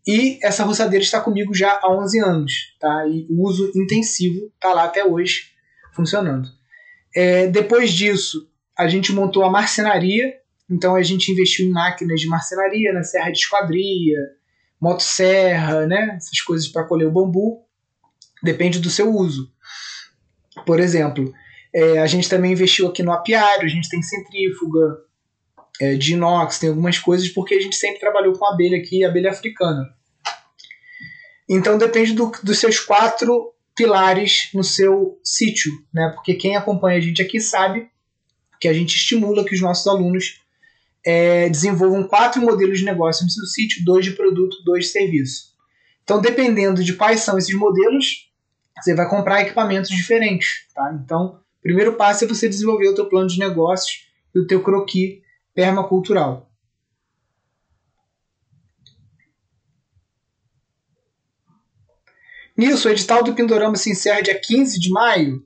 e 0.08 0.40
essa 0.42 0.64
roçadeira 0.64 1.04
está 1.04 1.20
comigo 1.20 1.54
já 1.54 1.78
há 1.84 1.92
11 1.92 2.20
anos, 2.20 2.54
tá? 2.80 3.06
E 3.06 3.28
o 3.30 3.46
uso 3.46 3.70
intensivo 3.76 4.50
está 4.56 4.74
lá 4.74 4.86
até 4.86 5.04
hoje 5.04 5.50
funcionando. 5.92 6.48
É, 7.16 7.48
depois 7.48 7.92
disso, 7.92 8.50
a 8.78 8.88
gente 8.88 9.12
montou 9.12 9.44
a 9.44 9.50
marcenaria, 9.50 10.34
então 10.70 10.96
a 10.96 11.02
gente 11.02 11.32
investiu 11.32 11.66
em 11.66 11.72
máquinas 11.72 12.20
de 12.22 12.28
marcenaria, 12.28 12.94
na 12.94 13.04
serra 13.04 13.32
de 13.32 13.40
esquadria, 13.40 14.18
motosserra, 14.80 15.86
né? 15.86 16.16
Essas 16.16 16.40
coisas 16.42 16.68
para 16.68 16.86
colher 16.86 17.08
o 17.08 17.12
bambu. 17.12 17.66
Depende 18.42 18.80
do 18.80 18.90
seu 18.90 19.14
uso. 19.14 19.52
Por 20.66 20.80
exemplo, 20.80 21.34
é, 21.74 22.00
a 22.00 22.08
gente 22.08 22.30
também 22.30 22.54
investiu 22.54 22.88
aqui 22.88 23.04
no 23.04 23.12
apiário, 23.12 23.66
a 23.66 23.70
gente 23.70 23.90
tem 23.90 24.02
centrífuga 24.02 24.98
é, 25.82 25.96
de 25.96 26.14
inox, 26.14 26.60
tem 26.60 26.70
algumas 26.70 26.98
coisas, 26.98 27.30
porque 27.30 27.56
a 27.56 27.62
gente 27.62 27.76
sempre 27.76 28.00
trabalhou 28.00 28.34
com 28.34 28.46
abelha 28.46 28.78
aqui, 28.78 29.04
abelha 29.04 29.32
africana. 29.32 29.86
Então 31.50 31.78
depende 31.78 32.14
do, 32.14 32.32
dos 32.44 32.60
seus 32.60 32.80
quatro 32.80 33.54
pilares 33.80 34.50
no 34.54 34.62
seu 34.62 35.18
sítio, 35.24 35.72
né? 35.94 36.12
Porque 36.14 36.34
quem 36.34 36.58
acompanha 36.58 36.98
a 36.98 37.02
gente 37.02 37.22
aqui 37.22 37.40
sabe 37.40 37.88
que 38.60 38.68
a 38.68 38.74
gente 38.74 38.94
estimula 38.94 39.46
que 39.46 39.56
os 39.56 39.62
nossos 39.62 39.88
alunos 39.88 40.42
é, 41.06 41.48
desenvolvam 41.48 42.04
quatro 42.04 42.42
modelos 42.42 42.80
de 42.80 42.86
negócio 42.86 43.24
no 43.24 43.32
seu 43.32 43.46
sítio, 43.46 43.86
dois 43.86 44.04
de 44.04 44.12
produto, 44.12 44.58
dois 44.66 44.88
de 44.88 44.92
serviço. 44.92 45.54
Então, 46.04 46.20
dependendo 46.20 46.84
de 46.84 46.94
quais 46.94 47.22
são 47.22 47.38
esses 47.38 47.56
modelos, 47.56 48.30
você 48.78 48.94
vai 48.94 49.10
comprar 49.10 49.44
equipamentos 49.44 49.90
diferentes. 49.90 50.68
Tá? 50.76 50.92
Então, 51.02 51.40
primeiro 51.62 51.94
passo 51.94 52.26
é 52.26 52.28
você 52.28 52.50
desenvolver 52.50 52.90
o 52.90 52.96
teu 52.96 53.06
plano 53.06 53.30
de 53.30 53.40
negócios 53.40 54.10
e 54.36 54.40
o 54.40 54.46
teu 54.46 54.62
croquis 54.62 55.22
permacultural. 55.56 56.49
Nisso, 62.60 62.90
o 62.90 62.92
edital 62.92 63.24
do 63.24 63.34
Pindorama 63.34 63.78
se 63.78 63.90
encerra 63.90 64.22
dia 64.22 64.38
15 64.38 64.78
de 64.78 64.90
maio. 64.90 65.42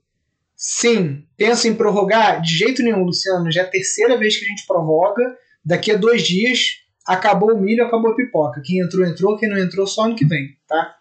Sim, 0.56 1.24
pensa 1.38 1.68
em 1.68 1.76
prorrogar? 1.76 2.42
De 2.42 2.58
jeito 2.58 2.82
nenhum, 2.82 3.04
Luciano. 3.04 3.52
Já 3.52 3.62
é 3.62 3.66
a 3.66 3.70
terceira 3.70 4.18
vez 4.18 4.36
que 4.36 4.44
a 4.44 4.48
gente 4.48 4.66
prorroga. 4.66 5.38
Daqui 5.64 5.92
a 5.92 5.96
dois 5.96 6.24
dias, 6.24 6.80
acabou 7.06 7.54
o 7.54 7.62
milho, 7.62 7.86
acabou 7.86 8.10
a 8.10 8.16
pipoca. 8.16 8.64
Quem 8.66 8.80
entrou, 8.80 9.06
entrou. 9.06 9.38
Quem 9.38 9.48
não 9.48 9.60
entrou, 9.60 9.86
só 9.86 10.06
ano 10.06 10.16
que 10.16 10.26
vem, 10.26 10.58
tá? 10.68 10.98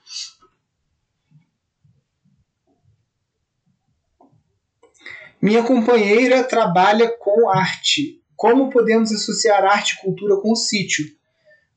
Minha 5.40 5.62
companheira 5.62 6.44
trabalha 6.44 7.08
com 7.18 7.48
arte. 7.48 8.22
Como 8.36 8.68
podemos 8.68 9.10
associar 9.10 9.64
arte 9.64 9.94
e 9.94 10.02
cultura 10.02 10.36
com 10.42 10.52
o 10.52 10.56
sítio? 10.56 11.06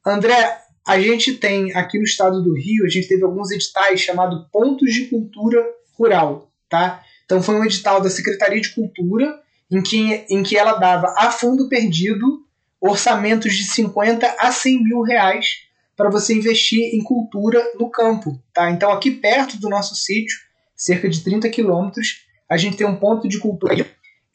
André, 0.06 0.65
a 0.88 1.00
gente 1.00 1.34
tem 1.36 1.74
aqui 1.74 1.98
no 1.98 2.04
estado 2.04 2.44
do 2.44 2.54
Rio, 2.54 2.86
a 2.86 2.90
gente 2.90 3.08
teve 3.08 3.24
alguns 3.24 3.52
editais 3.52 4.00
chamados 4.00 4.46
Pontos 4.52 4.94
de 4.94 5.08
Cultura 5.08 5.64
Rural, 5.98 6.52
tá? 6.70 7.04
Então 7.26 7.42
foi 7.42 7.56
um 7.56 7.66
edital 7.66 8.00
da 8.02 8.10
Secretaria 8.10 8.62
de 8.62 8.70
Cultura 8.70 9.40
em 9.72 9.82
que, 9.82 10.26
em 10.30 10.44
que 10.44 10.58
ela 10.58 10.74
dava 10.74 11.14
a 11.18 11.32
fundo 11.32 11.68
perdido 11.68 12.46
orçamentos 12.80 13.56
de 13.56 13.64
50 13.64 14.36
a 14.40 14.52
100 14.52 14.84
mil 14.84 15.02
reais 15.02 15.48
para 15.96 16.10
você 16.10 16.36
investir 16.36 16.94
em 16.94 17.02
cultura 17.02 17.64
no 17.80 17.90
campo. 17.90 18.40
Tá? 18.54 18.70
Então, 18.70 18.92
aqui 18.92 19.10
perto 19.10 19.58
do 19.58 19.70
nosso 19.70 19.96
sítio, 19.96 20.38
cerca 20.76 21.10
de 21.10 21.24
30 21.24 21.50
quilômetros, 21.50 22.26
a 22.50 22.58
gente 22.58 22.78
tem 22.78 22.86
um 22.86 22.98
ponto 22.98 23.28
de 23.28 23.40
cultura. 23.40 23.88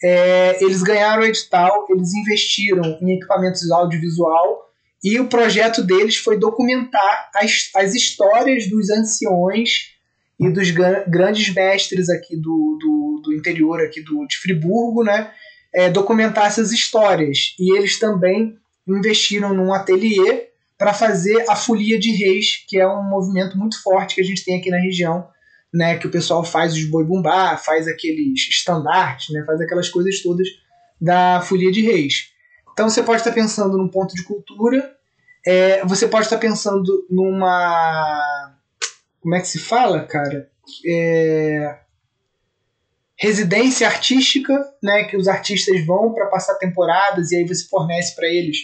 É, 0.03 0.65
eles 0.65 0.83
ganharam 0.83 1.23
o 1.23 1.27
edital, 1.27 1.87
eles 1.91 2.13
investiram 2.15 2.99
em 3.01 3.13
equipamentos 3.13 3.71
audiovisual 3.71 4.70
e 5.03 5.19
o 5.19 5.29
projeto 5.29 5.83
deles 5.83 6.17
foi 6.17 6.39
documentar 6.39 7.31
as, 7.35 7.71
as 7.75 7.95
histórias 7.95 8.69
dos 8.69 8.91
anciões 8.91 9.95
e 10.39 10.51
dos 10.51 10.71
grandes 10.71 11.53
mestres 11.55 12.09
aqui 12.09 12.37
do, 12.37 12.79
do, 12.81 13.23
do 13.25 13.33
interior 13.35 13.81
aqui 13.81 14.03
do, 14.03 14.27
de 14.27 14.37
Friburgo, 14.37 15.05
né? 15.05 15.31
é, 15.75 15.89
documentar 15.89 16.47
essas 16.47 16.73
histórias. 16.73 17.55
E 17.59 17.77
eles 17.77 17.99
também 17.99 18.57
investiram 18.87 19.55
num 19.55 19.73
ateliê 19.73 20.49
para 20.77 20.93
fazer 20.93 21.45
a 21.49 21.55
Folia 21.55 21.99
de 21.99 22.11
Reis, 22.13 22.65
que 22.67 22.79
é 22.79 22.89
um 22.89 23.03
movimento 23.03 23.57
muito 23.57 23.81
forte 23.83 24.15
que 24.15 24.21
a 24.21 24.25
gente 24.25 24.45
tem 24.45 24.59
aqui 24.59 24.71
na 24.71 24.79
região, 24.79 25.29
né, 25.73 25.99
que 25.99 26.07
o 26.07 26.11
pessoal 26.11 26.43
faz 26.43 26.73
os 26.73 26.85
boi 26.85 27.05
bumbá, 27.05 27.57
faz 27.57 27.87
aqueles 27.87 28.49
estandartes, 28.49 29.33
né, 29.33 29.45
faz 29.47 29.61
aquelas 29.61 29.89
coisas 29.89 30.21
todas 30.21 30.49
da 31.01 31.41
Folia 31.43 31.71
de 31.71 31.83
Reis. 31.83 32.30
Então 32.81 32.89
você 32.89 33.03
pode 33.03 33.21
estar 33.21 33.33
pensando 33.33 33.77
num 33.77 33.89
ponto 33.89 34.15
de 34.15 34.25
cultura, 34.25 34.97
é, 35.47 35.85
você 35.85 36.09
pode 36.09 36.25
estar 36.25 36.39
pensando 36.39 37.07
numa. 37.11 38.57
Como 39.21 39.35
é 39.35 39.41
que 39.41 39.49
se 39.49 39.59
fala, 39.59 40.07
cara? 40.07 40.49
É, 40.87 41.77
residência 43.19 43.87
artística, 43.87 44.59
né, 44.83 45.05
que 45.05 45.15
os 45.15 45.29
artistas 45.29 45.85
vão 45.85 46.15
para 46.15 46.29
passar 46.29 46.55
temporadas 46.55 47.33
e 47.33 47.37
aí 47.37 47.47
você 47.47 47.69
fornece 47.69 48.17
para 48.17 48.27
eles 48.27 48.57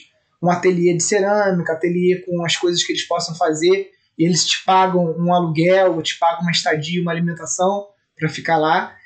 um 0.42 0.50
ateliê 0.50 0.96
de 0.96 1.02
cerâmica, 1.02 1.74
ateliê 1.74 2.24
com 2.24 2.42
as 2.42 2.56
coisas 2.56 2.82
que 2.82 2.92
eles 2.92 3.06
possam 3.06 3.34
fazer, 3.34 3.90
e 4.18 4.24
eles 4.24 4.46
te 4.46 4.64
pagam 4.64 5.14
um 5.18 5.34
aluguel, 5.34 6.00
te 6.00 6.18
pagam 6.18 6.40
uma 6.40 6.52
estadia, 6.52 7.02
uma 7.02 7.12
alimentação 7.12 7.86
para 8.18 8.30
ficar 8.30 8.56
lá. 8.56 8.96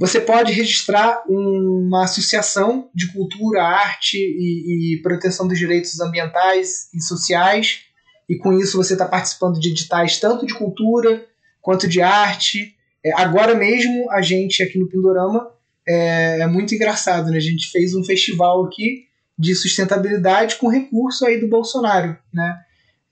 Você 0.00 0.18
pode 0.18 0.50
registrar 0.52 1.22
uma 1.28 2.04
associação 2.04 2.88
de 2.94 3.12
cultura, 3.12 3.62
arte 3.62 4.16
e, 4.16 4.96
e 4.96 5.02
proteção 5.02 5.46
dos 5.46 5.58
direitos 5.58 6.00
ambientais 6.00 6.88
e 6.94 7.02
sociais, 7.02 7.80
e 8.26 8.36
com 8.38 8.52
isso 8.52 8.78
você 8.78 8.94
está 8.94 9.04
participando 9.04 9.60
de 9.60 9.68
editais 9.68 10.18
tanto 10.18 10.46
de 10.46 10.54
cultura 10.54 11.26
quanto 11.60 11.86
de 11.86 12.00
arte, 12.00 12.74
é, 13.04 13.12
agora 13.14 13.54
mesmo, 13.54 14.10
a 14.10 14.20
gente 14.20 14.62
aqui 14.62 14.78
no 14.78 14.88
Pindorama 14.88 15.50
é, 15.88 16.40
é, 16.40 16.46
muito 16.46 16.74
engraçado, 16.74 17.30
né? 17.30 17.36
A 17.36 17.40
gente 17.40 17.70
fez 17.70 17.94
um 17.94 18.04
festival 18.04 18.64
aqui 18.64 19.06
de 19.38 19.54
sustentabilidade 19.54 20.56
com 20.56 20.68
recurso 20.68 21.24
aí 21.26 21.40
do 21.40 21.48
Bolsonaro, 21.48 22.16
né? 22.32 22.58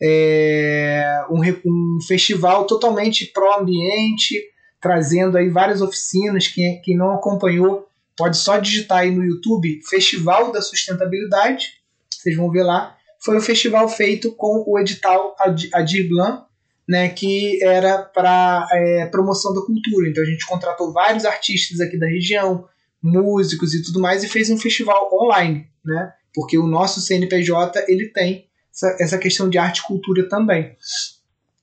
É, 0.01 1.24
um, 1.30 1.41
um 1.41 1.99
festival 2.07 2.66
totalmente 2.66 3.26
pró-ambiente, 3.26 4.41
trazendo 4.80 5.36
aí 5.36 5.48
várias 5.48 5.80
oficinas. 5.80 6.48
Quem, 6.48 6.80
quem 6.82 6.96
não 6.96 7.14
acompanhou 7.14 7.88
pode 8.16 8.36
só 8.36 8.58
digitar 8.58 8.98
aí 8.98 9.10
no 9.10 9.24
YouTube 9.24 9.80
Festival 9.88 10.50
da 10.50 10.60
Sustentabilidade, 10.60 11.74
vocês 12.10 12.36
vão 12.36 12.50
ver 12.50 12.64
lá. 12.64 12.96
Foi 13.20 13.36
um 13.36 13.40
festival 13.40 13.88
feito 13.88 14.32
com 14.32 14.64
o 14.66 14.78
edital 14.78 15.36
Adir 15.72 16.08
Blanc, 16.08 16.42
né, 16.88 17.08
que 17.10 17.62
era 17.62 17.98
para 17.98 18.66
é, 18.72 19.06
promoção 19.06 19.54
da 19.54 19.60
cultura. 19.60 20.08
Então 20.08 20.22
a 20.22 20.26
gente 20.26 20.46
contratou 20.46 20.92
vários 20.92 21.24
artistas 21.24 21.80
aqui 21.80 21.98
da 21.98 22.06
região, 22.06 22.66
músicos 23.02 23.74
e 23.74 23.82
tudo 23.82 24.00
mais, 24.00 24.24
e 24.24 24.28
fez 24.28 24.50
um 24.50 24.58
festival 24.58 25.08
online, 25.12 25.68
né? 25.84 26.12
Porque 26.34 26.58
o 26.58 26.66
nosso 26.66 27.00
CNPJ 27.00 27.84
ele 27.88 28.08
tem 28.08 28.48
essa, 28.72 28.96
essa 29.00 29.18
questão 29.18 29.48
de 29.48 29.58
arte 29.58 29.78
e 29.78 29.82
cultura 29.82 30.28
também. 30.28 30.76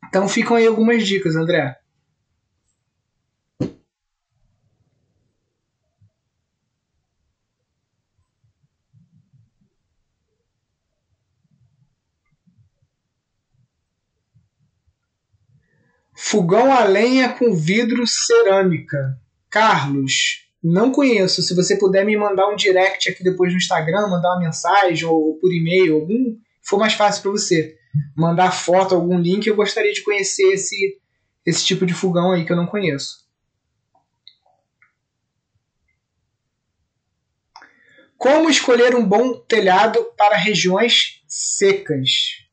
Então 0.08 0.30
ficam 0.30 0.56
aí 0.56 0.68
algumas 0.68 1.06
dicas, 1.06 1.36
André. 1.36 1.76
Fogão 16.36 16.74
a 16.74 16.84
lenha 16.84 17.30
com 17.30 17.54
vidro 17.54 18.06
cerâmica. 18.06 19.18
Carlos, 19.50 20.46
não 20.62 20.92
conheço. 20.92 21.42
Se 21.42 21.56
você 21.56 21.78
puder 21.78 22.04
me 22.04 22.18
mandar 22.18 22.50
um 22.50 22.58
direct 22.58 23.10
aqui 23.10 23.24
depois 23.24 23.54
no 23.54 23.58
Instagram, 23.58 24.10
mandar 24.10 24.32
uma 24.32 24.40
mensagem 24.40 25.08
ou 25.08 25.40
por 25.40 25.54
e-mail, 25.54 25.96
algum 25.96 26.36
for 26.62 26.78
mais 26.78 26.92
fácil 26.92 27.22
para 27.22 27.32
você. 27.32 27.78
Mandar 28.14 28.52
foto, 28.52 28.94
algum 28.94 29.18
link, 29.18 29.48
eu 29.48 29.56
gostaria 29.56 29.94
de 29.94 30.04
conhecer 30.04 30.52
esse, 30.52 31.00
esse 31.46 31.66
tipo 31.66 31.86
de 31.86 31.94
fogão 31.94 32.34
aí 32.34 32.44
que 32.44 32.52
eu 32.52 32.58
não 32.58 32.68
conheço. 32.68 33.24
Como 38.18 38.50
escolher 38.50 38.94
um 38.94 39.08
bom 39.08 39.40
telhado 39.40 40.04
para 40.18 40.36
regiões 40.36 41.24
secas? 41.30 42.45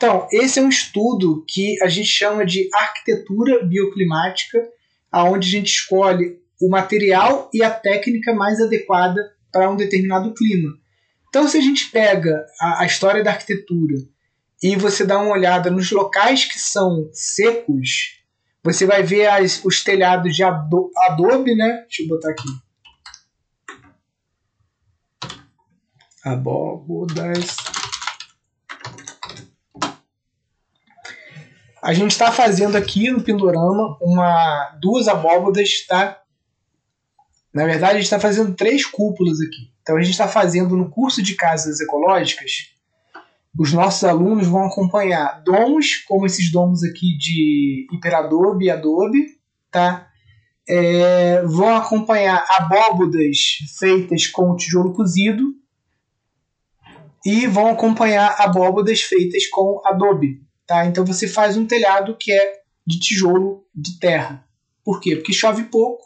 Então, 0.00 0.26
esse 0.32 0.58
é 0.58 0.62
um 0.62 0.70
estudo 0.70 1.44
que 1.46 1.76
a 1.82 1.86
gente 1.86 2.08
chama 2.08 2.46
de 2.46 2.70
arquitetura 2.72 3.62
bioclimática, 3.66 4.66
aonde 5.12 5.46
a 5.46 5.50
gente 5.50 5.66
escolhe 5.66 6.40
o 6.58 6.70
material 6.70 7.50
e 7.52 7.62
a 7.62 7.70
técnica 7.70 8.32
mais 8.32 8.58
adequada 8.62 9.20
para 9.52 9.70
um 9.70 9.76
determinado 9.76 10.32
clima. 10.32 10.72
Então, 11.28 11.46
se 11.46 11.58
a 11.58 11.60
gente 11.60 11.90
pega 11.90 12.46
a, 12.58 12.80
a 12.82 12.86
história 12.86 13.22
da 13.22 13.32
arquitetura 13.32 13.96
e 14.62 14.74
você 14.74 15.04
dá 15.04 15.18
uma 15.18 15.32
olhada 15.32 15.70
nos 15.70 15.90
locais 15.90 16.46
que 16.46 16.58
são 16.58 17.10
secos, 17.12 18.22
você 18.64 18.86
vai 18.86 19.02
ver 19.02 19.26
as, 19.26 19.62
os 19.62 19.84
telhados 19.84 20.34
de 20.34 20.42
adobe, 20.42 21.54
né? 21.54 21.82
Deixa 21.82 22.04
eu 22.04 22.08
botar 22.08 22.30
aqui. 22.30 22.48
Abóbodas 26.24 27.79
A 31.82 31.94
gente 31.94 32.10
está 32.10 32.30
fazendo 32.30 32.76
aqui 32.76 33.10
no 33.10 33.22
Pindorama 33.22 33.96
uma, 34.00 34.76
duas 34.80 35.08
abóbodas, 35.08 35.86
tá? 35.86 36.20
Na 37.52 37.64
verdade, 37.64 37.92
a 37.92 37.94
gente 37.94 38.04
está 38.04 38.20
fazendo 38.20 38.54
três 38.54 38.84
cúpulas 38.84 39.40
aqui. 39.40 39.72
Então, 39.82 39.96
a 39.96 40.02
gente 40.02 40.12
está 40.12 40.28
fazendo 40.28 40.76
no 40.76 40.90
curso 40.90 41.22
de 41.22 41.34
casas 41.34 41.80
ecológicas. 41.80 42.74
Os 43.58 43.72
nossos 43.72 44.04
alunos 44.04 44.46
vão 44.46 44.66
acompanhar 44.66 45.42
domos, 45.42 45.96
como 46.06 46.26
esses 46.26 46.52
domos 46.52 46.84
aqui 46.84 47.16
de 47.18 47.86
hiperadobe 47.92 48.66
e 48.66 48.70
adobe, 48.70 49.26
tá? 49.70 50.06
É, 50.68 51.42
vão 51.42 51.74
acompanhar 51.74 52.44
abóbodas 52.48 53.36
feitas 53.78 54.26
com 54.26 54.54
tijolo 54.54 54.92
cozido 54.92 55.42
e 57.24 57.46
vão 57.46 57.68
acompanhar 57.68 58.36
abóbodas 58.38 59.00
feitas 59.00 59.46
com 59.48 59.80
adobe. 59.84 60.40
Tá? 60.70 60.86
Então 60.86 61.04
você 61.04 61.26
faz 61.26 61.56
um 61.56 61.66
telhado 61.66 62.16
que 62.16 62.30
é 62.30 62.60
de 62.86 63.00
tijolo 63.00 63.66
de 63.74 63.98
terra. 63.98 64.46
Por 64.84 65.00
quê? 65.00 65.16
Porque 65.16 65.32
chove 65.32 65.64
pouco. 65.64 66.04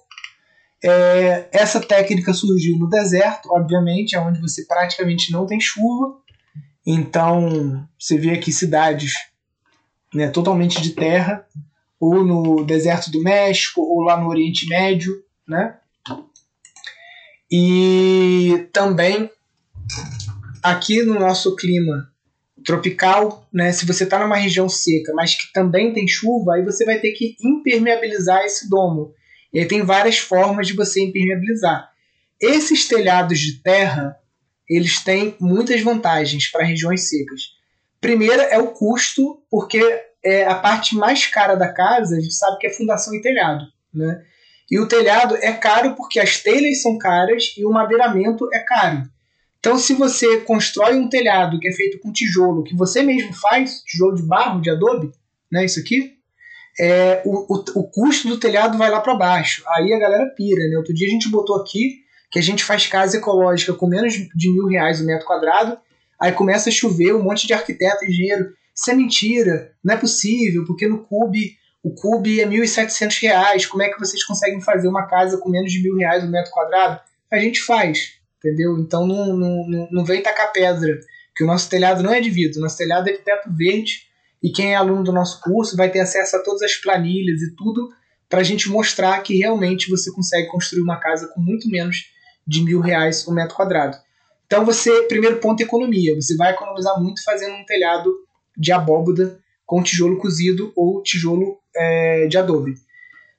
É, 0.82 1.50
essa 1.52 1.78
técnica 1.78 2.32
surgiu 2.32 2.78
no 2.78 2.88
deserto, 2.88 3.50
obviamente, 3.52 4.16
onde 4.16 4.40
você 4.40 4.64
praticamente 4.64 5.30
não 5.30 5.44
tem 5.44 5.60
chuva. 5.60 6.16
Então 6.86 7.86
você 7.98 8.16
vê 8.16 8.30
aqui 8.30 8.50
cidades 8.50 9.12
né, 10.14 10.30
totalmente 10.30 10.80
de 10.80 10.92
terra, 10.92 11.46
ou 12.00 12.24
no 12.24 12.64
deserto 12.64 13.10
do 13.10 13.22
México, 13.22 13.82
ou 13.82 14.00
lá 14.00 14.18
no 14.18 14.28
Oriente 14.28 14.66
Médio, 14.66 15.12
né? 15.46 15.76
E 17.52 18.66
também 18.72 19.30
aqui 20.62 21.02
no 21.02 21.20
nosso 21.20 21.54
clima 21.54 22.13
tropical, 22.64 23.46
né? 23.52 23.72
Se 23.72 23.86
você 23.86 24.04
está 24.04 24.18
numa 24.18 24.36
região 24.36 24.68
seca, 24.68 25.12
mas 25.14 25.34
que 25.34 25.52
também 25.52 25.92
tem 25.92 26.08
chuva, 26.08 26.54
aí 26.54 26.64
você 26.64 26.84
vai 26.84 26.98
ter 26.98 27.12
que 27.12 27.36
impermeabilizar 27.42 28.44
esse 28.44 28.68
domo. 28.68 29.12
E 29.52 29.60
aí 29.60 29.68
tem 29.68 29.82
várias 29.82 30.18
formas 30.18 30.66
de 30.66 30.72
você 30.72 31.02
impermeabilizar. 31.02 31.88
Esses 32.40 32.88
telhados 32.88 33.38
de 33.38 33.62
terra, 33.62 34.16
eles 34.68 35.00
têm 35.00 35.36
muitas 35.40 35.80
vantagens 35.82 36.50
para 36.50 36.64
regiões 36.64 37.08
secas. 37.08 37.42
Primeira 38.00 38.42
é 38.42 38.58
o 38.58 38.72
custo, 38.72 39.42
porque 39.50 39.80
é 40.24 40.44
a 40.44 40.54
parte 40.54 40.96
mais 40.96 41.26
cara 41.26 41.54
da 41.54 41.72
casa, 41.72 42.16
a 42.16 42.20
gente 42.20 42.34
sabe 42.34 42.58
que 42.58 42.66
é 42.66 42.72
fundação 42.72 43.14
e 43.14 43.20
telhado, 43.20 43.64
né? 43.92 44.22
E 44.70 44.80
o 44.80 44.88
telhado 44.88 45.36
é 45.36 45.52
caro 45.52 45.94
porque 45.94 46.18
as 46.18 46.38
telhas 46.38 46.80
são 46.80 46.96
caras 46.96 47.54
e 47.56 47.64
o 47.64 47.70
madeiramento 47.70 48.48
é 48.52 48.60
caro. 48.60 49.02
Então, 49.64 49.78
se 49.78 49.94
você 49.94 50.40
constrói 50.40 50.98
um 50.98 51.08
telhado 51.08 51.58
que 51.58 51.66
é 51.66 51.72
feito 51.72 51.98
com 51.98 52.12
tijolo, 52.12 52.62
que 52.62 52.76
você 52.76 53.02
mesmo 53.02 53.32
faz, 53.32 53.80
tijolo 53.86 54.14
de 54.14 54.22
barro, 54.22 54.60
de 54.60 54.68
adobe, 54.68 55.10
né, 55.50 55.64
isso 55.64 55.80
aqui, 55.80 56.18
é, 56.78 57.22
o, 57.24 57.50
o, 57.50 57.64
o 57.76 57.90
custo 57.90 58.28
do 58.28 58.36
telhado 58.36 58.76
vai 58.76 58.90
lá 58.90 59.00
para 59.00 59.14
baixo. 59.14 59.64
Aí 59.68 59.90
a 59.94 59.98
galera 59.98 60.26
pira, 60.36 60.68
né? 60.68 60.76
Outro 60.76 60.92
dia 60.92 61.08
a 61.08 61.10
gente 61.10 61.30
botou 61.30 61.56
aqui 61.56 62.02
que 62.30 62.38
a 62.38 62.42
gente 62.42 62.62
faz 62.62 62.86
casa 62.86 63.16
ecológica 63.16 63.72
com 63.72 63.86
menos 63.86 64.12
de 64.12 64.52
mil 64.52 64.66
reais 64.66 65.00
o 65.00 65.06
metro 65.06 65.26
quadrado, 65.26 65.78
aí 66.20 66.30
começa 66.30 66.68
a 66.68 66.72
chover, 66.72 67.14
um 67.14 67.22
monte 67.22 67.46
de 67.46 67.54
arquiteto, 67.54 68.04
engenheiro, 68.04 68.52
isso 68.74 68.90
é 68.90 68.94
mentira, 68.94 69.72
não 69.82 69.94
é 69.94 69.96
possível, 69.96 70.66
porque 70.66 70.86
no 70.86 71.04
Cube, 71.04 71.56
o 71.82 71.94
Cube 71.94 72.38
é 72.38 72.46
1.700 72.46 73.22
reais, 73.22 73.64
como 73.64 73.82
é 73.82 73.88
que 73.88 73.98
vocês 73.98 74.22
conseguem 74.24 74.60
fazer 74.60 74.88
uma 74.88 75.06
casa 75.06 75.38
com 75.38 75.48
menos 75.48 75.72
de 75.72 75.82
mil 75.82 75.96
reais 75.96 76.22
o 76.22 76.30
metro 76.30 76.52
quadrado? 76.52 77.00
A 77.30 77.38
gente 77.38 77.62
faz, 77.62 78.18
entendeu? 78.44 78.78
Então 78.78 79.06
não, 79.06 79.34
não, 79.34 79.88
não 79.90 80.04
vem 80.04 80.22
tacar 80.22 80.52
pedra, 80.52 81.00
que 81.34 81.42
o 81.42 81.46
nosso 81.46 81.68
telhado 81.70 82.02
não 82.02 82.12
é 82.12 82.20
de 82.20 82.30
vidro, 82.30 82.60
nosso 82.60 82.76
telhado 82.76 83.08
é 83.08 83.12
de 83.12 83.18
teto 83.18 83.50
verde 83.56 84.02
e 84.42 84.50
quem 84.50 84.72
é 84.72 84.76
aluno 84.76 85.02
do 85.02 85.12
nosso 85.12 85.40
curso 85.40 85.76
vai 85.76 85.90
ter 85.90 86.00
acesso 86.00 86.36
a 86.36 86.42
todas 86.42 86.62
as 86.62 86.74
planilhas 86.76 87.40
e 87.40 87.56
tudo 87.56 87.88
para 88.28 88.40
a 88.40 88.44
gente 88.44 88.68
mostrar 88.68 89.20
que 89.22 89.38
realmente 89.38 89.88
você 89.88 90.12
consegue 90.12 90.48
construir 90.48 90.82
uma 90.82 91.00
casa 91.00 91.28
com 91.28 91.40
muito 91.40 91.68
menos 91.68 92.12
de 92.46 92.62
mil 92.62 92.80
reais 92.80 93.26
o 93.26 93.30
um 93.30 93.34
metro 93.34 93.56
quadrado. 93.56 93.96
Então 94.46 94.64
você, 94.64 95.02
primeiro 95.04 95.38
ponto, 95.38 95.62
economia. 95.62 96.14
Você 96.14 96.36
vai 96.36 96.52
economizar 96.52 97.00
muito 97.00 97.24
fazendo 97.24 97.54
um 97.54 97.64
telhado 97.64 98.12
de 98.56 98.70
abóboda 98.70 99.38
com 99.64 99.82
tijolo 99.82 100.18
cozido 100.18 100.72
ou 100.76 101.02
tijolo 101.02 101.58
é, 101.74 102.26
de 102.26 102.36
adobe. 102.36 102.74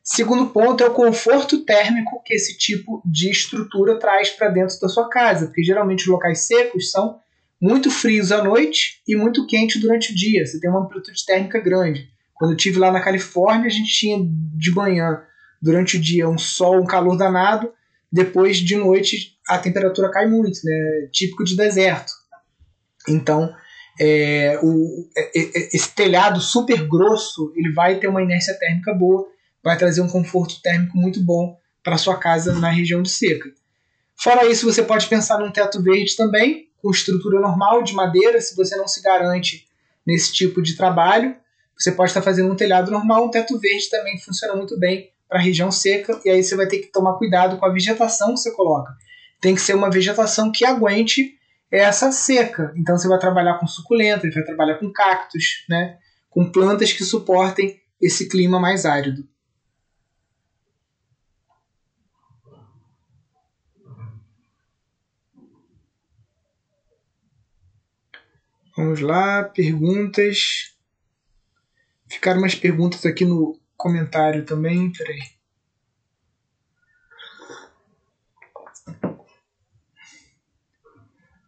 Segundo 0.08 0.52
ponto 0.52 0.84
é 0.84 0.88
o 0.88 0.94
conforto 0.94 1.66
térmico 1.66 2.22
que 2.24 2.36
esse 2.36 2.56
tipo 2.56 3.02
de 3.04 3.32
estrutura 3.32 3.98
traz 3.98 4.30
para 4.30 4.50
dentro 4.50 4.80
da 4.80 4.88
sua 4.88 5.10
casa, 5.10 5.48
porque 5.48 5.64
geralmente 5.64 6.02
os 6.02 6.08
locais 6.08 6.46
secos 6.46 6.92
são 6.92 7.20
muito 7.60 7.90
frios 7.90 8.32
à 8.32 8.44
noite 8.44 9.02
e 9.08 9.16
muito 9.16 9.48
quentes 9.48 9.82
durante 9.82 10.12
o 10.12 10.16
dia. 10.16 10.46
Você 10.46 10.60
tem 10.60 10.70
uma 10.70 10.82
amplitude 10.82 11.26
térmica 11.26 11.60
grande. 11.60 12.08
Quando 12.36 12.52
eu 12.52 12.56
estive 12.56 12.78
lá 12.78 12.92
na 12.92 13.02
Califórnia, 13.02 13.66
a 13.66 13.72
gente 13.72 13.92
tinha 13.92 14.20
de 14.22 14.72
manhã, 14.76 15.24
durante 15.60 15.98
o 15.98 16.00
dia, 16.00 16.30
um 16.30 16.38
sol, 16.38 16.80
um 16.80 16.86
calor 16.86 17.18
danado. 17.18 17.74
Depois, 18.12 18.58
de 18.58 18.76
noite, 18.76 19.40
a 19.50 19.58
temperatura 19.58 20.12
cai 20.12 20.28
muito, 20.28 20.60
né? 20.64 21.10
Típico 21.12 21.44
de 21.44 21.58
deserto. 21.58 22.12
Então, 23.10 23.52
é, 24.00 24.60
o, 24.62 25.10
é, 25.18 25.40
é, 25.40 25.76
esse 25.76 25.96
telhado 25.96 26.40
super 26.40 26.88
grosso, 26.88 27.52
ele 27.56 27.74
vai 27.74 27.98
ter 27.98 28.08
uma 28.08 28.22
inércia 28.22 28.54
térmica 28.60 28.94
boa 28.94 29.34
vai 29.66 29.76
trazer 29.78 30.00
um 30.02 30.08
conforto 30.08 30.62
térmico 30.62 30.96
muito 30.96 31.20
bom 31.20 31.58
para 31.84 31.98
sua 31.98 32.18
casa 32.18 32.54
na 32.54 32.70
região 32.70 33.02
de 33.02 33.10
seca. 33.10 33.50
Fora 34.16 34.46
isso, 34.46 34.72
você 34.72 34.84
pode 34.84 35.08
pensar 35.08 35.40
num 35.40 35.52
teto 35.52 35.82
verde 35.82 36.16
também, 36.16 36.70
com 36.78 36.92
estrutura 36.92 37.40
normal 37.40 37.82
de 37.82 37.94
madeira, 37.94 38.40
se 38.40 38.56
você 38.56 38.76
não 38.76 38.88
se 38.88 39.02
garante 39.02 39.68
nesse 40.06 40.32
tipo 40.32 40.62
de 40.62 40.78
trabalho. 40.78 41.36
Você 41.78 41.92
pode 41.92 42.12
estar 42.12 42.22
fazendo 42.22 42.52
um 42.52 42.56
telhado 42.56 42.92
normal, 42.92 43.26
um 43.26 43.32
teto 43.32 43.60
verde 43.60 43.90
também 43.90 44.20
funciona 44.20 44.56
muito 44.56 44.80
bem 44.80 45.12
para 45.28 45.40
a 45.40 45.42
região 45.42 45.72
seca, 45.72 46.22
e 46.24 46.30
aí 46.30 46.44
você 46.44 46.56
vai 46.56 46.68
ter 46.68 46.78
que 46.78 46.92
tomar 46.92 47.18
cuidado 47.18 47.58
com 47.58 47.66
a 47.66 47.74
vegetação 47.74 48.36
que 48.36 48.40
você 48.40 48.52
coloca. 48.52 48.96
Tem 49.42 49.56
que 49.56 49.62
ser 49.62 49.74
uma 49.74 49.90
vegetação 49.90 50.52
que 50.52 50.64
aguente 50.64 51.38
essa 51.72 52.12
seca. 52.12 52.72
Então 52.78 52.96
você 52.96 53.08
vai 53.08 53.18
trabalhar 53.18 53.56
com 53.56 53.66
suculenta, 53.66 54.30
vai 54.30 54.44
trabalhar 54.44 54.76
com 54.76 54.94
cactos, 54.94 55.66
né? 55.68 55.98
com 56.30 56.52
plantas 56.52 56.94
que 56.94 57.04
suportem 57.04 57.80
esse 58.00 58.28
clima 58.28 58.60
mais 58.60 58.86
árido. 58.86 59.28
Vamos 68.76 69.00
lá, 69.00 69.44
perguntas. 69.44 70.76
Ficaram 72.08 72.40
umas 72.40 72.56
perguntas 72.56 73.06
aqui 73.06 73.24
no 73.24 73.58
comentário 73.78 74.46
também. 74.46 74.92
Peraí. 74.92 75.36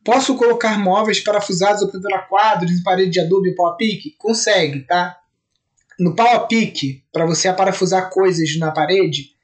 Posso 0.06 0.38
colocar 0.38 0.80
móveis 0.80 1.20
parafusados 1.20 1.82
ou 1.82 1.92
pendurar 1.92 2.30
quadros 2.30 2.72
em 2.72 2.82
parede 2.82 3.12
de 3.12 3.20
adobe 3.20 3.50
e 3.50 3.56
pau 3.56 3.68
a 3.68 3.76
pique? 3.76 4.16
Consegue, 4.18 4.84
tá? 4.84 5.20
No 6.00 6.16
pau 6.16 6.34
a 6.34 6.48
pique, 6.48 7.04
para 7.12 7.26
você 7.26 7.50
aparafusar 7.50 8.10
coisas 8.10 8.58
na 8.58 8.72
parede, 8.72 9.36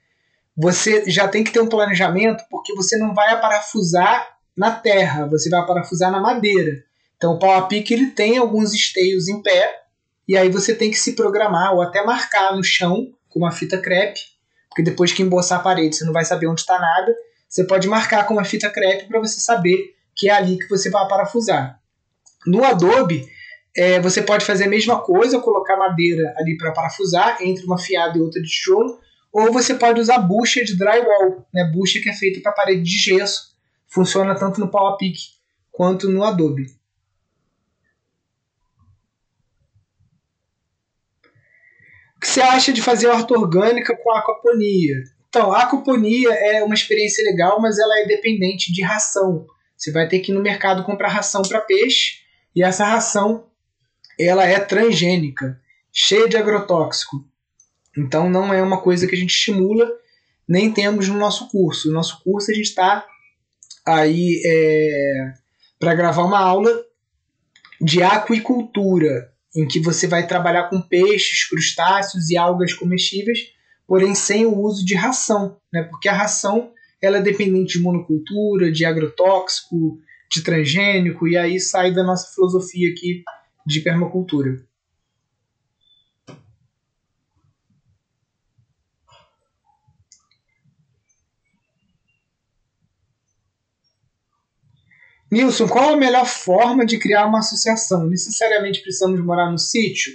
você 0.55 1.03
já 1.09 1.27
tem 1.27 1.43
que 1.43 1.51
ter 1.51 1.59
um 1.59 1.67
planejamento, 1.67 2.45
porque 2.49 2.73
você 2.73 2.97
não 2.97 3.13
vai 3.13 3.34
aparafusar 3.34 4.38
na 4.55 4.71
terra, 4.71 5.27
você 5.27 5.49
vai 5.49 5.59
aparafusar 5.59 6.09
na 6.09 6.21
madeira. 6.21 6.86
Então 7.18 7.34
o 7.34 7.39
pau 7.39 7.51
a 7.51 7.64
pique 7.64 7.93
ele 7.93 8.07
tem 8.11 8.38
alguns 8.38 8.74
esteios 8.74 9.28
em 9.28 9.41
pé, 9.41 9.84
e 10.28 10.38
aí 10.38 10.49
você 10.49 10.74
tem 10.74 10.89
que 10.89 10.97
se 10.97 11.14
programar 11.14 11.74
ou 11.74 11.82
até 11.82 12.03
marcar 12.03 12.55
no 12.55 12.64
chão 12.64 13.14
com 13.30 13.39
uma 13.39 13.51
fita 13.51 13.78
crepe, 13.78 14.22
porque 14.70 14.84
depois 14.84 15.11
que 15.11 15.22
emboçar 15.22 15.59
a 15.59 15.64
parede 15.64 15.95
você 15.95 16.05
não 16.05 16.14
vai 16.14 16.26
saber 16.26 16.47
onde 16.47 16.61
está 16.61 16.80
nada. 16.80 17.14
Você 17.47 17.64
pode 17.66 17.88
marcar 17.88 18.26
com 18.26 18.34
uma 18.34 18.43
fita 18.43 18.70
crepe 18.70 19.07
para 19.07 19.20
você 19.20 19.39
saber 19.39 19.93
que 20.16 20.30
é 20.30 20.34
ali 20.34 20.57
que 20.57 20.68
você 20.68 20.89
vai 20.89 21.07
parafusar. 21.07 21.80
No 22.45 22.64
Adobe, 22.64 23.28
é, 23.76 23.99
você 23.99 24.22
pode 24.22 24.45
fazer 24.45 24.66
a 24.66 24.70
mesma 24.70 24.99
coisa, 24.99 25.39
colocar 25.39 25.78
madeira 25.78 26.34
ali 26.38 26.57
para 26.57 26.72
parafusar 26.72 27.38
entre 27.41 27.66
uma 27.66 27.78
fiada 27.78 28.18
e 28.18 28.22
outra 28.22 28.41
de 28.41 28.47
tijolo, 28.47 28.99
ou 29.32 29.51
você 29.51 29.74
pode 29.74 29.99
usar 29.99 30.20
bucha 30.20 30.64
de 30.64 30.78
drywall, 30.78 31.45
né? 31.53 31.70
bucha 31.74 31.99
que 31.99 32.09
é 32.09 32.14
feita 32.14 32.39
para 32.41 32.51
parede 32.51 32.84
de 32.84 32.97
gesso. 32.97 33.53
Funciona 33.88 34.36
tanto 34.36 34.59
no 34.59 34.70
PowerPick 34.70 35.20
quanto 35.72 36.07
no 36.09 36.24
Adobe. 36.24 36.68
Que 42.24 42.30
você 42.30 42.39
acha 42.39 42.71
de 42.71 42.82
fazer 42.82 43.07
horta 43.07 43.34
orgânica 43.34 43.95
com 44.01 44.11
aquaponia? 44.11 45.03
Então, 45.28 45.51
a 45.51 45.63
aquaponia 45.63 46.34
é 46.34 46.63
uma 46.63 46.74
experiência 46.74 47.21
legal, 47.30 47.61
mas 47.61 47.78
ela 47.78 47.99
é 47.99 48.05
dependente 48.05 48.71
de 48.71 48.82
ração. 48.82 49.45
Você 49.76 49.91
vai 49.91 50.07
ter 50.07 50.19
que 50.19 50.32
ir 50.32 50.36
no 50.36 50.41
mercado 50.41 50.86
comprar 50.86 51.09
ração 51.09 51.41
para 51.41 51.59
peixe, 51.59 52.21
e 52.55 52.63
essa 52.63 52.86
ração 52.86 53.47
ela 54.17 54.45
é 54.45 54.57
transgênica, 54.57 55.59
cheia 55.91 56.30
de 56.30 56.38
agrotóxico. 56.38 57.28
Então 57.97 58.30
não 58.30 58.53
é 58.53 58.63
uma 58.63 58.80
coisa 58.80 59.05
que 59.05 59.15
a 59.15 59.19
gente 59.19 59.32
estimula, 59.32 59.91
nem 60.47 60.71
temos 60.71 61.09
no 61.09 61.17
nosso 61.17 61.49
curso. 61.49 61.89
No 61.89 61.95
nosso 61.95 62.24
curso 62.24 62.51
a 62.51 62.53
gente 62.53 62.67
está 62.67 63.05
aí 63.86 64.41
é, 64.45 65.34
para 65.78 65.93
gravar 65.93 66.24
uma 66.24 66.39
aula 66.39 66.71
de 67.82 68.01
aquicultura, 68.01 69.32
em 69.55 69.67
que 69.67 69.79
você 69.79 70.07
vai 70.07 70.25
trabalhar 70.25 70.69
com 70.69 70.81
peixes, 70.81 71.47
crustáceos 71.47 72.29
e 72.29 72.37
algas 72.37 72.73
comestíveis, 72.73 73.51
porém 73.87 74.15
sem 74.15 74.45
o 74.45 74.57
uso 74.57 74.85
de 74.85 74.95
ração, 74.95 75.57
né? 75.71 75.83
porque 75.83 76.09
a 76.09 76.13
ração 76.13 76.71
ela 77.01 77.17
é 77.17 77.21
dependente 77.21 77.77
de 77.77 77.83
monocultura, 77.83 78.71
de 78.71 78.85
agrotóxico, 78.85 79.99
de 80.31 80.41
transgênico, 80.41 81.27
e 81.27 81.37
aí 81.37 81.59
sai 81.59 81.91
da 81.91 82.03
nossa 82.03 82.33
filosofia 82.33 82.89
aqui 82.89 83.23
de 83.65 83.81
permacultura. 83.81 84.63
Nilson, 95.34 95.67
qual 95.67 95.93
a 95.93 95.97
melhor 95.97 96.27
forma 96.27 96.86
de 96.86 96.99
criar 96.99 97.25
uma 97.25 97.39
associação? 97.39 98.05
Necessariamente 98.07 98.81
precisamos 98.81 99.19
morar 99.19 99.49
no 99.49 99.57
sítio? 99.57 100.13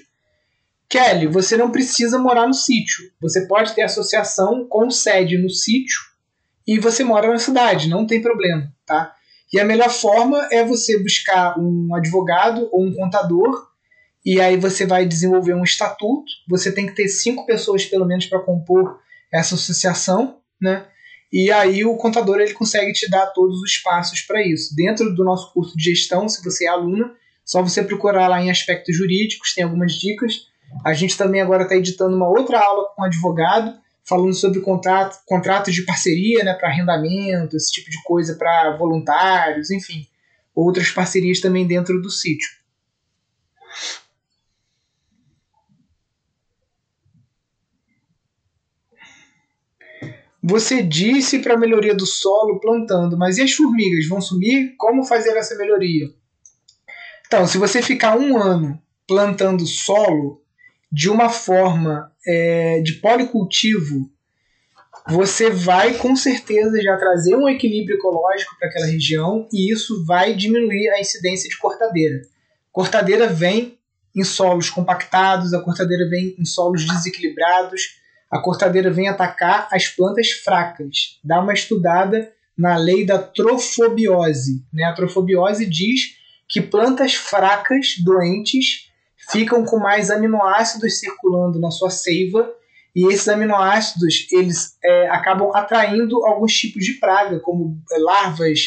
Kelly, 0.89 1.27
você 1.27 1.57
não 1.57 1.73
precisa 1.73 2.21
morar 2.21 2.47
no 2.47 2.55
sítio. 2.55 3.11
Você 3.21 3.47
pode 3.49 3.75
ter 3.75 3.83
associação 3.83 4.67
com 4.69 4.89
sede 4.91 5.37
no 5.37 5.51
sítio 5.51 5.99
e 6.65 6.79
você 6.79 7.03
mora 7.03 7.29
na 7.29 7.39
cidade, 7.39 7.89
não 7.89 8.07
tem 8.07 8.23
problema, 8.23 8.73
tá? 8.87 9.13
E 9.53 9.59
a 9.59 9.65
melhor 9.65 9.91
forma 9.91 10.49
é 10.53 10.65
você 10.65 11.03
buscar 11.03 11.59
um 11.59 11.93
advogado 11.97 12.69
ou 12.71 12.85
um 12.85 12.95
contador, 12.95 13.67
e 14.25 14.41
aí 14.41 14.57
você 14.57 14.87
vai 14.87 15.05
desenvolver 15.05 15.55
um 15.55 15.65
estatuto. 15.65 16.31
Você 16.49 16.71
tem 16.71 16.87
que 16.87 16.95
ter 16.95 17.09
cinco 17.09 17.45
pessoas 17.45 17.85
pelo 17.85 18.07
menos 18.07 18.27
para 18.27 18.39
compor 18.39 19.01
essa 19.33 19.57
associação, 19.57 20.39
né? 20.61 20.87
E 21.33 21.51
aí 21.51 21.85
o 21.85 21.97
contador 21.97 22.41
ele 22.41 22.55
consegue 22.55 22.93
te 22.93 23.09
dar 23.11 23.27
todos 23.29 23.61
os 23.61 23.77
passos 23.79 24.23
para 24.23 24.47
isso. 24.47 24.75
Dentro 24.75 25.15
do 25.15 25.25
nosso 25.25 25.53
curso 25.53 25.77
de 25.77 25.85
gestão, 25.95 26.29
se 26.29 26.43
você 26.43 26.65
é 26.65 26.69
aluna, 26.69 27.13
só 27.45 27.63
você 27.63 27.83
procurar 27.83 28.29
lá 28.29 28.43
em 28.43 28.51
aspectos 28.51 28.97
jurídicos, 28.97 29.55
tem 29.55 29.65
algumas 29.65 29.93
dicas. 29.93 30.47
A 30.85 30.95
gente 30.95 31.17
também 31.17 31.41
agora 31.41 31.63
está 31.65 31.77
editando 31.77 32.17
uma 32.17 32.29
outra 32.29 32.59
aula 32.59 32.89
com 32.95 33.03
um 33.03 33.05
advogado 33.05 33.79
falando 34.05 34.35
sobre 34.35 34.61
contrato, 34.61 35.19
contratos 35.27 35.75
de 35.75 35.85
parceria 35.85 36.43
né, 36.43 36.55
para 36.55 36.69
arrendamento, 36.69 37.57
esse 37.57 37.71
tipo 37.71 37.91
de 37.91 38.03
coisa 38.05 38.35
para 38.37 38.75
voluntários, 38.77 39.71
enfim, 39.71 40.07
outras 40.55 40.91
parcerias 40.91 41.41
também 41.41 41.67
dentro 41.67 42.01
do 42.01 42.11
sítio. 42.11 42.49
Você 50.49 50.83
disse 50.83 51.41
para 51.41 51.55
a 51.55 51.59
melhoria 51.59 51.95
do 51.95 52.07
solo 52.07 52.59
plantando, 52.59 53.19
mas 53.19 53.37
e 53.37 53.43
as 53.43 53.53
formigas 53.53 54.09
vão 54.09 54.19
sumir? 54.19 54.75
Como 54.79 55.05
fazer 55.05 55.37
essa 55.37 55.55
melhoria? 55.57 56.07
Então, 57.27 57.47
se 57.47 57.59
você 57.59 57.83
ficar 57.83 58.17
um 58.17 58.35
ano 58.35 58.81
plantando 59.07 59.67
solo 59.67 60.41
de 60.91 61.11
uma 61.11 61.29
forma 61.29 62.11
é, 62.27 62.81
de 62.81 62.95
policultivo, 62.95 64.11
você 65.07 65.51
vai 65.51 65.99
com 65.99 66.17
certeza 66.17 66.81
já 66.81 66.97
trazer 66.97 67.37
um 67.37 67.47
equilíbrio 67.47 67.99
ecológico 67.99 68.57
para 68.59 68.71
aquela 68.71 68.87
região 68.87 69.47
e 69.53 69.71
isso 69.71 70.03
vai 70.07 70.35
diminuir 70.35 70.89
a 70.89 70.99
incidência 71.01 71.51
de 71.51 71.59
cortadeira. 71.59 72.23
Cortadeira 72.73 73.27
vem 73.27 73.79
em 74.17 74.25
solos 74.25 74.71
compactados, 74.71 75.53
a 75.53 75.61
cortadeira 75.61 76.09
vem 76.09 76.35
em 76.39 76.45
solos 76.47 76.87
desequilibrados, 76.87 77.98
a 78.31 78.39
cortadeira 78.41 78.91
vem 78.91 79.09
atacar 79.09 79.69
as 79.73 79.89
plantas 79.89 80.31
fracas. 80.31 81.19
Dá 81.25 81.41
uma 81.41 81.55
estudada 81.55 82.31
na 82.57 82.77
lei 82.77 83.07
da 83.07 83.19
trofobiose. 83.19 84.65
Né? 84.73 84.85
A 84.85 84.93
trofobiose 84.93 85.65
diz 85.65 86.17
que 86.49 86.61
plantas 86.61 87.15
fracas, 87.15 87.95
doentes, 88.05 88.89
ficam 89.31 89.65
com 89.65 89.79
mais 89.79 90.11
aminoácidos 90.11 90.99
circulando 90.99 91.61
na 91.61 91.71
sua 91.71 91.91
seiva 91.91 92.51
e 92.97 93.07
esses 93.13 93.29
aminoácidos 93.29 94.27
eles 94.33 94.77
é, 94.83 95.09
acabam 95.11 95.51
atraindo 95.55 96.25
alguns 96.25 96.53
tipos 96.55 96.85
de 96.85 96.95
praga, 96.95 97.39
como 97.41 97.81
é, 97.93 97.99
larvas 97.99 98.61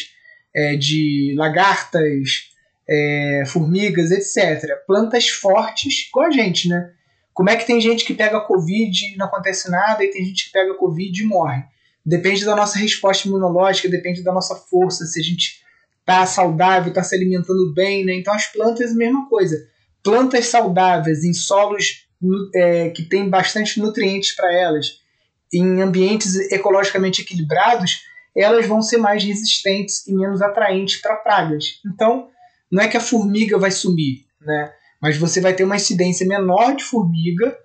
é, 0.54 0.76
de 0.76 1.34
lagartas, 1.36 2.50
é, 2.88 3.44
formigas, 3.46 4.10
etc. 4.10 4.76
Plantas 4.86 5.28
fortes, 5.28 6.08
igual 6.08 6.26
a 6.26 6.30
gente, 6.30 6.68
né? 6.68 6.92
Como 7.34 7.50
é 7.50 7.56
que 7.56 7.66
tem 7.66 7.80
gente 7.80 8.04
que 8.04 8.14
pega 8.14 8.40
Covid 8.40 9.06
e 9.06 9.16
não 9.16 9.26
acontece 9.26 9.70
nada, 9.70 10.04
e 10.04 10.10
tem 10.10 10.24
gente 10.24 10.46
que 10.46 10.52
pega 10.52 10.74
Covid 10.74 11.20
e 11.20 11.26
morre? 11.26 11.62
Depende 12.04 12.44
da 12.44 12.56
nossa 12.56 12.78
resposta 12.78 13.28
imunológica, 13.28 13.88
depende 13.88 14.22
da 14.22 14.32
nossa 14.32 14.54
força, 14.54 15.04
se 15.06 15.20
a 15.20 15.22
gente 15.22 15.62
está 16.00 16.26
saudável, 16.26 16.88
está 16.88 17.02
se 17.02 17.14
alimentando 17.14 17.72
bem, 17.72 18.04
né? 18.04 18.14
Então 18.14 18.34
as 18.34 18.46
plantas, 18.46 18.90
a 18.90 18.94
mesma 18.94 19.28
coisa 19.28 19.56
plantas 20.02 20.46
saudáveis 20.46 21.24
em 21.24 21.32
solos 21.32 22.06
é, 22.54 22.90
que 22.90 23.04
têm 23.04 23.28
bastante 23.28 23.80
nutrientes 23.80 24.34
para 24.34 24.52
elas, 24.52 25.00
em 25.52 25.80
ambientes 25.80 26.34
ecologicamente 26.50 27.22
equilibrados, 27.22 28.00
elas 28.36 28.66
vão 28.66 28.80
ser 28.80 28.96
mais 28.96 29.22
resistentes 29.22 30.06
e 30.06 30.14
menos 30.14 30.40
atraentes 30.40 31.00
para 31.00 31.16
pragas. 31.16 31.80
Então, 31.86 32.28
não 32.70 32.82
é 32.82 32.88
que 32.88 32.96
a 32.96 33.00
formiga 33.00 33.58
vai 33.58 33.70
sumir, 33.70 34.24
né? 34.40 34.72
Mas 35.02 35.16
você 35.16 35.40
vai 35.40 35.52
ter 35.52 35.64
uma 35.64 35.74
incidência 35.76 36.24
menor 36.24 36.76
de 36.76 36.84
formiga 36.84 37.58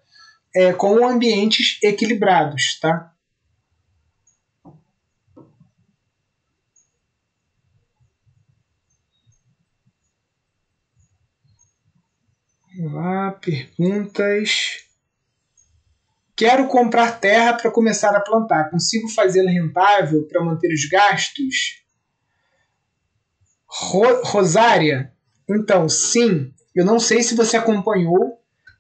é, 0.56 0.74
com 0.74 1.08
ambientes 1.08 1.78
equilibrados. 1.84 2.80
Tá? 2.80 3.14
Vamos 12.76 12.94
lá, 12.94 13.32
perguntas. 13.34 14.88
Quero 16.36 16.68
comprar 16.68 17.20
terra 17.20 17.54
para 17.54 17.72
começar 17.72 18.16
a 18.16 18.22
plantar. 18.22 18.70
Consigo 18.70 19.08
fazê-la 19.10 19.52
rentável 19.52 20.28
para 20.28 20.44
manter 20.44 20.72
os 20.74 20.88
gastos? 20.88 21.84
Ro 23.68 24.24
Rosária, 24.24 25.12
então, 25.50 25.90
sim. 25.90 26.54
Eu 26.78 26.86
não 26.86 27.00
sei 27.00 27.24
se 27.24 27.36
você 27.36 27.58
acompanhou 27.58 28.40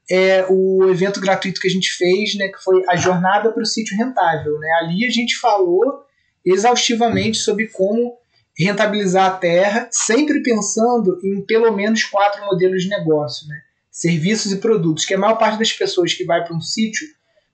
é, 0.09 0.45
o 0.49 0.89
evento 0.89 1.19
gratuito 1.19 1.59
que 1.59 1.67
a 1.67 1.71
gente 1.71 1.91
fez, 1.93 2.35
né, 2.35 2.47
que 2.47 2.63
foi 2.63 2.83
a 2.87 2.95
jornada 2.95 3.51
para 3.51 3.63
o 3.63 3.65
sítio 3.65 3.97
rentável. 3.97 4.57
Né? 4.59 4.67
Ali 4.81 5.05
a 5.05 5.09
gente 5.09 5.37
falou 5.37 6.05
exaustivamente 6.45 7.37
sobre 7.37 7.67
como 7.67 8.17
rentabilizar 8.57 9.25
a 9.25 9.37
terra, 9.37 9.89
sempre 9.91 10.41
pensando 10.41 11.19
em 11.23 11.45
pelo 11.45 11.71
menos 11.75 12.03
quatro 12.03 12.45
modelos 12.45 12.83
de 12.83 12.89
negócio. 12.89 13.47
Né? 13.47 13.61
serviços 13.97 14.51
e 14.51 14.57
produtos, 14.57 15.05
que 15.05 15.15
a 15.15 15.17
maior 15.17 15.37
parte 15.37 15.57
das 15.57 15.73
pessoas 15.73 16.13
que 16.13 16.23
vai 16.23 16.45
para 16.45 16.55
um 16.55 16.61
sítio 16.61 17.07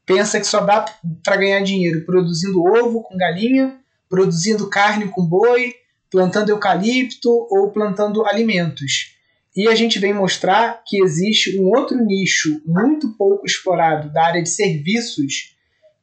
pensa 0.06 0.41
que 0.41 0.46
só 0.46 0.60
dá 0.60 0.84
para 1.24 1.38
ganhar 1.38 1.62
dinheiro 1.62 2.06
produzindo 2.06 2.62
ovo 2.62 3.02
com 3.02 3.16
galinha, 3.16 3.80
produzindo 4.10 4.70
carne 4.70 5.08
com 5.08 5.26
boi, 5.26 5.74
plantando 6.12 6.50
eucalipto 6.50 7.30
ou 7.50 7.72
plantando 7.72 8.26
alimentos. 8.26 9.12
E 9.56 9.68
a 9.68 9.76
gente 9.76 9.99
vem 9.99 10.14
mostrar 10.14 10.84
que 10.86 11.01
existe 11.01 11.60
um 11.60 11.68
outro 11.68 11.97
nicho 12.04 12.62
muito 12.66 13.16
pouco 13.16 13.45
explorado 13.45 14.12
da 14.12 14.26
área 14.26 14.41
de 14.41 14.49
serviços 14.49 15.54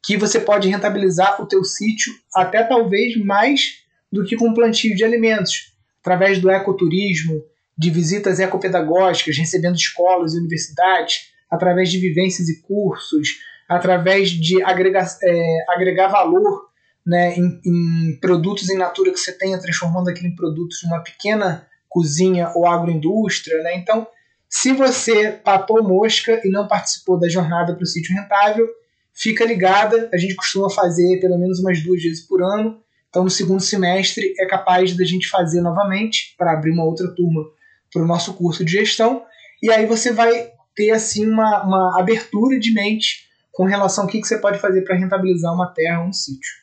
que 0.03 0.17
você 0.17 0.39
pode 0.39 0.69
rentabilizar 0.69 1.41
o 1.41 1.45
teu 1.45 1.63
sítio 1.63 2.13
até 2.33 2.63
talvez 2.63 3.17
mais 3.17 3.81
do 4.11 4.23
que 4.25 4.35
com 4.35 4.53
plantio 4.53 4.95
de 4.95 5.03
alimentos, 5.03 5.73
através 5.99 6.39
do 6.39 6.49
ecoturismo, 6.49 7.43
de 7.77 7.89
visitas 7.89 8.39
ecopedagógicas, 8.39 9.37
recebendo 9.37 9.75
escolas 9.75 10.33
e 10.33 10.39
universidades 10.39 11.31
através 11.49 11.91
de 11.91 11.99
vivências 11.99 12.47
e 12.47 12.61
cursos, 12.61 13.39
através 13.67 14.29
de 14.29 14.63
agregar, 14.63 15.05
é, 15.23 15.65
agregar 15.69 16.07
valor 16.07 16.69
né, 17.05 17.35
em, 17.35 17.61
em, 17.65 18.19
produtos 18.19 18.69
em 18.69 18.77
natura 18.77 19.11
que 19.11 19.19
você 19.19 19.33
tenha, 19.33 19.59
transformando 19.59 20.09
aquilo 20.09 20.27
em 20.27 20.35
produtos 20.35 20.79
numa 20.83 21.03
pequena 21.03 21.67
cozinha 21.91 22.49
ou 22.55 22.65
agroindústria. 22.65 23.61
Né? 23.61 23.75
Então, 23.75 24.07
se 24.49 24.71
você 24.71 25.31
papou 25.31 25.83
mosca 25.83 26.41
e 26.43 26.49
não 26.49 26.67
participou 26.67 27.19
da 27.19 27.29
jornada 27.29 27.75
para 27.75 27.83
o 27.83 27.85
sítio 27.85 28.15
rentável, 28.15 28.67
fica 29.13 29.45
ligada. 29.45 30.09
A 30.11 30.17
gente 30.17 30.35
costuma 30.35 30.69
fazer 30.69 31.19
pelo 31.19 31.37
menos 31.37 31.59
umas 31.59 31.83
duas 31.83 32.01
vezes 32.01 32.25
por 32.25 32.41
ano. 32.41 32.81
Então, 33.09 33.25
no 33.25 33.29
segundo 33.29 33.61
semestre, 33.61 34.33
é 34.39 34.45
capaz 34.45 34.95
da 34.95 35.03
gente 35.03 35.27
fazer 35.27 35.59
novamente 35.59 36.33
para 36.37 36.53
abrir 36.53 36.71
uma 36.71 36.85
outra 36.85 37.13
turma 37.13 37.43
para 37.91 38.01
o 38.01 38.07
nosso 38.07 38.33
curso 38.33 38.63
de 38.63 38.71
gestão. 38.71 39.23
E 39.61 39.69
aí 39.69 39.85
você 39.85 40.13
vai 40.13 40.49
ter 40.73 40.91
assim 40.91 41.27
uma, 41.27 41.63
uma 41.63 41.99
abertura 41.99 42.57
de 42.57 42.73
mente 42.73 43.29
com 43.51 43.65
relação 43.65 44.05
ao 44.05 44.09
que, 44.09 44.21
que 44.21 44.27
você 44.27 44.37
pode 44.37 44.59
fazer 44.59 44.81
para 44.83 44.95
rentabilizar 44.95 45.53
uma 45.53 45.67
terra 45.67 46.01
ou 46.01 46.07
um 46.07 46.13
sítio. 46.13 46.60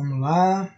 Vamos 0.00 0.18
lá. 0.18 0.74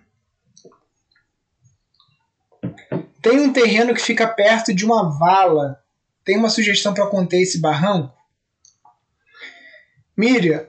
Tem 3.23 3.39
um 3.39 3.53
terreno 3.53 3.95
que 3.95 4.03
fica 4.03 4.27
perto 4.27 4.75
de 4.75 4.85
uma 4.85 5.17
vala. 5.17 5.79
Tem 6.25 6.37
uma 6.37 6.51
sugestão 6.51 6.93
para 6.93 7.07
conter 7.07 7.41
esse 7.41 7.61
barranco? 7.61 8.13
Miriam, 10.17 10.67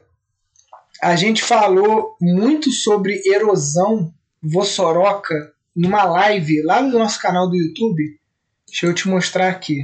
a 1.01 1.15
gente 1.15 1.41
falou 1.41 2.15
muito 2.21 2.71
sobre 2.71 3.23
erosão 3.25 4.13
vossoroca 4.41 5.55
numa 5.75 6.03
live 6.03 6.61
lá 6.61 6.79
no 6.79 6.99
nosso 6.99 7.19
canal 7.19 7.49
do 7.49 7.55
YouTube. 7.55 8.19
Deixa 8.67 8.85
eu 8.85 8.93
te 8.93 9.07
mostrar 9.07 9.49
aqui. 9.49 9.81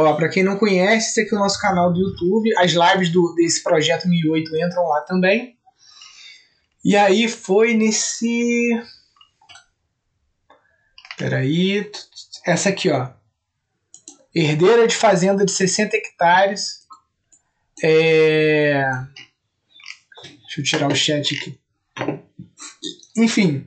Ó, 0.00 0.14
para 0.14 0.28
quem 0.28 0.44
não 0.44 0.56
conhece, 0.56 1.10
esse 1.10 1.22
aqui 1.22 1.34
é 1.34 1.36
o 1.36 1.40
nosso 1.40 1.60
canal 1.60 1.92
do 1.92 1.98
YouTube. 1.98 2.56
As 2.56 2.70
lives 2.70 3.10
do, 3.10 3.34
desse 3.34 3.64
projeto 3.64 4.08
1008 4.08 4.56
entram 4.56 4.84
lá 4.84 5.00
também. 5.00 5.58
E 6.84 6.96
aí 6.96 7.28
foi 7.28 7.74
nesse. 7.74 8.80
Peraí. 11.16 11.90
Essa 12.46 12.68
aqui, 12.68 12.88
ó. 12.88 13.10
Herdeira 14.32 14.86
de 14.86 14.94
fazenda 14.94 15.44
de 15.44 15.50
60 15.50 15.96
hectares. 15.96 16.86
É... 17.82 18.84
Deixa 20.22 20.60
eu 20.60 20.64
tirar 20.64 20.92
o 20.92 20.94
chat 20.94 21.34
aqui. 21.34 21.60
Enfim, 23.16 23.66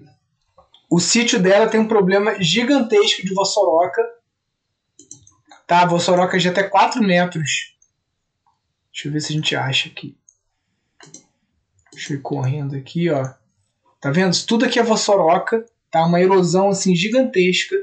o 0.89 0.97
sítio 0.97 1.41
dela 1.41 1.67
tem 1.67 1.81
um 1.81 1.89
problema 1.89 2.41
gigantesco 2.41 3.21
de 3.21 3.33
vossoroca 3.33 4.01
Tá, 5.71 5.85
Vossoroca 5.85 6.37
de 6.37 6.49
até 6.49 6.63
4 6.63 7.01
metros. 7.01 7.77
Deixa 8.91 9.07
eu 9.07 9.11
ver 9.13 9.21
se 9.21 9.31
a 9.31 9.35
gente 9.37 9.55
acha 9.55 9.87
aqui. 9.87 10.17
Deixa 11.93 12.11
eu 12.11 12.17
ir 12.17 12.21
correndo 12.21 12.75
aqui, 12.75 13.09
ó. 13.09 13.23
Tá 14.01 14.11
vendo? 14.11 14.35
Tudo 14.45 14.65
aqui 14.65 14.79
é 14.79 14.83
Vossoroca. 14.83 15.65
Tá? 15.89 16.05
Uma 16.05 16.19
erosão 16.19 16.67
assim 16.67 16.93
gigantesca. 16.93 17.77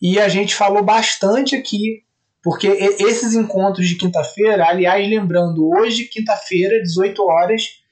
E 0.00 0.18
a 0.18 0.30
gente 0.30 0.54
falou 0.54 0.82
bastante 0.82 1.54
aqui, 1.54 2.04
porque 2.42 2.68
esses 2.68 3.34
encontros 3.34 3.86
de 3.86 3.96
quinta-feira, 3.96 4.66
aliás, 4.66 5.06
lembrando, 5.06 5.68
hoje, 5.68 6.06
quinta-feira, 6.06 6.80
18 6.82 7.22
horas, 7.22 7.82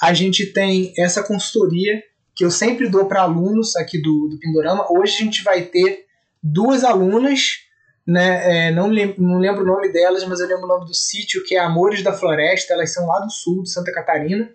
a 0.00 0.14
gente 0.14 0.54
tem 0.54 0.94
essa 0.96 1.22
consultoria 1.22 2.02
que 2.34 2.42
eu 2.42 2.50
sempre 2.50 2.88
dou 2.88 3.04
para 3.04 3.20
alunos 3.20 3.76
aqui 3.76 4.00
do, 4.00 4.28
do 4.28 4.38
Pindorama. 4.38 4.86
Hoje 4.90 5.16
a 5.16 5.24
gente 5.26 5.42
vai 5.42 5.66
ter 5.66 6.06
duas 6.42 6.82
alunas 6.82 7.68
né? 8.10 8.66
É, 8.66 8.70
não, 8.72 8.88
lembro, 8.88 9.22
não 9.22 9.38
lembro 9.38 9.62
o 9.62 9.66
nome 9.66 9.92
delas, 9.92 10.24
mas 10.24 10.40
eu 10.40 10.48
lembro 10.48 10.64
o 10.64 10.68
nome 10.68 10.84
do 10.84 10.94
sítio, 10.94 11.44
que 11.44 11.54
é 11.54 11.60
Amores 11.60 12.02
da 12.02 12.12
Floresta. 12.12 12.74
Elas 12.74 12.92
são 12.92 13.06
lá 13.06 13.20
do 13.20 13.30
sul, 13.30 13.62
de 13.62 13.70
Santa 13.70 13.92
Catarina. 13.92 14.50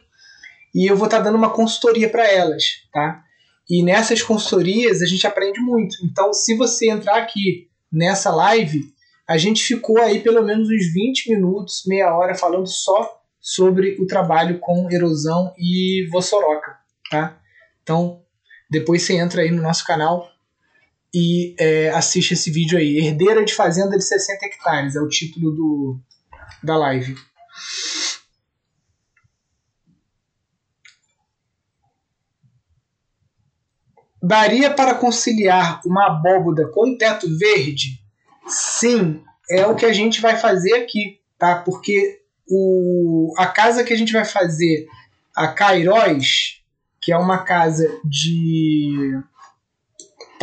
E 0.73 0.85
eu 0.85 0.97
vou 0.97 1.05
estar 1.05 1.19
tá 1.19 1.23
dando 1.23 1.37
uma 1.37 1.49
consultoria 1.49 2.09
para 2.09 2.29
elas, 2.29 2.63
tá? 2.91 3.23
E 3.69 3.81
nessas 3.81 4.21
consultorias 4.21 5.01
a 5.01 5.05
gente 5.05 5.25
aprende 5.25 5.61
muito. 5.61 5.95
Então, 6.03 6.33
se 6.33 6.53
você 6.53 6.89
entrar 6.89 7.15
aqui 7.15 7.69
nessa 7.89 8.29
live, 8.29 8.83
a 9.25 9.37
gente 9.37 9.63
ficou 9.63 9.99
aí 9.99 10.19
pelo 10.19 10.43
menos 10.43 10.67
uns 10.67 10.93
20 10.93 11.31
minutos, 11.31 11.83
meia 11.87 12.13
hora, 12.13 12.35
falando 12.35 12.67
só 12.67 13.21
sobre 13.39 13.95
o 14.01 14.05
trabalho 14.05 14.59
com 14.59 14.91
erosão 14.91 15.53
e 15.57 16.09
vossoroca, 16.11 16.75
tá? 17.09 17.39
Então, 17.81 18.21
depois 18.69 19.03
você 19.03 19.13
entra 19.13 19.43
aí 19.43 19.49
no 19.49 19.61
nosso 19.61 19.85
canal 19.85 20.29
e 21.18 21.55
é, 21.57 21.91
assiste 21.91 22.34
esse 22.34 22.51
vídeo 22.51 22.78
aí. 22.78 22.97
Herdeira 22.97 23.45
de 23.45 23.53
Fazenda 23.53 23.97
de 23.97 24.03
60 24.03 24.45
hectares 24.47 24.97
é 24.97 24.99
o 24.99 25.07
título 25.07 25.51
do, 25.51 25.99
da 26.61 26.76
live. 26.76 27.16
Daria 34.22 34.70
para 34.70 34.93
conciliar 34.93 35.80
uma 35.86 36.07
abóboda 36.07 36.68
com 36.68 36.97
teto 36.97 37.28
verde? 37.38 37.97
Sim, 38.45 39.24
é 39.49 39.66
o 39.66 39.76
que 39.76 39.86
a 39.86 39.93
gente 39.93 40.20
vai 40.20 40.36
fazer 40.36 40.74
aqui, 40.74 41.22
tá? 41.38 41.61
Porque 41.61 42.24
o, 42.45 43.34
a 43.38 43.47
casa 43.47 43.86
que 43.86 43.93
a 43.93 43.97
gente 43.97 44.11
vai 44.11 44.26
fazer, 44.26 44.86
a 45.34 45.47
Cairóis, 45.47 46.61
que 46.99 47.13
é 47.13 47.18
uma 47.18 47.38
casa 47.38 47.88
de 48.03 49.18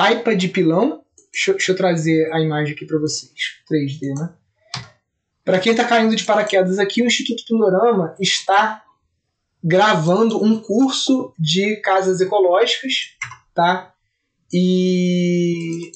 taipa 0.02 0.34
de 0.34 0.48
pilão. 0.48 1.04
Deixa, 1.32 1.52
deixa 1.52 1.72
eu 1.72 1.76
trazer 1.76 2.28
a 2.32 2.40
imagem 2.40 2.74
aqui 2.74 2.84
para 2.84 2.98
vocês. 2.98 3.32
3D, 3.70 4.18
né? 4.18 4.34
Para 5.44 5.60
quem 5.60 5.72
está 5.72 5.84
caindo 5.84 6.14
de 6.16 6.24
paraquedas 6.24 6.78
aqui, 6.78 7.02
o 7.02 7.06
Instituto 7.06 7.44
Pindorama 7.46 8.16
está 8.20 8.82
gravando 9.62 10.42
um 10.42 10.60
curso 10.60 11.32
de 11.38 11.76
casas 11.76 12.20
ecológicas, 12.20 13.16
tá? 13.54 13.92
E 14.52 15.92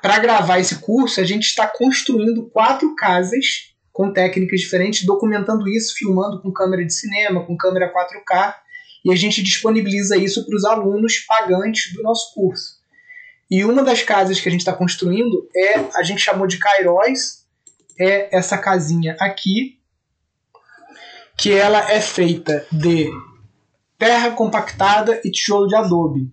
para 0.00 0.18
gravar 0.18 0.58
esse 0.58 0.76
curso, 0.76 1.20
a 1.20 1.24
gente 1.24 1.44
está 1.44 1.66
construindo 1.68 2.48
quatro 2.48 2.94
casas 2.96 3.74
com 3.92 4.12
técnicas 4.12 4.60
diferentes, 4.60 5.04
documentando 5.04 5.68
isso, 5.68 5.94
filmando 5.94 6.40
com 6.40 6.52
câmera 6.52 6.84
de 6.84 6.92
cinema, 6.92 7.44
com 7.46 7.56
câmera 7.56 7.92
4K, 7.92 8.54
e 9.04 9.12
a 9.12 9.16
gente 9.16 9.42
disponibiliza 9.42 10.16
isso 10.16 10.44
para 10.44 10.56
os 10.56 10.64
alunos 10.64 11.18
pagantes 11.20 11.92
do 11.94 12.02
nosso 12.02 12.34
curso. 12.34 12.75
E 13.50 13.64
uma 13.64 13.82
das 13.82 14.02
casas 14.02 14.40
que 14.40 14.48
a 14.48 14.52
gente 14.52 14.60
está 14.60 14.72
construindo 14.72 15.48
é, 15.54 15.78
a 15.94 16.02
gente 16.02 16.20
chamou 16.20 16.46
de 16.46 16.58
Cairóis, 16.58 17.46
é 17.98 18.36
essa 18.36 18.58
casinha 18.58 19.16
aqui, 19.20 19.78
que 21.36 21.52
ela 21.52 21.90
é 21.90 22.00
feita 22.00 22.66
de 22.72 23.08
terra 23.98 24.30
compactada 24.30 25.20
e 25.24 25.30
tijolo 25.30 25.66
de 25.66 25.74
adobe. 25.74 26.28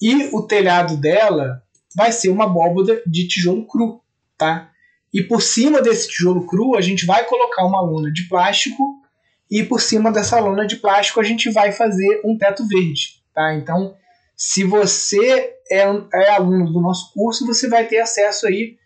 E 0.00 0.28
o 0.34 0.42
telhado 0.42 0.96
dela 0.96 1.62
vai 1.94 2.12
ser 2.12 2.30
uma 2.30 2.44
abóboda 2.44 3.02
de 3.06 3.26
tijolo 3.26 3.66
cru, 3.66 4.00
tá? 4.36 4.70
E 5.12 5.22
por 5.22 5.42
cima 5.42 5.82
desse 5.82 6.08
tijolo 6.08 6.46
cru 6.46 6.76
a 6.76 6.80
gente 6.80 7.04
vai 7.04 7.24
colocar 7.24 7.64
uma 7.64 7.80
lona 7.80 8.12
de 8.12 8.28
plástico 8.28 9.00
e 9.50 9.64
por 9.64 9.80
cima 9.80 10.12
dessa 10.12 10.38
lona 10.38 10.66
de 10.66 10.76
plástico 10.76 11.20
a 11.20 11.24
gente 11.24 11.50
vai 11.50 11.72
fazer 11.72 12.20
um 12.24 12.38
teto 12.38 12.66
verde, 12.66 13.22
tá? 13.34 13.54
Então 13.54 13.96
se 14.36 14.64
você 14.64 15.54
é, 15.70 15.84
é 16.14 16.30
aluno 16.30 16.72
do 16.72 16.80
nosso 16.80 17.12
curso, 17.12 17.46
você 17.46 17.68
vai 17.68 17.86
ter 17.86 18.00
acesso 18.00 18.46
aí 18.46 18.76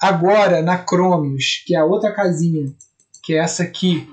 agora 0.00 0.62
na 0.62 0.84
Chromius, 0.84 1.62
que 1.66 1.74
é 1.74 1.78
a 1.78 1.84
outra 1.84 2.12
casinha, 2.12 2.72
que 3.22 3.34
é 3.34 3.38
essa 3.38 3.62
aqui. 3.62 4.08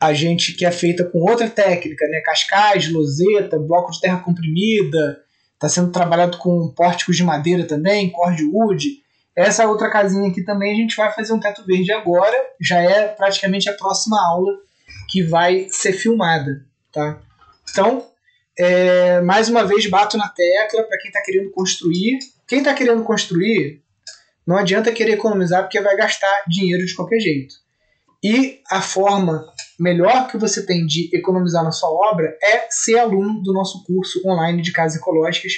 A 0.00 0.12
gente 0.12 0.52
que 0.52 0.64
é 0.64 0.70
feita 0.70 1.04
com 1.04 1.18
outra 1.18 1.48
técnica, 1.50 2.06
né? 2.06 2.20
Cascais, 2.20 2.92
loseta, 2.92 3.58
bloco 3.58 3.90
de 3.90 4.00
terra 4.00 4.18
comprimida, 4.18 5.20
está 5.54 5.68
sendo 5.68 5.90
trabalhado 5.90 6.38
com 6.38 6.68
pórticos 6.68 7.16
de 7.16 7.24
madeira 7.24 7.64
também, 7.64 8.10
cordwood. 8.10 9.02
Essa 9.34 9.66
outra 9.66 9.90
casinha 9.90 10.28
aqui 10.30 10.44
também 10.44 10.72
a 10.72 10.76
gente 10.76 10.96
vai 10.96 11.12
fazer 11.12 11.32
um 11.32 11.40
teto 11.40 11.64
verde 11.64 11.92
agora, 11.92 12.36
já 12.60 12.80
é 12.80 13.08
praticamente 13.08 13.68
a 13.68 13.72
próxima 13.74 14.20
aula 14.24 14.52
que 15.08 15.22
vai 15.22 15.66
ser 15.70 15.92
filmada, 15.92 16.64
tá? 16.92 17.20
Então, 17.70 18.06
é, 18.58 19.20
mais 19.20 19.48
uma 19.48 19.64
vez 19.64 19.86
bato 19.88 20.16
na 20.16 20.28
tecla 20.28 20.82
para 20.82 20.98
quem 20.98 21.08
está 21.08 21.22
querendo 21.22 21.50
construir. 21.50 22.18
Quem 22.46 22.58
está 22.58 22.74
querendo 22.74 23.02
construir, 23.04 23.82
não 24.46 24.56
adianta 24.56 24.90
querer 24.90 25.12
economizar 25.12 25.62
porque 25.62 25.80
vai 25.80 25.96
gastar 25.96 26.44
dinheiro 26.48 26.84
de 26.84 26.94
qualquer 26.94 27.20
jeito. 27.20 27.54
E 28.22 28.60
a 28.68 28.82
forma 28.82 29.46
melhor 29.78 30.26
que 30.28 30.36
você 30.36 30.66
tem 30.66 30.84
de 30.84 31.08
economizar 31.14 31.62
na 31.62 31.70
sua 31.70 31.90
obra 31.90 32.36
é 32.42 32.66
ser 32.68 32.98
aluno 32.98 33.40
do 33.42 33.52
nosso 33.52 33.84
curso 33.84 34.20
online 34.26 34.60
de 34.60 34.72
casas 34.72 34.98
ecológicas, 34.98 35.52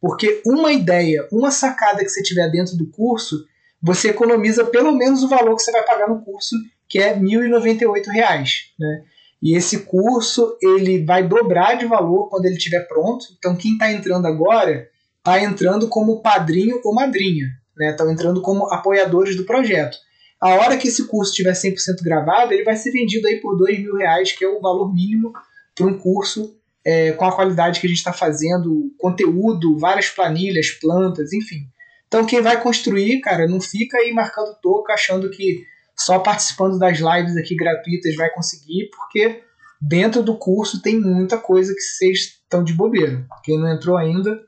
porque 0.00 0.42
uma 0.44 0.72
ideia, 0.72 1.26
uma 1.32 1.50
sacada 1.50 2.04
que 2.04 2.08
você 2.08 2.22
tiver 2.22 2.50
dentro 2.50 2.76
do 2.76 2.90
curso, 2.90 3.46
você 3.80 4.10
economiza 4.10 4.64
pelo 4.66 4.92
menos 4.92 5.22
o 5.22 5.28
valor 5.28 5.56
que 5.56 5.62
você 5.62 5.72
vai 5.72 5.84
pagar 5.84 6.08
no 6.08 6.22
curso, 6.22 6.54
que 6.88 6.98
é 6.98 7.14
R$ 7.14 7.20
1.098. 7.20 8.48
Né? 8.78 9.04
E 9.42 9.56
esse 9.56 9.80
curso 9.80 10.56
ele 10.62 11.04
vai 11.04 11.26
dobrar 11.26 11.76
de 11.76 11.84
valor 11.86 12.28
quando 12.28 12.44
ele 12.44 12.56
estiver 12.56 12.86
pronto. 12.86 13.26
Então 13.36 13.56
quem 13.56 13.72
está 13.72 13.90
entrando 13.90 14.26
agora 14.26 14.86
está 15.18 15.42
entrando 15.42 15.88
como 15.88 16.22
padrinho 16.22 16.80
ou 16.84 16.94
madrinha, 16.94 17.46
estão 17.90 18.06
né? 18.06 18.12
entrando 18.12 18.40
como 18.40 18.66
apoiadores 18.72 19.36
do 19.36 19.44
projeto. 19.44 19.96
A 20.40 20.54
hora 20.54 20.76
que 20.76 20.88
esse 20.88 21.06
curso 21.06 21.30
estiver 21.30 21.52
100% 21.52 22.02
gravado, 22.02 22.52
ele 22.52 22.64
vai 22.64 22.76
ser 22.76 22.90
vendido 22.90 23.26
aí 23.28 23.40
por 23.40 23.56
dois 23.56 23.78
mil 23.78 23.96
reais, 23.96 24.32
que 24.32 24.44
é 24.44 24.48
o 24.48 24.60
valor 24.60 24.92
mínimo 24.92 25.32
para 25.74 25.86
um 25.86 25.96
curso 25.96 26.56
é, 26.84 27.12
com 27.12 27.24
a 27.24 27.32
qualidade 27.32 27.80
que 27.80 27.86
a 27.86 27.88
gente 27.88 27.98
está 27.98 28.12
fazendo, 28.12 28.92
conteúdo, 28.98 29.78
várias 29.78 30.08
planilhas, 30.08 30.70
plantas, 30.70 31.32
enfim. 31.32 31.60
Então 32.08 32.26
quem 32.26 32.42
vai 32.42 32.60
construir, 32.60 33.20
cara, 33.20 33.46
não 33.46 33.60
fica 33.60 33.98
aí 33.98 34.12
marcando 34.12 34.54
toca 34.60 34.92
achando 34.92 35.30
que 35.30 35.64
só 35.96 36.18
participando 36.18 36.78
das 36.78 36.98
lives 36.98 37.36
aqui 37.36 37.54
gratuitas 37.54 38.14
vai 38.16 38.30
conseguir, 38.30 38.90
porque 38.90 39.42
dentro 39.80 40.22
do 40.22 40.36
curso 40.36 40.80
tem 40.80 41.00
muita 41.00 41.38
coisa 41.38 41.74
que 41.74 41.80
vocês 41.80 42.18
estão 42.18 42.62
de 42.62 42.72
bobeira. 42.72 43.26
Quem 43.42 43.58
não 43.58 43.68
entrou 43.68 43.96
ainda, 43.96 44.40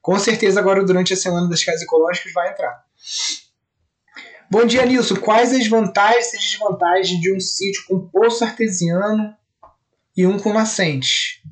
com 0.00 0.18
certeza 0.18 0.60
agora 0.60 0.84
durante 0.84 1.12
a 1.12 1.16
semana 1.16 1.48
das 1.48 1.64
casas 1.64 1.82
ecológicas 1.82 2.32
vai 2.32 2.50
entrar. 2.50 2.84
Bom 4.50 4.66
dia, 4.66 4.84
Nilson. 4.84 5.16
Quais 5.16 5.54
as 5.54 5.66
vantagens 5.66 6.34
e 6.34 6.38
desvantagens 6.38 7.20
de 7.20 7.34
um 7.34 7.40
sítio 7.40 7.84
com 7.88 8.06
poço 8.08 8.44
artesiano 8.44 9.34
e 10.14 10.26
um 10.26 10.38
com 10.38 10.52
nascente? 10.52 11.42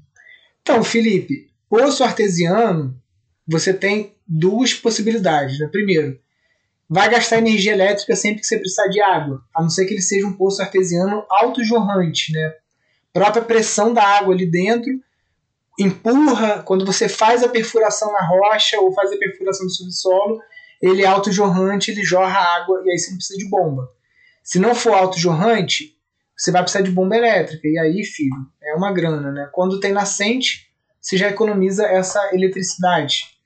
Então, 0.61 0.85
Felipe, 0.85 1.51
poço 1.69 2.05
artesiano, 2.05 3.01
você 3.47 3.73
tem 3.73 4.15
duas 4.27 4.75
possibilidades. 4.75 5.59
Né? 5.59 5.67
Primeiro, 5.69 6.21
vai 6.91 7.09
gastar 7.09 7.39
energia 7.39 7.73
elétrica 7.73 8.17
sempre 8.17 8.41
que 8.41 8.47
você 8.49 8.59
precisar 8.59 8.89
de 8.89 9.01
água, 9.01 9.41
a 9.55 9.63
não 9.63 9.71
ser 9.71 9.87
que 9.87 9.95
ele 9.95 10.03
seja 10.03 10.27
um 10.27 10.33
poço 10.33 10.61
artesiano 10.61 11.25
autojorrante, 11.31 12.33
né? 12.33 12.53
Própria 13.13 13.43
pressão 13.43 13.95
da 13.95 14.03
água 14.03 14.35
ali 14.35 14.45
dentro 14.45 14.91
empurra, 15.79 16.65
quando 16.65 16.85
você 16.85 17.09
faz 17.09 17.45
a 17.45 17.49
perfuração 17.49 18.13
na 18.13 18.27
rocha 18.27 18.79
ou 18.81 18.93
faz 18.93 19.13
a 19.13 19.17
perfuração 19.17 19.65
no 19.65 19.71
subsolo, 19.71 20.41
ele 20.83 21.03
é 21.03 21.07
autojorrante, 21.07 21.93
ele 21.93 22.03
jorra 22.03 22.41
água 22.57 22.83
e 22.85 22.91
aí 22.91 22.99
você 22.99 23.11
não 23.11 23.19
precisa 23.19 23.39
de 23.39 23.49
bomba. 23.49 23.89
Se 24.43 24.59
não 24.59 24.75
for 24.75 24.93
autojorrante, 24.93 25.97
você 26.37 26.51
vai 26.51 26.63
precisar 26.63 26.83
de 26.83 26.91
bomba 26.91 27.17
elétrica. 27.17 27.69
E 27.69 27.79
aí, 27.79 28.05
filho, 28.05 28.35
é 28.63 28.75
uma 28.75 28.93
grana, 28.93 29.31
né? 29.31 29.49
Quando 29.53 29.79
tem 29.79 29.93
nascente, 29.93 30.69
você 31.01 31.17
já 31.17 31.29
economiza 31.29 31.87
essa 31.87 32.31
eletricidade. 32.35 33.40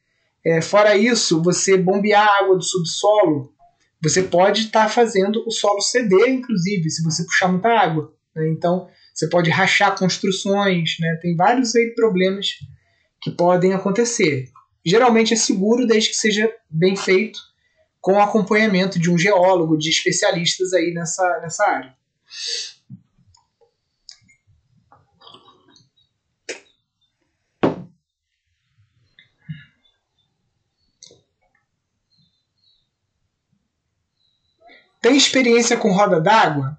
É, 0.46 0.60
fora 0.60 0.96
isso, 0.96 1.42
você 1.42 1.76
bombear 1.76 2.26
água 2.26 2.56
do 2.56 2.62
subsolo, 2.62 3.52
você 4.02 4.22
pode 4.22 4.62
estar 4.62 4.84
tá 4.84 4.88
fazendo 4.88 5.42
o 5.46 5.50
solo 5.50 5.80
ceder, 5.80 6.28
inclusive, 6.28 6.90
se 6.90 7.02
você 7.02 7.24
puxar 7.24 7.48
muita 7.48 7.68
água. 7.68 8.12
Né? 8.36 8.48
Então, 8.50 8.86
você 9.14 9.28
pode 9.28 9.48
rachar 9.48 9.96
construções, 9.96 10.96
né? 11.00 11.18
Tem 11.22 11.34
vários 11.34 11.74
aí 11.74 11.94
problemas 11.94 12.48
que 13.22 13.30
podem 13.30 13.72
acontecer. 13.72 14.46
Geralmente 14.84 15.32
é 15.32 15.36
seguro 15.36 15.86
desde 15.86 16.10
que 16.10 16.16
seja 16.16 16.52
bem 16.68 16.94
feito 16.94 17.38
com 18.00 18.20
acompanhamento 18.20 18.98
de 18.98 19.10
um 19.10 19.16
geólogo, 19.16 19.78
de 19.78 19.88
especialistas 19.88 20.74
aí 20.74 20.92
nessa, 20.92 21.40
nessa 21.40 21.64
área. 21.64 21.94
Tem 35.04 35.18
experiência 35.18 35.76
com 35.76 35.92
roda 35.92 36.18
d'água? 36.18 36.78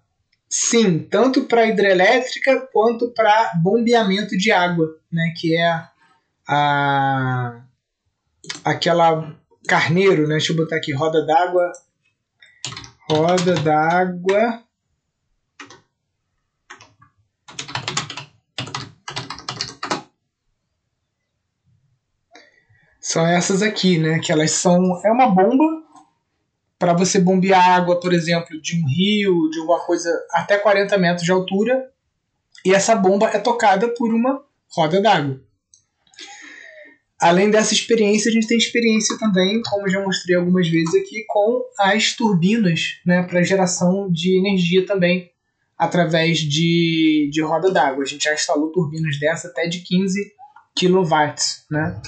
Sim, 0.49 0.97
tanto 0.97 1.43
para 1.43 1.67
hidrelétrica 1.67 2.67
quanto 2.73 3.11
para 3.11 3.51
bombeamento 3.61 4.35
de 4.35 4.51
água, 4.51 4.97
né, 5.11 5.31
que 5.37 5.55
é 5.55 5.83
a 6.49 7.61
aquela 8.63 9.31
carneiro, 9.67 10.23
né? 10.23 10.37
Deixa 10.37 10.53
eu 10.53 10.57
botar 10.57 10.77
aqui 10.77 10.91
roda 10.91 11.23
d'água, 11.23 11.71
roda 13.07 13.53
d'água. 13.53 14.63
São 22.99 23.27
essas 23.27 23.61
aqui, 23.61 23.99
né? 23.99 24.17
Que 24.17 24.31
elas 24.31 24.49
são 24.49 24.99
é 25.05 25.11
uma 25.11 25.27
bomba 25.27 25.84
para 26.77 26.93
você 26.93 27.19
bombear 27.19 27.69
água, 27.69 27.99
por 27.99 28.13
exemplo, 28.13 28.59
de 28.61 28.75
um 28.75 28.87
rio, 28.87 29.49
de 29.49 29.59
alguma 29.59 29.79
coisa 29.85 30.09
até 30.31 30.57
40 30.57 30.97
metros 30.97 31.25
de 31.25 31.31
altura, 31.31 31.89
e 32.65 32.73
essa 32.73 32.95
bomba 32.95 33.29
é 33.29 33.39
tocada 33.39 33.87
por 33.89 34.13
uma 34.13 34.43
roda 34.75 35.01
d'água. 35.01 35.39
Além 37.19 37.49
dessa 37.49 37.73
experiência, 37.73 38.29
a 38.29 38.33
gente 38.33 38.47
tem 38.47 38.57
experiência 38.57 39.17
também, 39.17 39.61
como 39.65 39.87
já 39.87 40.01
mostrei 40.01 40.35
algumas 40.35 40.67
vezes 40.67 40.93
aqui, 40.95 41.23
com 41.27 41.63
as 41.79 42.13
turbinas 42.13 42.99
né, 43.05 43.23
para 43.23 43.41
geração 43.41 44.11
de 44.11 44.37
energia 44.37 44.85
também 44.85 45.31
através 45.77 46.39
de, 46.39 47.29
de 47.31 47.41
roda 47.41 47.71
d'água. 47.71 48.03
A 48.03 48.07
gente 48.07 48.23
já 48.23 48.33
instalou 48.33 48.71
turbinas 48.71 49.17
dessa 49.19 49.47
até 49.47 49.67
de 49.67 49.79
15 49.79 50.33
kW. 50.77 51.35
Né? 51.71 52.01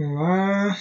Vamos 0.00 0.18
lá. 0.18 0.78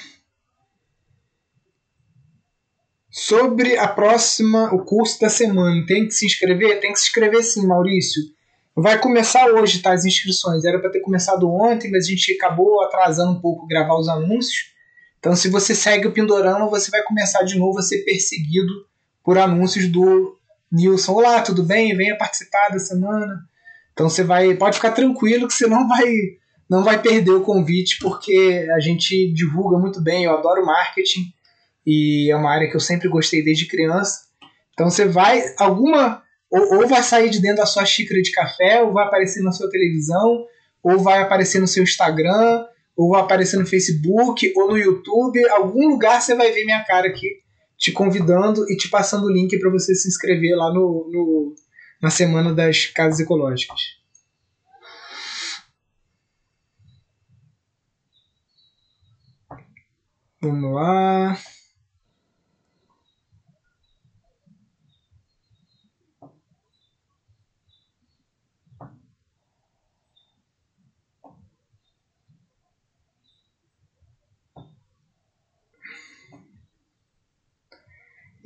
Sobre 3.11 3.77
a 3.77 3.85
próxima, 3.85 4.73
o 4.73 4.85
curso 4.85 5.19
da 5.19 5.27
semana, 5.29 5.85
tem 5.85 6.05
que 6.05 6.13
se 6.13 6.25
inscrever? 6.25 6.79
Tem 6.79 6.93
que 6.93 6.99
se 6.99 7.07
inscrever 7.07 7.43
sim, 7.43 7.67
Maurício. 7.67 8.23
Vai 8.73 8.97
começar 8.97 9.47
hoje, 9.47 9.81
tá? 9.81 9.91
As 9.91 10.05
inscrições. 10.05 10.63
Era 10.63 10.79
para 10.79 10.89
ter 10.89 11.01
começado 11.01 11.51
ontem, 11.51 11.91
mas 11.91 12.05
a 12.05 12.09
gente 12.09 12.31
acabou 12.31 12.81
atrasando 12.81 13.33
um 13.33 13.41
pouco 13.41 13.67
gravar 13.67 13.99
os 13.99 14.07
anúncios. 14.07 14.73
Então, 15.19 15.35
se 15.35 15.49
você 15.49 15.75
segue 15.75 16.07
o 16.07 16.13
Pindorama, 16.13 16.69
você 16.69 16.89
vai 16.89 17.03
começar 17.03 17.43
de 17.43 17.59
novo 17.59 17.77
a 17.77 17.81
ser 17.81 18.05
perseguido 18.05 18.71
por 19.21 19.37
anúncios 19.37 19.91
do 19.91 20.37
Nilson. 20.71 21.11
Olá, 21.11 21.41
tudo 21.41 21.61
bem? 21.61 21.93
Venha 21.93 22.17
participar 22.17 22.69
da 22.69 22.79
semana. 22.79 23.37
Então 23.91 24.09
você 24.09 24.23
vai, 24.23 24.55
pode 24.55 24.77
ficar 24.77 24.91
tranquilo 24.91 25.45
que 25.45 25.53
você 25.53 25.67
não 25.67 25.89
vai 25.89 26.38
não 26.69 26.83
vai 26.83 27.01
perder 27.01 27.31
o 27.31 27.41
convite, 27.41 27.97
porque 27.99 28.67
a 28.75 28.79
gente 28.79 29.33
divulga 29.33 29.77
muito 29.77 30.01
bem, 30.01 30.25
eu 30.25 30.37
adoro 30.37 30.65
marketing 30.65 31.33
e 31.85 32.31
é 32.31 32.35
uma 32.35 32.51
área 32.51 32.69
que 32.69 32.75
eu 32.75 32.79
sempre 32.79 33.09
gostei 33.09 33.43
desde 33.43 33.67
criança. 33.67 34.21
Então 34.73 34.89
você 34.89 35.05
vai, 35.05 35.41
alguma, 35.57 36.21
ou, 36.51 36.81
ou 36.81 36.87
vai 36.87 37.01
sair 37.01 37.29
de 37.29 37.41
dentro 37.41 37.57
da 37.57 37.65
sua 37.65 37.85
xícara 37.85 38.21
de 38.21 38.31
café, 38.31 38.83
ou 38.83 38.93
vai 38.93 39.05
aparecer 39.05 39.41
na 39.41 39.51
sua 39.51 39.69
televisão, 39.69 40.45
ou 40.83 40.99
vai 40.99 41.21
aparecer 41.21 41.59
no 41.59 41.67
seu 41.67 41.83
Instagram, 41.83 42.65
ou 42.95 43.09
vai 43.09 43.21
aparecer 43.21 43.57
no 43.57 43.65
Facebook, 43.65 44.53
ou 44.55 44.69
no 44.69 44.77
YouTube, 44.77 45.43
algum 45.49 45.89
lugar 45.89 46.21
você 46.21 46.35
vai 46.35 46.51
ver 46.51 46.65
minha 46.65 46.83
cara 46.83 47.07
aqui 47.07 47.27
te 47.77 47.93
convidando 47.93 48.69
e 48.69 48.75
te 48.75 48.89
passando 48.89 49.25
o 49.25 49.31
link 49.31 49.57
para 49.57 49.71
você 49.71 49.95
se 49.95 50.07
inscrever 50.07 50.55
lá 50.55 50.71
no, 50.73 51.09
no, 51.09 51.55
na 52.01 52.09
Semana 52.09 52.53
das 52.53 52.87
Casas 52.87 53.21
Ecológicas. 53.21 53.98
Vamos 60.41 60.73
lá. 60.73 61.37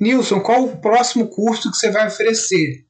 Nilson, 0.00 0.40
qual 0.40 0.64
o 0.64 0.76
próximo 0.80 1.28
curso 1.28 1.70
que 1.70 1.76
você 1.76 1.90
vai 1.92 2.08
oferecer? 2.08 2.84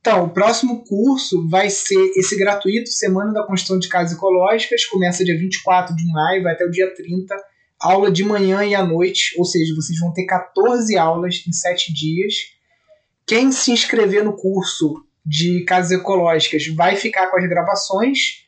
Então, 0.00 0.24
o 0.24 0.30
próximo 0.30 0.82
curso 0.84 1.46
vai 1.48 1.68
ser 1.68 2.12
esse 2.16 2.38
gratuito, 2.38 2.88
Semana 2.88 3.34
da 3.34 3.46
Construção 3.46 3.78
de 3.78 3.88
Casas 3.88 4.16
Ecológicas, 4.16 4.86
começa 4.86 5.24
dia 5.24 5.38
24 5.38 5.94
de 5.94 6.06
maio, 6.10 6.42
vai 6.42 6.54
até 6.54 6.64
o 6.64 6.70
dia 6.70 6.92
30 6.94 7.36
aula 7.80 8.10
de 8.10 8.24
manhã 8.24 8.64
e 8.64 8.74
à 8.74 8.84
noite, 8.84 9.34
ou 9.38 9.44
seja, 9.44 9.74
vocês 9.74 9.98
vão 9.98 10.12
ter 10.12 10.24
14 10.24 10.96
aulas 10.96 11.44
em 11.46 11.52
7 11.52 11.92
dias. 11.92 12.34
Quem 13.26 13.52
se 13.52 13.72
inscrever 13.72 14.24
no 14.24 14.34
curso 14.34 15.04
de 15.24 15.64
casas 15.64 15.92
ecológicas 15.98 16.66
vai 16.74 16.96
ficar 16.96 17.26
com 17.28 17.36
as 17.36 17.48
gravações. 17.48 18.46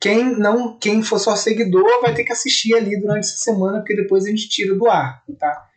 Quem 0.00 0.36
não, 0.36 0.78
quem 0.78 1.02
for 1.02 1.18
só 1.18 1.36
seguidor 1.36 2.00
vai 2.00 2.14
ter 2.14 2.24
que 2.24 2.32
assistir 2.32 2.74
ali 2.74 2.98
durante 3.00 3.24
essa 3.24 3.36
semana, 3.36 3.78
porque 3.78 3.96
depois 3.96 4.24
a 4.24 4.30
gente 4.30 4.48
tira 4.48 4.74
do 4.74 4.88
ar, 4.88 5.22
tá? 5.38 5.68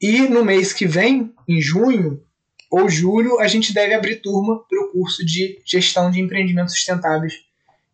E 0.00 0.22
no 0.22 0.44
mês 0.44 0.72
que 0.72 0.86
vem, 0.86 1.32
em 1.48 1.60
junho 1.60 2.22
ou 2.70 2.88
julho, 2.88 3.38
a 3.40 3.46
gente 3.46 3.72
deve 3.72 3.94
abrir 3.94 4.16
turma 4.16 4.60
para 4.68 4.84
o 4.84 4.90
curso 4.90 5.24
de 5.24 5.60
gestão 5.64 6.10
de 6.10 6.20
empreendimentos 6.20 6.74
sustentáveis 6.74 7.44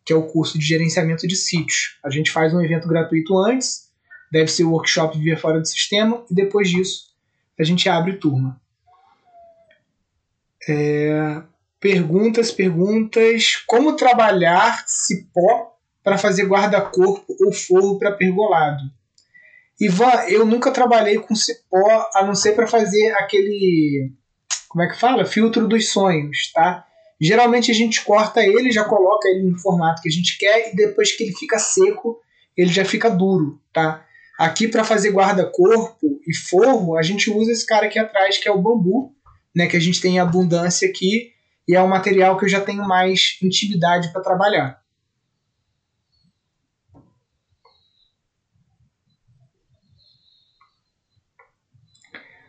que 0.05 0.13
é 0.13 0.15
o 0.15 0.27
curso 0.27 0.57
de 0.57 0.65
gerenciamento 0.65 1.27
de 1.27 1.35
sítios. 1.35 1.97
A 2.03 2.09
gente 2.09 2.31
faz 2.31 2.53
um 2.53 2.61
evento 2.61 2.87
gratuito 2.87 3.37
antes, 3.37 3.90
deve 4.31 4.49
ser 4.49 4.63
o 4.63 4.71
workshop 4.71 5.17
Viver 5.17 5.39
Fora 5.39 5.59
do 5.59 5.67
Sistema, 5.67 6.23
e 6.29 6.33
depois 6.33 6.69
disso 6.69 7.11
a 7.59 7.63
gente 7.63 7.87
abre 7.89 8.13
turma. 8.13 8.59
É, 10.67 11.41
perguntas, 11.79 12.51
perguntas. 12.51 13.63
Como 13.67 13.95
trabalhar 13.95 14.83
cipó 14.87 15.75
para 16.03 16.17
fazer 16.17 16.45
guarda-corpo 16.45 17.35
ou 17.39 17.51
forro 17.51 17.99
para 17.99 18.13
pergolado? 18.13 18.83
Ivan, 19.79 20.25
eu 20.27 20.45
nunca 20.45 20.71
trabalhei 20.71 21.17
com 21.17 21.35
cipó 21.35 22.09
a 22.13 22.23
não 22.23 22.35
ser 22.35 22.53
para 22.53 22.67
fazer 22.67 23.11
aquele. 23.13 24.11
Como 24.69 24.83
é 24.83 24.87
que 24.87 24.99
fala? 24.99 25.25
Filtro 25.25 25.67
dos 25.67 25.89
sonhos, 25.89 26.51
tá? 26.53 26.85
Geralmente 27.19 27.71
a 27.71 27.73
gente 27.73 28.03
corta 28.03 28.43
ele, 28.43 28.71
já 28.71 28.83
coloca 28.83 29.27
ele 29.27 29.49
no 29.49 29.59
formato 29.59 30.01
que 30.01 30.09
a 30.09 30.11
gente 30.11 30.37
quer 30.37 30.71
e 30.71 30.75
depois 30.75 31.15
que 31.15 31.23
ele 31.23 31.33
fica 31.33 31.59
seco, 31.59 32.19
ele 32.55 32.71
já 32.71 32.85
fica 32.85 33.09
duro, 33.09 33.59
tá? 33.73 34.05
Aqui 34.41 34.67
para 34.67 34.83
fazer 34.83 35.11
guarda-corpo 35.11 36.19
e 36.27 36.35
forro, 36.35 36.97
a 36.97 37.03
gente 37.03 37.29
usa 37.29 37.51
esse 37.51 37.63
cara 37.63 37.85
aqui 37.85 37.99
atrás 37.99 38.39
que 38.39 38.49
é 38.49 38.51
o 38.51 38.59
bambu, 38.59 39.15
né, 39.55 39.67
que 39.67 39.77
a 39.77 39.79
gente 39.79 40.01
tem 40.01 40.19
abundância 40.19 40.89
aqui 40.89 41.31
e 41.67 41.75
é 41.75 41.81
um 41.83 41.87
material 41.87 42.35
que 42.39 42.45
eu 42.45 42.49
já 42.49 42.59
tenho 42.59 42.81
mais 42.87 43.37
intimidade 43.39 44.11
para 44.11 44.23
trabalhar. 44.23 44.81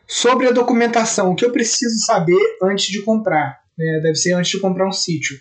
Sobre 0.09 0.49
a 0.49 0.51
documentação, 0.51 1.32
o 1.32 1.36
que 1.36 1.45
eu 1.45 1.53
preciso 1.53 2.07
saber 2.07 2.40
antes 2.62 2.86
de 2.86 3.03
comprar? 3.03 3.61
Né? 3.76 4.01
Deve 4.01 4.14
ser 4.14 4.32
antes 4.32 4.51
de 4.51 4.61
comprar 4.61 4.88
um 4.88 4.93
sítio. 4.93 5.38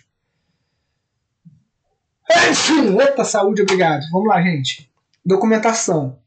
Eita, 3.00 3.24
saúde, 3.24 3.62
obrigado. 3.62 4.02
Vamos 4.10 4.28
lá, 4.28 4.42
gente. 4.42 4.92
Documentação. 5.24 6.20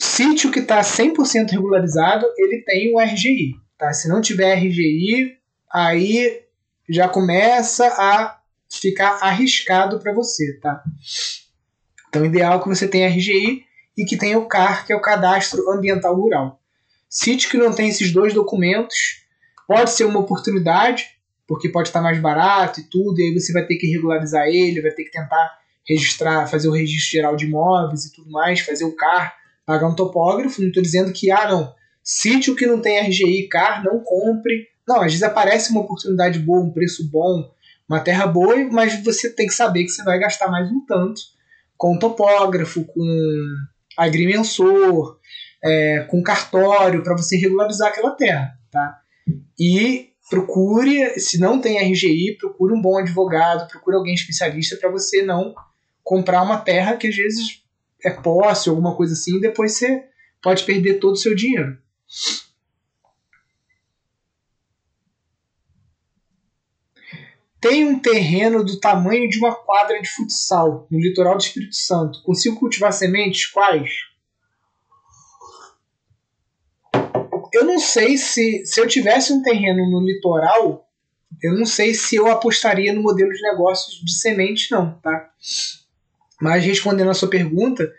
Sítio 0.00 0.50
que 0.50 0.60
está 0.60 0.80
100% 0.80 1.50
regularizado, 1.50 2.26
ele 2.36 2.62
tem 2.62 2.94
o 2.94 3.00
RGI. 3.00 3.54
Tá? 3.76 3.92
Se 3.92 4.08
não 4.08 4.20
tiver 4.20 4.54
RGI, 4.54 5.36
aí 5.72 6.42
já 6.88 7.08
começa 7.08 7.86
a 7.86 8.38
ficar 8.70 9.18
arriscado 9.22 9.98
para 9.98 10.14
você. 10.14 10.58
Tá? 10.60 10.82
Então, 12.08 12.24
ideal 12.24 12.58
é 12.58 12.62
que 12.62 12.68
você 12.68 12.86
tenha 12.86 13.08
RGI 13.08 13.64
e 13.96 14.04
que 14.04 14.16
tenha 14.16 14.38
o 14.38 14.46
CAR, 14.46 14.86
que 14.86 14.92
é 14.92 14.96
o 14.96 15.00
Cadastro 15.00 15.70
Ambiental 15.70 16.14
Rural. 16.14 16.60
Sítio 17.08 17.50
que 17.50 17.56
não 17.56 17.72
tem 17.72 17.88
esses 17.88 18.12
dois 18.12 18.32
documentos, 18.32 18.96
Pode 19.68 19.90
ser 19.90 20.04
uma 20.04 20.20
oportunidade, 20.20 21.10
porque 21.46 21.68
pode 21.68 21.90
estar 21.90 22.00
mais 22.00 22.18
barato 22.18 22.80
e 22.80 22.84
tudo, 22.84 23.20
e 23.20 23.24
aí 23.24 23.34
você 23.34 23.52
vai 23.52 23.66
ter 23.66 23.76
que 23.76 23.86
regularizar 23.86 24.46
ele, 24.46 24.80
vai 24.80 24.92
ter 24.92 25.04
que 25.04 25.10
tentar 25.10 25.58
registrar, 25.86 26.46
fazer 26.46 26.68
o 26.68 26.72
registro 26.72 27.10
geral 27.10 27.36
de 27.36 27.44
imóveis 27.44 28.06
e 28.06 28.12
tudo 28.14 28.30
mais, 28.30 28.60
fazer 28.60 28.84
o 28.84 28.96
CAR, 28.96 29.36
pagar 29.68 29.86
um 29.86 29.94
topógrafo. 29.94 30.62
Não 30.62 30.68
estou 30.68 30.82
dizendo 30.82 31.12
que, 31.12 31.30
ah, 31.30 31.46
não, 31.46 31.74
sítio 32.02 32.56
que 32.56 32.66
não 32.66 32.80
tem 32.80 32.98
RGI, 33.00 33.48
CAR, 33.48 33.84
não 33.84 34.00
compre. 34.02 34.66
Não, 34.88 34.96
às 34.96 35.12
vezes 35.12 35.22
aparece 35.22 35.70
uma 35.70 35.82
oportunidade 35.82 36.38
boa, 36.38 36.64
um 36.64 36.72
preço 36.72 37.06
bom, 37.10 37.52
uma 37.86 38.00
terra 38.00 38.26
boa, 38.26 38.56
mas 38.72 39.04
você 39.04 39.28
tem 39.28 39.46
que 39.46 39.52
saber 39.52 39.84
que 39.84 39.90
você 39.90 40.02
vai 40.02 40.18
gastar 40.18 40.48
mais 40.48 40.70
um 40.70 40.82
tanto 40.86 41.20
com 41.76 41.98
topógrafo, 41.98 42.82
com 42.86 43.44
agrimensor, 43.94 45.18
é, 45.62 46.06
com 46.08 46.22
cartório, 46.22 47.02
para 47.02 47.14
você 47.14 47.36
regularizar 47.36 47.88
aquela 47.88 48.12
terra, 48.12 48.58
tá? 48.70 49.00
E 49.60 50.08
procure, 50.30 51.20
se 51.20 51.38
não 51.38 51.60
tem 51.60 51.92
RGI, 51.92 52.38
procure 52.40 52.72
um 52.72 52.80
bom 52.80 52.96
advogado, 52.96 53.68
procure 53.68 53.96
alguém 53.96 54.14
especialista 54.14 54.76
para 54.76 54.90
você 54.90 55.22
não 55.22 55.54
comprar 56.02 56.42
uma 56.42 56.56
terra 56.56 56.96
que 56.96 57.06
às 57.06 57.14
vezes 57.14 57.62
é 58.04 58.10
posse, 58.10 58.68
alguma 58.68 58.94
coisa 58.94 59.12
assim, 59.12 59.36
e 59.36 59.40
depois 59.40 59.72
você 59.72 60.04
pode 60.42 60.64
perder 60.64 60.98
todo 60.98 61.14
o 61.14 61.16
seu 61.16 61.34
dinheiro. 61.34 61.78
Tem 67.60 67.84
um 67.84 67.98
terreno 67.98 68.62
do 68.62 68.78
tamanho 68.78 69.28
de 69.28 69.38
uma 69.38 69.54
quadra 69.54 70.00
de 70.00 70.08
futsal 70.08 70.86
no 70.90 70.98
litoral 70.98 71.36
do 71.36 71.42
Espírito 71.42 71.74
Santo. 71.74 72.22
Consigo 72.22 72.56
cultivar 72.56 72.92
sementes? 72.92 73.46
Quais? 73.46 73.90
eu 77.52 77.64
não 77.64 77.78
sei 77.78 78.16
se 78.16 78.64
se 78.64 78.80
eu 78.80 78.86
tivesse 78.86 79.32
um 79.32 79.42
terreno 79.42 79.90
no 79.90 80.00
litoral, 80.00 80.88
eu 81.42 81.54
não 81.54 81.64
sei 81.64 81.94
se 81.94 82.16
eu 82.16 82.26
apostaria 82.28 82.92
no 82.92 83.02
modelo 83.02 83.32
de 83.32 83.42
negócios 83.42 84.00
de 84.04 84.12
semente, 84.12 84.70
não, 84.70 84.98
tá? 85.00 85.30
Mas 86.40 86.64
respondendo 86.64 87.10
a 87.10 87.14
sua 87.14 87.28
pergunta, 87.28 87.90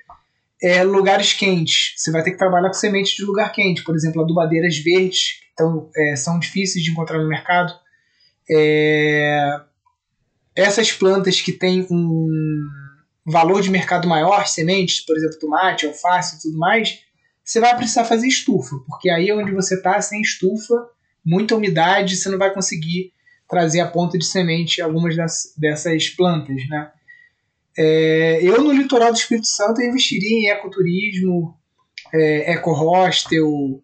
é, 0.61 0.83
lugares 0.83 1.33
quentes. 1.33 1.93
Você 1.95 2.11
vai 2.11 2.23
ter 2.23 2.31
que 2.31 2.37
trabalhar 2.37 2.67
com 2.67 2.73
semente 2.73 3.15
de 3.15 3.23
lugar 3.23 3.51
quente, 3.51 3.83
por 3.83 3.95
exemplo, 3.95 4.21
adubadeiras 4.21 4.77
verdes, 4.77 5.41
então 5.53 5.89
é, 5.95 6.15
são 6.15 6.39
difíceis 6.39 6.83
de 6.83 6.91
encontrar 6.91 7.19
no 7.19 7.27
mercado. 7.27 7.73
É, 8.49 9.59
essas 10.55 10.91
plantas 10.91 11.39
que 11.41 11.53
têm 11.53 11.87
um 11.89 12.27
valor 13.25 13.61
de 13.61 13.69
mercado 13.69 14.07
maior, 14.07 14.47
sementes, 14.47 15.05
por 15.05 15.15
exemplo, 15.15 15.39
tomate, 15.39 15.85
alface 15.85 16.37
e 16.37 16.41
tudo 16.41 16.57
mais, 16.57 16.99
você 17.43 17.59
vai 17.59 17.75
precisar 17.75 18.05
fazer 18.05 18.27
estufa, 18.27 18.75
porque 18.87 19.09
aí 19.09 19.29
é 19.29 19.35
onde 19.35 19.51
você 19.51 19.75
está 19.75 19.99
sem 20.01 20.21
estufa, 20.21 20.75
muita 21.25 21.55
umidade, 21.55 22.15
você 22.15 22.29
não 22.29 22.37
vai 22.37 22.53
conseguir 22.53 23.13
trazer 23.47 23.79
a 23.79 23.87
ponta 23.87 24.17
de 24.17 24.25
semente 24.25 24.81
algumas 24.81 25.15
das, 25.15 25.53
dessas 25.57 26.09
plantas, 26.09 26.57
né? 26.69 26.91
É, 27.77 28.39
eu 28.43 28.61
no 28.61 28.71
litoral 28.71 29.11
do 29.11 29.17
Espírito 29.17 29.47
Santo 29.47 29.81
investiria 29.81 30.37
em 30.37 30.49
ecoturismo, 30.49 31.57
é, 32.13 32.53
eco-hostel, 32.53 33.81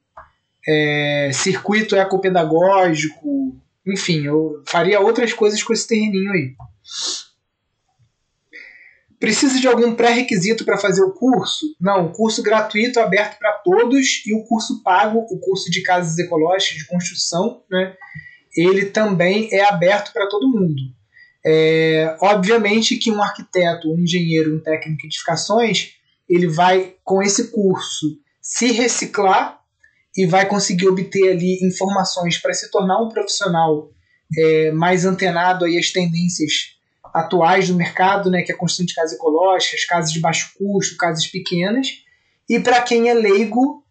é, 0.67 1.29
circuito 1.33 1.95
ecopedagógico, 1.95 3.55
enfim, 3.85 4.25
eu 4.25 4.63
faria 4.67 4.99
outras 4.99 5.31
coisas 5.31 5.61
com 5.61 5.73
esse 5.73 5.87
terreninho 5.87 6.31
aí. 6.31 6.55
Precisa 9.19 9.59
de 9.59 9.67
algum 9.67 9.95
pré-requisito 9.95 10.65
para 10.65 10.77
fazer 10.77 11.01
o 11.03 11.13
curso? 11.13 11.65
Não, 11.79 12.07
o 12.07 12.11
curso 12.11 12.43
gratuito 12.43 12.99
aberto 12.99 13.37
para 13.37 13.53
todos 13.63 14.23
e 14.25 14.33
o 14.33 14.43
curso 14.43 14.83
pago, 14.83 15.19
o 15.19 15.39
curso 15.39 15.69
de 15.71 15.81
casas 15.81 16.17
ecológicas 16.17 16.77
de 16.77 16.87
construção, 16.87 17.63
né? 17.69 17.95
Ele 18.55 18.85
também 18.85 19.49
é 19.51 19.63
aberto 19.63 20.11
para 20.11 20.27
todo 20.27 20.49
mundo. 20.49 20.94
É, 21.45 22.17
obviamente 22.21 22.97
que 22.97 23.11
um 23.11 23.21
arquiteto, 23.21 23.93
um 23.93 23.99
engenheiro, 23.99 24.55
um 24.55 24.59
técnico 24.59 25.01
de 25.01 25.07
edificações, 25.07 25.91
ele 26.27 26.47
vai 26.47 26.95
com 27.03 27.21
esse 27.21 27.51
curso 27.51 28.17
se 28.41 28.71
reciclar 28.71 29.59
e 30.17 30.25
vai 30.25 30.47
conseguir 30.47 30.87
obter 30.87 31.31
ali 31.31 31.59
informações 31.61 32.37
para 32.37 32.53
se 32.53 32.71
tornar 32.71 32.99
um 33.01 33.09
profissional 33.09 33.91
é, 34.35 34.71
mais 34.71 35.05
antenado 35.05 35.65
aí 35.65 35.77
às 35.77 35.91
tendências 35.91 36.75
atuais 37.13 37.67
do 37.67 37.75
mercado, 37.75 38.29
né, 38.31 38.41
que 38.41 38.51
é 38.51 38.55
a 38.55 38.57
construção 38.57 38.85
de 38.85 38.95
casas 38.95 39.15
ecológicas, 39.15 39.85
casas 39.85 40.11
de 40.11 40.19
baixo 40.19 40.51
custo, 40.57 40.97
casas 40.97 41.27
pequenas. 41.27 41.87
E 42.49 42.59
para 42.59 42.81
quem 42.81 43.09
é 43.09 43.13
leigo, 43.13 43.84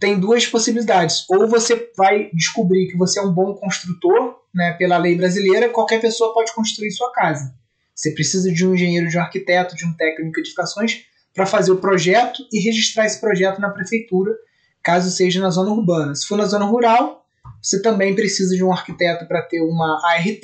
tem 0.00 0.18
duas 0.18 0.46
possibilidades. 0.46 1.26
Ou 1.28 1.46
você 1.46 1.90
vai 1.96 2.30
descobrir 2.32 2.88
que 2.88 2.96
você 2.96 3.20
é 3.20 3.22
um 3.22 3.32
bom 3.32 3.54
construtor, 3.54 4.40
né, 4.52 4.72
pela 4.72 4.96
lei 4.96 5.14
brasileira, 5.14 5.68
qualquer 5.68 6.00
pessoa 6.00 6.32
pode 6.32 6.52
construir 6.54 6.90
sua 6.90 7.12
casa. 7.12 7.54
Você 7.94 8.12
precisa 8.12 8.50
de 8.50 8.66
um 8.66 8.74
engenheiro, 8.74 9.08
de 9.08 9.18
um 9.18 9.20
arquiteto, 9.20 9.76
de 9.76 9.84
um 9.84 9.92
técnico 9.92 10.32
de 10.32 10.40
edificações 10.40 11.04
para 11.34 11.44
fazer 11.44 11.70
o 11.70 11.76
projeto 11.76 12.42
e 12.50 12.58
registrar 12.58 13.04
esse 13.04 13.20
projeto 13.20 13.60
na 13.60 13.68
prefeitura, 13.68 14.34
caso 14.82 15.10
seja 15.10 15.38
na 15.38 15.50
zona 15.50 15.70
urbana. 15.70 16.14
Se 16.14 16.26
for 16.26 16.38
na 16.38 16.46
zona 16.46 16.64
rural, 16.64 17.24
você 17.62 17.80
também 17.82 18.14
precisa 18.14 18.56
de 18.56 18.64
um 18.64 18.72
arquiteto 18.72 19.26
para 19.26 19.42
ter 19.42 19.60
uma 19.60 20.00
ART, 20.12 20.42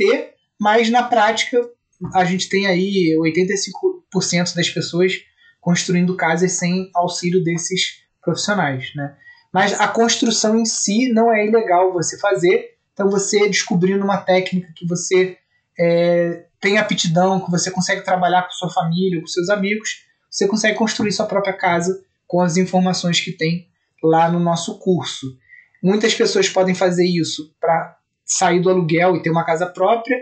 mas 0.60 0.90
na 0.90 1.02
prática 1.02 1.66
a 2.14 2.24
gente 2.26 2.48
tem 2.50 2.66
aí 2.66 3.16
85% 3.18 4.54
das 4.54 4.68
pessoas 4.68 5.14
construindo 5.60 6.14
casas 6.14 6.52
sem 6.52 6.90
auxílio 6.94 7.42
desses 7.42 8.02
profissionais, 8.22 8.94
né? 8.94 9.16
Mas 9.56 9.72
a 9.80 9.88
construção 9.88 10.54
em 10.54 10.66
si 10.66 11.10
não 11.14 11.32
é 11.32 11.46
ilegal 11.46 11.90
você 11.90 12.18
fazer, 12.18 12.74
então 12.92 13.08
você 13.08 13.48
descobrindo 13.48 14.04
uma 14.04 14.18
técnica 14.18 14.70
que 14.76 14.86
você 14.86 15.38
é, 15.80 16.44
tem 16.60 16.76
aptidão, 16.76 17.42
que 17.42 17.50
você 17.50 17.70
consegue 17.70 18.02
trabalhar 18.02 18.42
com 18.42 18.50
sua 18.50 18.68
família, 18.68 19.18
com 19.18 19.26
seus 19.26 19.48
amigos, 19.48 20.04
você 20.30 20.46
consegue 20.46 20.76
construir 20.76 21.10
sua 21.10 21.24
própria 21.24 21.54
casa 21.54 22.04
com 22.26 22.42
as 22.42 22.58
informações 22.58 23.18
que 23.18 23.32
tem 23.32 23.66
lá 24.04 24.30
no 24.30 24.38
nosso 24.38 24.78
curso. 24.78 25.38
Muitas 25.82 26.14
pessoas 26.14 26.50
podem 26.50 26.74
fazer 26.74 27.06
isso 27.06 27.50
para 27.58 27.96
sair 28.26 28.60
do 28.60 28.68
aluguel 28.68 29.16
e 29.16 29.22
ter 29.22 29.30
uma 29.30 29.46
casa 29.46 29.64
própria, 29.64 30.18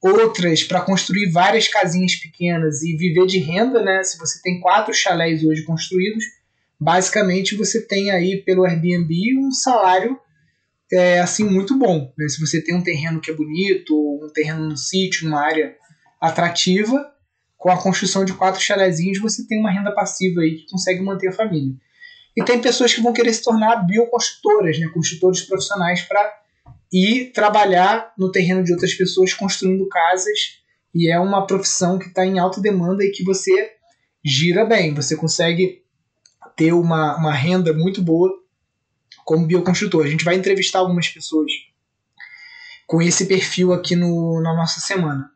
outras 0.00 0.62
para 0.62 0.80
construir 0.80 1.32
várias 1.32 1.66
casinhas 1.66 2.14
pequenas 2.14 2.84
e 2.84 2.96
viver 2.96 3.26
de 3.26 3.40
renda, 3.40 3.82
né? 3.82 4.04
Se 4.04 4.16
você 4.16 4.40
tem 4.42 4.60
quatro 4.60 4.94
chalés 4.94 5.42
hoje 5.42 5.64
construídos, 5.64 6.22
basicamente 6.80 7.56
você 7.56 7.86
tem 7.86 8.10
aí 8.10 8.42
pelo 8.42 8.64
Airbnb 8.64 9.14
um 9.38 9.50
salário 9.50 10.18
é, 10.92 11.20
assim 11.20 11.44
muito 11.44 11.76
bom. 11.78 12.12
Né? 12.16 12.28
Se 12.28 12.40
você 12.40 12.62
tem 12.62 12.74
um 12.74 12.82
terreno 12.82 13.20
que 13.20 13.30
é 13.30 13.34
bonito, 13.34 13.94
um 13.94 14.28
terreno 14.32 14.68
no 14.68 14.76
sítio, 14.76 15.28
numa 15.28 15.40
área 15.40 15.74
atrativa, 16.20 17.12
com 17.56 17.70
a 17.70 17.82
construção 17.82 18.24
de 18.24 18.32
quatro 18.32 18.60
chalezinhos, 18.60 19.20
você 19.20 19.46
tem 19.46 19.58
uma 19.58 19.70
renda 19.70 19.92
passiva 19.92 20.40
aí 20.40 20.56
que 20.56 20.70
consegue 20.70 21.02
manter 21.02 21.28
a 21.28 21.32
família. 21.32 21.74
E 22.36 22.44
tem 22.44 22.60
pessoas 22.60 22.94
que 22.94 23.00
vão 23.00 23.12
querer 23.12 23.32
se 23.32 23.42
tornar 23.42 23.76
bioconstrutoras, 23.86 24.78
né, 24.78 24.88
construtores 24.92 25.40
profissionais 25.40 26.02
para 26.02 26.32
ir 26.92 27.32
trabalhar 27.32 28.12
no 28.16 28.30
terreno 28.30 28.62
de 28.62 28.72
outras 28.72 28.94
pessoas 28.94 29.32
construindo 29.32 29.88
casas. 29.88 30.38
E 30.94 31.10
é 31.10 31.18
uma 31.18 31.46
profissão 31.46 31.98
que 31.98 32.08
está 32.08 32.24
em 32.24 32.38
alta 32.38 32.60
demanda 32.60 33.02
e 33.02 33.10
que 33.10 33.24
você 33.24 33.72
gira 34.24 34.64
bem. 34.64 34.94
Você 34.94 35.16
consegue 35.16 35.82
ter 36.56 36.72
uma, 36.72 37.16
uma 37.16 37.32
renda 37.32 37.72
muito 37.72 38.02
boa 38.02 38.32
como 39.24 39.46
bioconstrutor. 39.46 40.04
A 40.04 40.08
gente 40.08 40.24
vai 40.24 40.34
entrevistar 40.34 40.78
algumas 40.78 41.08
pessoas 41.08 41.52
com 42.86 43.02
esse 43.02 43.26
perfil 43.26 43.72
aqui 43.72 43.94
no, 43.94 44.40
na 44.40 44.54
nossa 44.54 44.80
semana. 44.80 45.30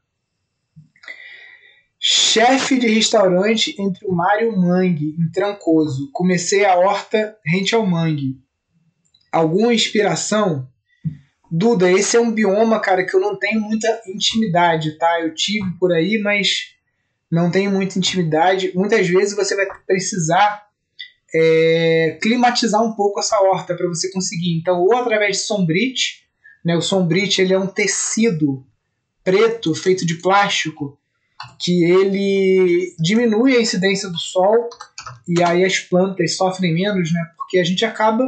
Chefe 1.98 2.78
de 2.78 2.88
restaurante 2.88 3.74
entre 3.78 4.06
o 4.06 4.12
mar 4.12 4.42
e 4.42 4.46
o 4.46 4.56
mangue, 4.56 5.14
em 5.18 5.30
Trancoso. 5.30 6.10
Comecei 6.12 6.64
a 6.64 6.76
horta 6.76 7.36
rente 7.44 7.74
ao 7.74 7.84
mangue. 7.84 8.40
Alguma 9.30 9.74
inspiração? 9.74 10.66
Duda, 11.50 11.90
esse 11.90 12.16
é 12.16 12.20
um 12.20 12.32
bioma, 12.32 12.80
cara, 12.80 13.04
que 13.04 13.14
eu 13.14 13.20
não 13.20 13.36
tenho 13.36 13.60
muita 13.60 14.00
intimidade, 14.06 14.96
tá? 14.96 15.20
Eu 15.20 15.34
tive 15.34 15.68
por 15.78 15.92
aí, 15.92 16.18
mas 16.22 16.74
não 17.30 17.50
tenho 17.50 17.70
muita 17.70 17.98
intimidade. 17.98 18.72
Muitas 18.74 19.06
vezes 19.06 19.36
você 19.36 19.54
vai 19.54 19.66
precisar 19.86 20.69
é, 21.34 22.18
climatizar 22.20 22.82
um 22.82 22.92
pouco 22.92 23.20
essa 23.20 23.40
horta 23.42 23.74
para 23.74 23.88
você 23.88 24.10
conseguir. 24.10 24.56
Então, 24.58 24.80
ou 24.80 24.94
através 24.96 25.38
de 25.38 25.42
sombrite, 25.42 26.24
né? 26.64 26.76
O 26.76 26.82
sombrite 26.82 27.40
ele 27.40 27.54
é 27.54 27.58
um 27.58 27.66
tecido 27.66 28.64
preto 29.22 29.74
feito 29.74 30.06
de 30.06 30.16
plástico 30.16 30.98
que 31.58 31.84
ele 31.84 32.94
diminui 32.98 33.56
a 33.56 33.60
incidência 33.60 34.08
do 34.10 34.18
sol 34.18 34.68
e 35.26 35.42
aí 35.42 35.64
as 35.64 35.78
plantas 35.78 36.36
sofrem 36.36 36.74
menos, 36.74 37.12
né? 37.12 37.24
Porque 37.36 37.58
a 37.58 37.64
gente 37.64 37.84
acaba 37.84 38.24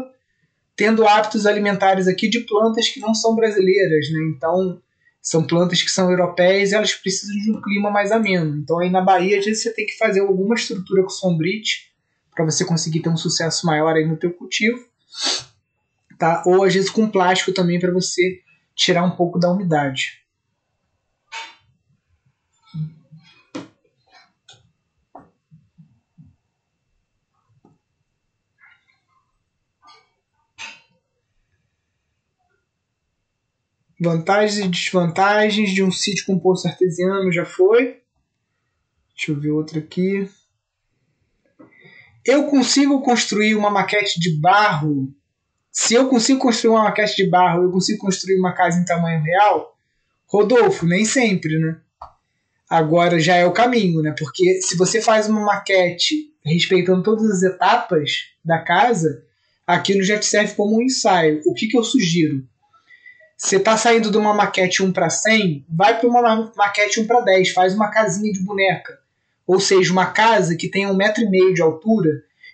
tendo 0.75 1.07
hábitos 1.07 1.47
alimentares 1.47 2.09
aqui 2.09 2.29
de 2.29 2.41
plantas 2.41 2.89
que 2.89 3.01
não 3.01 3.15
são 3.15 3.35
brasileiras, 3.35 4.11
né? 4.11 4.33
Então 4.35 4.81
são 5.21 5.47
plantas 5.47 5.83
que 5.83 5.91
são 5.91 6.11
europeias 6.11 6.73
e 6.73 6.75
elas 6.75 6.95
precisam 6.95 7.37
de 7.37 7.53
um 7.53 7.61
clima 7.61 7.91
mais 7.91 8.11
ameno. 8.11 8.57
Então 8.57 8.79
aí 8.79 8.91
na 8.91 9.03
Bahia 9.03 9.39
às 9.39 9.45
vezes 9.45 9.63
você 9.63 9.75
tem 9.75 9.87
que 9.87 9.97
fazer 9.99 10.21
alguma 10.21 10.55
estrutura 10.55 11.03
com 11.03 11.11
sombrite 11.11 11.92
para 12.35 12.45
você 12.45 12.65
conseguir 12.65 13.01
ter 13.01 13.09
um 13.09 13.17
sucesso 13.17 13.67
maior 13.67 13.95
aí 13.95 14.07
no 14.07 14.17
teu 14.17 14.33
cultivo, 14.33 14.79
tá? 16.19 16.43
Ou 16.47 16.65
às 16.65 16.75
vezes 16.75 16.91
com 16.91 17.11
plástico 17.11 17.53
também 17.53 17.79
para 17.79 17.93
você 17.93 18.41
tirar 18.75 19.05
um 19.05 19.17
pouco 19.17 19.39
da 19.39 19.51
umidade. 19.51 20.23
Vantagens 34.01 34.59
e 34.59 34.69
desvantagens 34.69 35.71
de 35.71 35.81
um 35.81 35.93
sítio 35.93 36.27
com 36.27 36.41
poço 36.41 36.67
artesiano 36.67 37.31
já 37.31 37.45
foi. 37.45 38.03
Deixa 39.15 39.31
eu 39.31 39.39
ver 39.39 39.51
outro 39.53 39.79
aqui. 39.79 40.29
Eu 42.25 42.45
consigo 42.45 43.03
construir 43.03 43.55
uma 43.57 43.71
maquete 43.71 44.21
de 44.21 44.39
barro. 44.39 45.13
Se 45.71 45.95
eu 45.95 46.09
consigo 46.09 46.39
construir 46.39 46.71
uma 46.71 46.85
maquete 46.85 47.17
de 47.17 47.29
barro, 47.29 47.65
eu 47.65 47.73
consigo 47.73 47.99
construir 47.99 48.39
uma 48.39 48.53
casa 48.53 48.79
em 48.79 48.85
tamanho 48.85 49.23
real? 49.23 49.77
Rodolfo, 50.27 50.87
nem 50.87 51.05
sempre, 51.05 51.59
né? 51.59 51.77
Agora 52.71 53.19
já 53.19 53.37
é 53.37 53.45
o 53.45 53.53
caminho, 53.53 54.01
né? 54.01 54.15
Porque 54.17 54.61
se 54.63 54.77
você 54.77 55.03
faz 55.03 55.29
uma 55.29 55.45
maquete 55.45 56.33
respeitando 56.45 57.03
todas 57.03 57.31
as 57.31 57.43
etapas 57.43 58.29
da 58.45 58.59
casa, 58.59 59.25
aquilo 59.67 60.03
já 60.03 60.19
te 60.19 60.27
serve 60.27 60.55
como 60.55 60.77
um 60.77 60.83
ensaio. 60.83 61.43
O 61.45 61.55
que, 61.55 61.67
que 61.67 61.77
eu 61.77 61.85
sugiro? 61.85 62.47
Você 63.37 63.57
está 63.57 63.77
saindo 63.77 64.11
de 64.11 64.17
uma 64.17 64.33
maquete 64.33 64.83
1 64.83 64.93
para 64.93 65.11
100, 65.11 65.67
vai 65.69 65.99
para 65.99 66.09
uma 66.09 66.53
maquete 66.57 67.01
1 67.01 67.07
para 67.07 67.21
10, 67.23 67.51
faz 67.51 67.75
uma 67.75 67.91
casinha 67.91 68.33
de 68.33 68.41
boneca. 68.41 69.02
Ou 69.47 69.61
seja, 69.61 69.93
uma 69.93 70.07
casa 70.07 70.57
que 70.57 70.69
tenha 70.69 70.89
um 70.89 70.97
metro 70.97 71.23
e 71.23 71.29
meio 71.29 71.55
de 71.55 71.63
altura, 71.63 72.11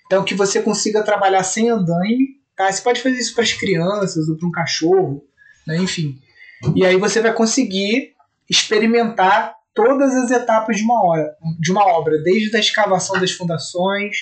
então 0.07 0.25
que 0.25 0.35
você 0.35 0.63
consiga 0.63 1.03
trabalhar 1.03 1.43
sem 1.43 1.69
andaime. 1.69 2.39
Tá? 2.57 2.71
Você 2.71 2.83
pode 2.83 3.01
fazer 3.01 3.19
isso 3.19 3.35
para 3.35 3.45
as 3.45 3.53
crianças 3.53 4.29
ou 4.29 4.37
para 4.37 4.49
um 4.49 4.53
cachorro, 4.53 5.25
né? 5.67 5.77
enfim. 5.79 6.19
E 6.75 6.85
aí 6.85 6.97
você 6.97 7.21
vai 7.21 7.33
conseguir 7.33 8.15
experimentar 8.51 9.55
todas 9.75 10.13
as 10.15 10.31
etapas 10.31 10.77
de 10.77 10.83
uma, 10.83 11.05
hora, 11.05 11.37
de 11.61 11.71
uma 11.71 11.87
obra, 11.87 12.19
desde 12.23 12.57
a 12.57 12.61
escavação 12.61 13.21
das 13.21 13.31
fundações 13.31 14.17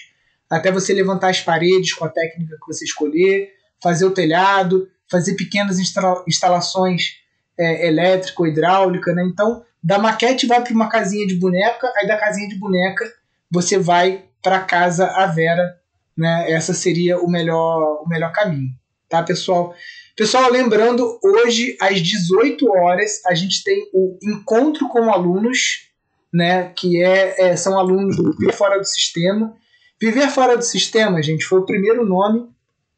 até 0.49 0.71
você 0.71 0.95
levantar 0.95 1.31
as 1.31 1.41
paredes 1.41 1.93
com 1.93 2.05
a 2.05 2.09
técnica 2.09 2.57
que 2.57 2.67
você 2.67 2.85
escolher, 2.85 3.53
fazer 3.83 4.05
o 4.05 4.13
telhado, 4.13 4.89
fazer 5.11 5.35
pequenas 5.35 5.79
instalações 6.27 7.17
é, 7.59 7.89
elétrica, 7.89 8.47
hidráulica, 8.47 9.13
né? 9.13 9.25
Então, 9.25 9.65
da 9.87 10.01
maquete 10.01 10.49
vai 10.49 10.61
para 10.61 10.75
uma 10.75 10.89
casinha 10.89 11.25
de 11.29 11.37
boneca, 11.37 11.93
aí 11.97 12.09
da 12.09 12.17
casinha 12.17 12.49
de 12.49 12.57
boneca 12.57 13.05
você 13.49 13.79
vai 13.79 14.25
para 14.43 14.59
casa 14.59 15.07
a 15.07 15.27
Vera, 15.27 15.79
né? 16.19 16.51
Essa 16.51 16.75
seria 16.75 17.21
o 17.21 17.31
melhor, 17.31 18.03
o 18.05 18.09
melhor 18.09 18.33
caminho, 18.33 18.71
tá, 19.09 19.23
pessoal? 19.23 19.77
Pessoal, 20.17 20.51
lembrando, 20.51 21.21
hoje 21.23 21.77
às 21.81 22.03
18 22.03 22.69
horas 22.69 23.25
a 23.27 23.35
gente 23.35 23.63
tem 23.63 23.89
o 23.95 24.19
encontro 24.25 24.89
com 24.89 25.09
alunos, 25.09 25.89
né? 26.35 26.73
Que 26.77 27.01
é, 27.05 27.51
é 27.51 27.57
são 27.57 27.79
alunos 27.79 28.17
do 28.17 28.33
Viver 28.33 28.55
Fora 28.55 28.81
do 28.81 28.85
Sistema. 28.85 29.55
Viver 30.01 30.29
Fora 30.31 30.57
do 30.57 30.65
Sistema, 30.65 31.23
gente, 31.23 31.45
foi 31.45 31.61
o 31.61 31.65
primeiro 31.65 32.05
nome 32.05 32.49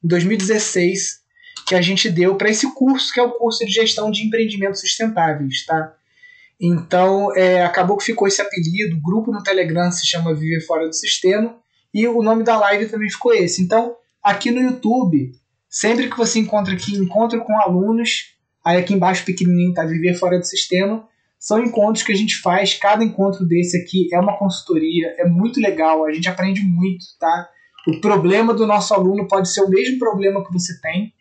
em 0.03 0.09
2016 0.09 1.18
que 1.66 1.74
a 1.74 1.82
gente 1.82 2.09
deu 2.09 2.34
para 2.36 2.49
esse 2.49 2.72
curso, 2.72 3.12
que 3.12 3.20
é 3.20 3.22
o 3.22 3.32
curso 3.32 3.62
de 3.66 3.72
gestão 3.72 4.11
de 4.11 4.26
empreendimentos 4.26 4.80
sustentáveis, 4.80 5.66
tá? 5.66 5.97
Então, 6.61 7.35
é, 7.37 7.63
acabou 7.63 7.97
que 7.97 8.05
ficou 8.05 8.27
esse 8.27 8.43
apelido, 8.43 8.97
o 8.97 9.01
grupo 9.01 9.31
no 9.31 9.43
Telegram 9.43 9.91
se 9.93 10.07
chama 10.07 10.35
Viver 10.35 10.65
Fora 10.67 10.89
do 10.89 10.95
Sistema, 10.95 11.57
e 11.95 12.07
o 12.07 12.23
nome 12.23 12.43
da 12.43 12.59
live 12.59 12.89
também 12.89 13.09
ficou 13.09 13.33
esse. 13.33 13.63
Então, 13.63 13.95
aqui 14.23 14.51
no 14.51 14.61
YouTube, 14.61 15.33
sempre 15.69 16.11
que 16.11 16.17
você 16.17 16.39
encontra 16.39 16.75
aqui 16.75 16.97
encontro 16.97 17.41
com 17.45 17.61
alunos, 17.61 18.35
aí 18.64 18.76
aqui 18.79 18.93
embaixo 18.93 19.25
pequenininho 19.25 19.72
tá 19.72 19.85
Viver 19.85 20.14
Fora 20.14 20.39
do 20.39 20.45
Sistema, 20.45 21.07
são 21.39 21.63
encontros 21.63 22.03
que 22.03 22.11
a 22.11 22.17
gente 22.17 22.37
faz, 22.39 22.75
cada 22.75 23.05
encontro 23.05 23.47
desse 23.47 23.76
aqui 23.76 24.09
é 24.13 24.18
uma 24.18 24.37
consultoria, 24.37 25.14
é 25.18 25.29
muito 25.29 25.61
legal, 25.61 26.05
a 26.05 26.13
gente 26.13 26.29
aprende 26.29 26.61
muito, 26.63 27.05
tá? 27.21 27.49
O 27.87 28.01
problema 28.01 28.53
do 28.53 28.67
nosso 28.67 28.93
aluno 28.93 29.29
pode 29.29 29.49
ser 29.49 29.63
o 29.63 29.71
mesmo 29.71 30.01
problema 30.01 30.45
que 30.45 30.53
você 30.53 30.79
tem, 30.80 31.13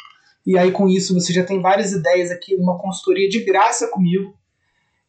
e 0.47 0.57
aí, 0.57 0.71
com 0.71 0.87
isso, 0.87 1.13
você 1.13 1.33
já 1.33 1.43
tem 1.43 1.61
várias 1.61 1.91
ideias 1.91 2.31
aqui, 2.31 2.55
uma 2.55 2.77
consultoria 2.77 3.27
de 3.27 3.43
graça 3.43 3.89
comigo. 3.89 4.33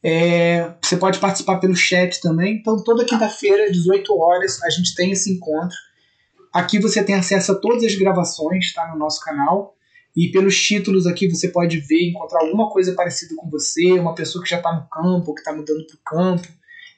É, 0.02 0.74
você 0.82 0.96
pode 0.96 1.18
participar 1.18 1.58
pelo 1.58 1.74
chat 1.74 2.20
também. 2.20 2.56
Então, 2.56 2.82
toda 2.82 3.04
quinta-feira, 3.04 3.70
18 3.70 4.16
horas, 4.16 4.62
a 4.62 4.70
gente 4.70 4.94
tem 4.94 5.10
esse 5.10 5.32
encontro. 5.32 5.76
Aqui 6.52 6.78
você 6.78 7.02
tem 7.02 7.14
acesso 7.14 7.52
a 7.52 7.54
todas 7.54 7.84
as 7.84 7.94
gravações, 7.94 8.72
tá? 8.72 8.88
No 8.88 8.98
nosso 8.98 9.20
canal. 9.20 9.74
E 10.16 10.28
pelos 10.32 10.60
títulos 10.60 11.06
aqui 11.06 11.28
você 11.28 11.48
pode 11.48 11.78
ver, 11.80 12.08
encontrar 12.08 12.40
alguma 12.40 12.70
coisa 12.70 12.92
parecida 12.94 13.34
com 13.36 13.48
você, 13.48 13.92
uma 13.92 14.14
pessoa 14.14 14.42
que 14.42 14.50
já 14.50 14.56
está 14.56 14.72
no 14.72 14.88
campo, 14.88 15.34
que 15.34 15.40
está 15.40 15.52
mudando 15.52 15.86
para 15.86 15.96
o 15.96 16.00
campo, 16.04 16.48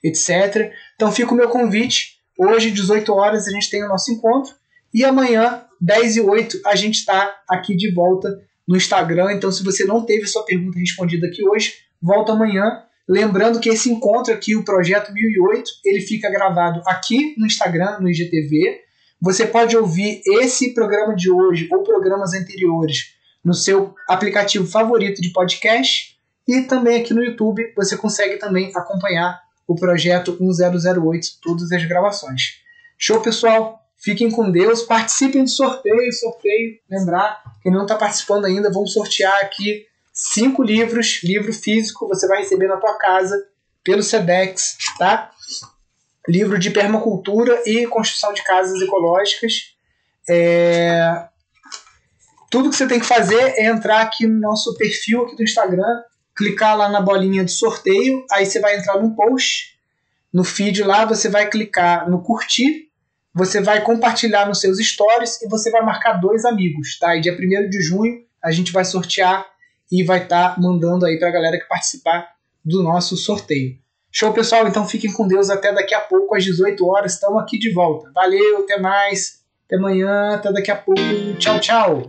etc. 0.02 0.72
Então 0.94 1.12
fica 1.12 1.32
o 1.32 1.36
meu 1.36 1.48
convite. 1.48 2.18
Hoje, 2.38 2.70
18 2.70 3.12
horas, 3.12 3.46
a 3.46 3.50
gente 3.50 3.68
tem 3.68 3.84
o 3.84 3.88
nosso 3.88 4.10
encontro. 4.10 4.54
E 4.94 5.04
amanhã, 5.04 5.64
10 5.80 6.16
e 6.16 6.20
8, 6.20 6.60
a 6.64 6.74
gente 6.74 7.00
está 7.00 7.42
aqui 7.48 7.76
de 7.76 7.92
volta 7.92 8.40
no 8.66 8.76
Instagram. 8.76 9.32
Então, 9.32 9.52
se 9.52 9.62
você 9.62 9.84
não 9.84 10.06
teve 10.06 10.26
sua 10.26 10.44
pergunta 10.44 10.78
respondida 10.78 11.26
aqui 11.26 11.46
hoje, 11.46 11.74
volta 12.00 12.32
amanhã. 12.32 12.82
Lembrando 13.10 13.58
que 13.58 13.68
esse 13.68 13.90
encontro 13.90 14.32
aqui, 14.32 14.54
o 14.54 14.64
Projeto 14.64 15.12
1008, 15.12 15.68
ele 15.84 16.00
fica 16.00 16.30
gravado 16.30 16.80
aqui 16.86 17.34
no 17.36 17.44
Instagram, 17.44 17.98
no 17.98 18.08
IGTV. 18.08 18.82
Você 19.20 19.44
pode 19.44 19.76
ouvir 19.76 20.22
esse 20.24 20.72
programa 20.72 21.16
de 21.16 21.28
hoje 21.28 21.66
ou 21.72 21.82
programas 21.82 22.34
anteriores 22.34 23.16
no 23.44 23.52
seu 23.52 23.96
aplicativo 24.06 24.64
favorito 24.64 25.20
de 25.20 25.32
podcast 25.32 26.16
e 26.46 26.60
também 26.62 27.00
aqui 27.00 27.12
no 27.12 27.24
YouTube 27.24 27.72
você 27.74 27.96
consegue 27.96 28.36
também 28.36 28.70
acompanhar 28.76 29.40
o 29.66 29.74
projeto 29.74 30.36
1008, 30.38 31.40
todas 31.42 31.72
as 31.72 31.84
gravações. 31.84 32.60
Show, 32.96 33.20
pessoal? 33.20 33.80
Fiquem 33.96 34.30
com 34.30 34.52
Deus, 34.52 34.82
participem 34.82 35.42
do 35.42 35.50
sorteio, 35.50 36.12
sorteio, 36.12 36.78
lembrar, 36.88 37.42
quem 37.60 37.72
não 37.72 37.82
está 37.82 37.96
participando 37.96 38.44
ainda, 38.44 38.70
vamos 38.70 38.92
sortear 38.92 39.40
aqui 39.42 39.89
cinco 40.22 40.62
livros, 40.62 41.20
livro 41.24 41.52
físico, 41.52 42.06
você 42.06 42.26
vai 42.28 42.38
receber 42.38 42.68
na 42.68 42.76
tua 42.76 42.94
casa 42.98 43.36
pelo 43.82 44.02
SEDEX, 44.02 44.76
tá? 44.98 45.30
Livro 46.28 46.58
de 46.58 46.70
permacultura 46.70 47.62
e 47.64 47.86
construção 47.86 48.32
de 48.34 48.44
casas 48.44 48.80
ecológicas. 48.82 49.74
É... 50.28 51.26
Tudo 52.50 52.68
que 52.68 52.76
você 52.76 52.86
tem 52.86 53.00
que 53.00 53.06
fazer 53.06 53.54
é 53.56 53.66
entrar 53.66 54.02
aqui 54.02 54.26
no 54.26 54.38
nosso 54.38 54.76
perfil 54.76 55.22
aqui 55.22 55.36
do 55.36 55.42
Instagram, 55.42 56.02
clicar 56.36 56.76
lá 56.76 56.88
na 56.88 57.00
bolinha 57.00 57.44
de 57.44 57.52
sorteio, 57.52 58.26
aí 58.30 58.44
você 58.44 58.60
vai 58.60 58.76
entrar 58.76 59.00
no 59.00 59.14
post 59.14 59.78
no 60.32 60.44
feed 60.44 60.82
lá, 60.82 61.04
você 61.04 61.28
vai 61.28 61.48
clicar 61.48 62.08
no 62.08 62.22
curtir, 62.22 62.88
você 63.34 63.60
vai 63.60 63.82
compartilhar 63.82 64.46
nos 64.46 64.60
seus 64.60 64.78
stories 64.78 65.40
e 65.42 65.48
você 65.48 65.70
vai 65.70 65.82
marcar 65.82 66.14
dois 66.14 66.44
amigos, 66.44 66.98
tá? 66.98 67.16
E 67.16 67.20
dia 67.20 67.32
1 67.32 67.68
de 67.70 67.80
junho 67.80 68.24
a 68.42 68.50
gente 68.50 68.70
vai 68.70 68.84
sortear 68.84 69.46
e 69.90 70.04
vai 70.04 70.22
estar 70.22 70.54
tá 70.54 70.60
mandando 70.60 71.06
aí 71.06 71.18
pra 71.18 71.30
galera 71.30 71.58
que 71.58 71.68
participar 71.68 72.28
do 72.64 72.82
nosso 72.82 73.16
sorteio. 73.16 73.78
Show, 74.12 74.32
pessoal? 74.32 74.66
Então 74.66 74.86
fiquem 74.86 75.12
com 75.12 75.26
Deus 75.26 75.50
até 75.50 75.72
daqui 75.72 75.94
a 75.94 76.00
pouco, 76.00 76.34
às 76.34 76.44
18 76.44 76.84
horas. 76.86 77.14
Estamos 77.14 77.40
aqui 77.42 77.58
de 77.58 77.72
volta. 77.72 78.10
Valeu, 78.12 78.58
até 78.58 78.78
mais. 78.78 79.40
Até 79.66 79.76
amanhã, 79.76 80.34
até 80.34 80.52
daqui 80.52 80.70
a 80.70 80.76
pouco. 80.76 81.00
Tchau, 81.38 81.60
tchau. 81.60 82.08